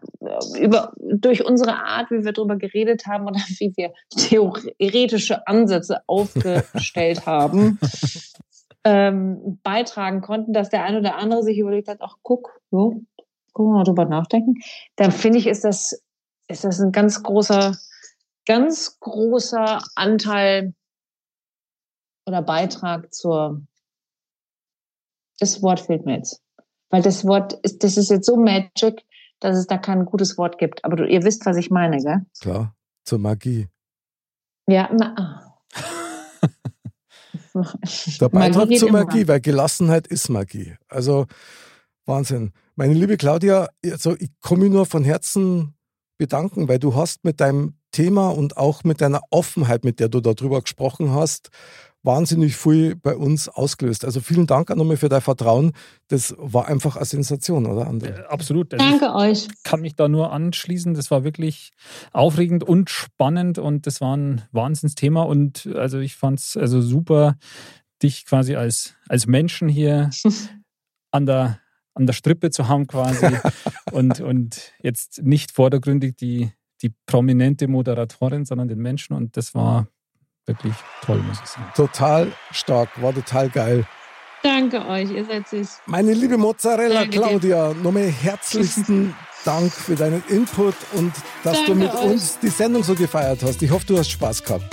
[0.59, 7.26] über, durch unsere Art, wie wir darüber geredet haben oder wie wir theoretische Ansätze aufgestellt
[7.26, 7.78] haben,
[8.84, 13.02] ähm, beitragen konnten, dass der eine oder andere sich überlegt hat, ach guck, so,
[13.52, 14.54] guck mal drüber nachdenken,
[14.96, 16.02] dann finde ich, ist das,
[16.53, 17.77] ist das ein ganz großer,
[18.47, 20.74] ganz großer Anteil
[22.27, 23.62] oder Beitrag zur,
[25.39, 26.41] das Wort fehlt mir jetzt.
[26.91, 29.05] Weil das Wort ist, das ist jetzt so magic,
[29.41, 30.85] dass es da kein gutes Wort gibt.
[30.85, 32.27] Aber du, ihr wisst, was ich meine, gell?
[32.41, 33.69] Klar, zur Magie.
[34.69, 35.49] Ja, na, ah.
[38.20, 40.77] Der Beitrag Magie zur Magie, weil Gelassenheit ist Magie.
[40.89, 41.27] Also
[42.07, 42.53] Wahnsinn.
[42.77, 45.74] Meine liebe Claudia, also ich komme nur von Herzen
[46.23, 50.20] bedanken, weil du hast mit deinem Thema und auch mit deiner Offenheit, mit der du
[50.20, 51.51] darüber gesprochen hast,
[52.05, 54.05] wahnsinnig viel bei uns ausgelöst.
[54.05, 55.73] Also vielen Dank auch nochmal für dein Vertrauen.
[56.07, 57.93] Das war einfach eine Sensation, oder?
[58.05, 58.73] Äh, absolut.
[58.73, 59.49] Also Danke euch.
[59.49, 60.94] Ich kann mich da nur anschließen.
[60.94, 61.73] Das war wirklich
[62.12, 65.23] aufregend und spannend und das war ein Wahnsinnsthema.
[65.23, 67.35] Und also ich fand es also super,
[68.01, 70.11] dich quasi als, als Menschen hier
[71.11, 71.59] an der,
[71.94, 73.27] an der Strippe zu haben quasi
[73.93, 76.51] und, und jetzt nicht vordergründig die,
[76.82, 79.14] die prominente Moderatorin, sondern den Menschen.
[79.14, 79.86] Und das war
[80.47, 81.73] wirklich toll, muss ich sagen.
[81.74, 83.86] Total stark, war total geil.
[84.43, 85.82] Danke euch, ihr seid süß.
[85.86, 87.19] Meine liebe Mozzarella Danke.
[87.19, 89.14] Claudia, nochmal herzlichsten
[89.44, 91.12] Dank für deinen Input und
[91.44, 92.05] dass du Danke mit euch.
[92.05, 93.62] uns die Sendung so gefeiert hast.
[93.62, 94.64] Ich hoffe, du hast Spaß gehabt.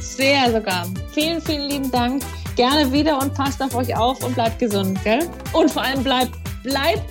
[0.00, 0.86] Sehr sogar.
[1.12, 2.22] Vielen, vielen lieben Dank.
[2.56, 5.28] Gerne wieder und passt auf euch auf und bleibt gesund, gell?
[5.52, 6.32] Und vor allem bleibt,
[6.62, 7.04] bleibt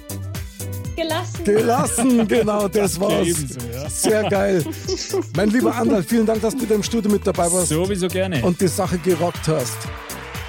[0.96, 1.44] gelassen.
[1.44, 3.28] Gelassen, genau, das war's.
[3.28, 3.90] ebenso, ja.
[3.90, 4.64] Sehr geil.
[5.36, 8.44] Mein lieber Andal, vielen Dank, dass du im Studio mit dabei warst Sowieso gerne.
[8.44, 9.78] und die Sache gerockt hast.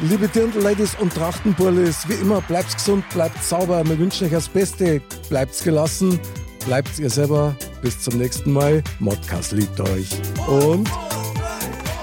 [0.00, 3.82] Liebe Dirndl-Ladies und Trachtenbullis, wie immer, bleibt gesund, bleibt sauber.
[3.86, 5.00] Wir wünschen euch das Beste.
[5.30, 6.20] Bleibt gelassen,
[6.66, 7.56] bleibt ihr selber.
[7.80, 8.82] Bis zum nächsten Mal.
[9.00, 10.08] Modcast liebt euch.
[10.46, 10.86] Und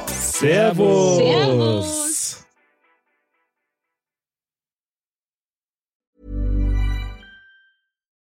[0.07, 1.17] Servus.
[1.17, 2.03] Servus.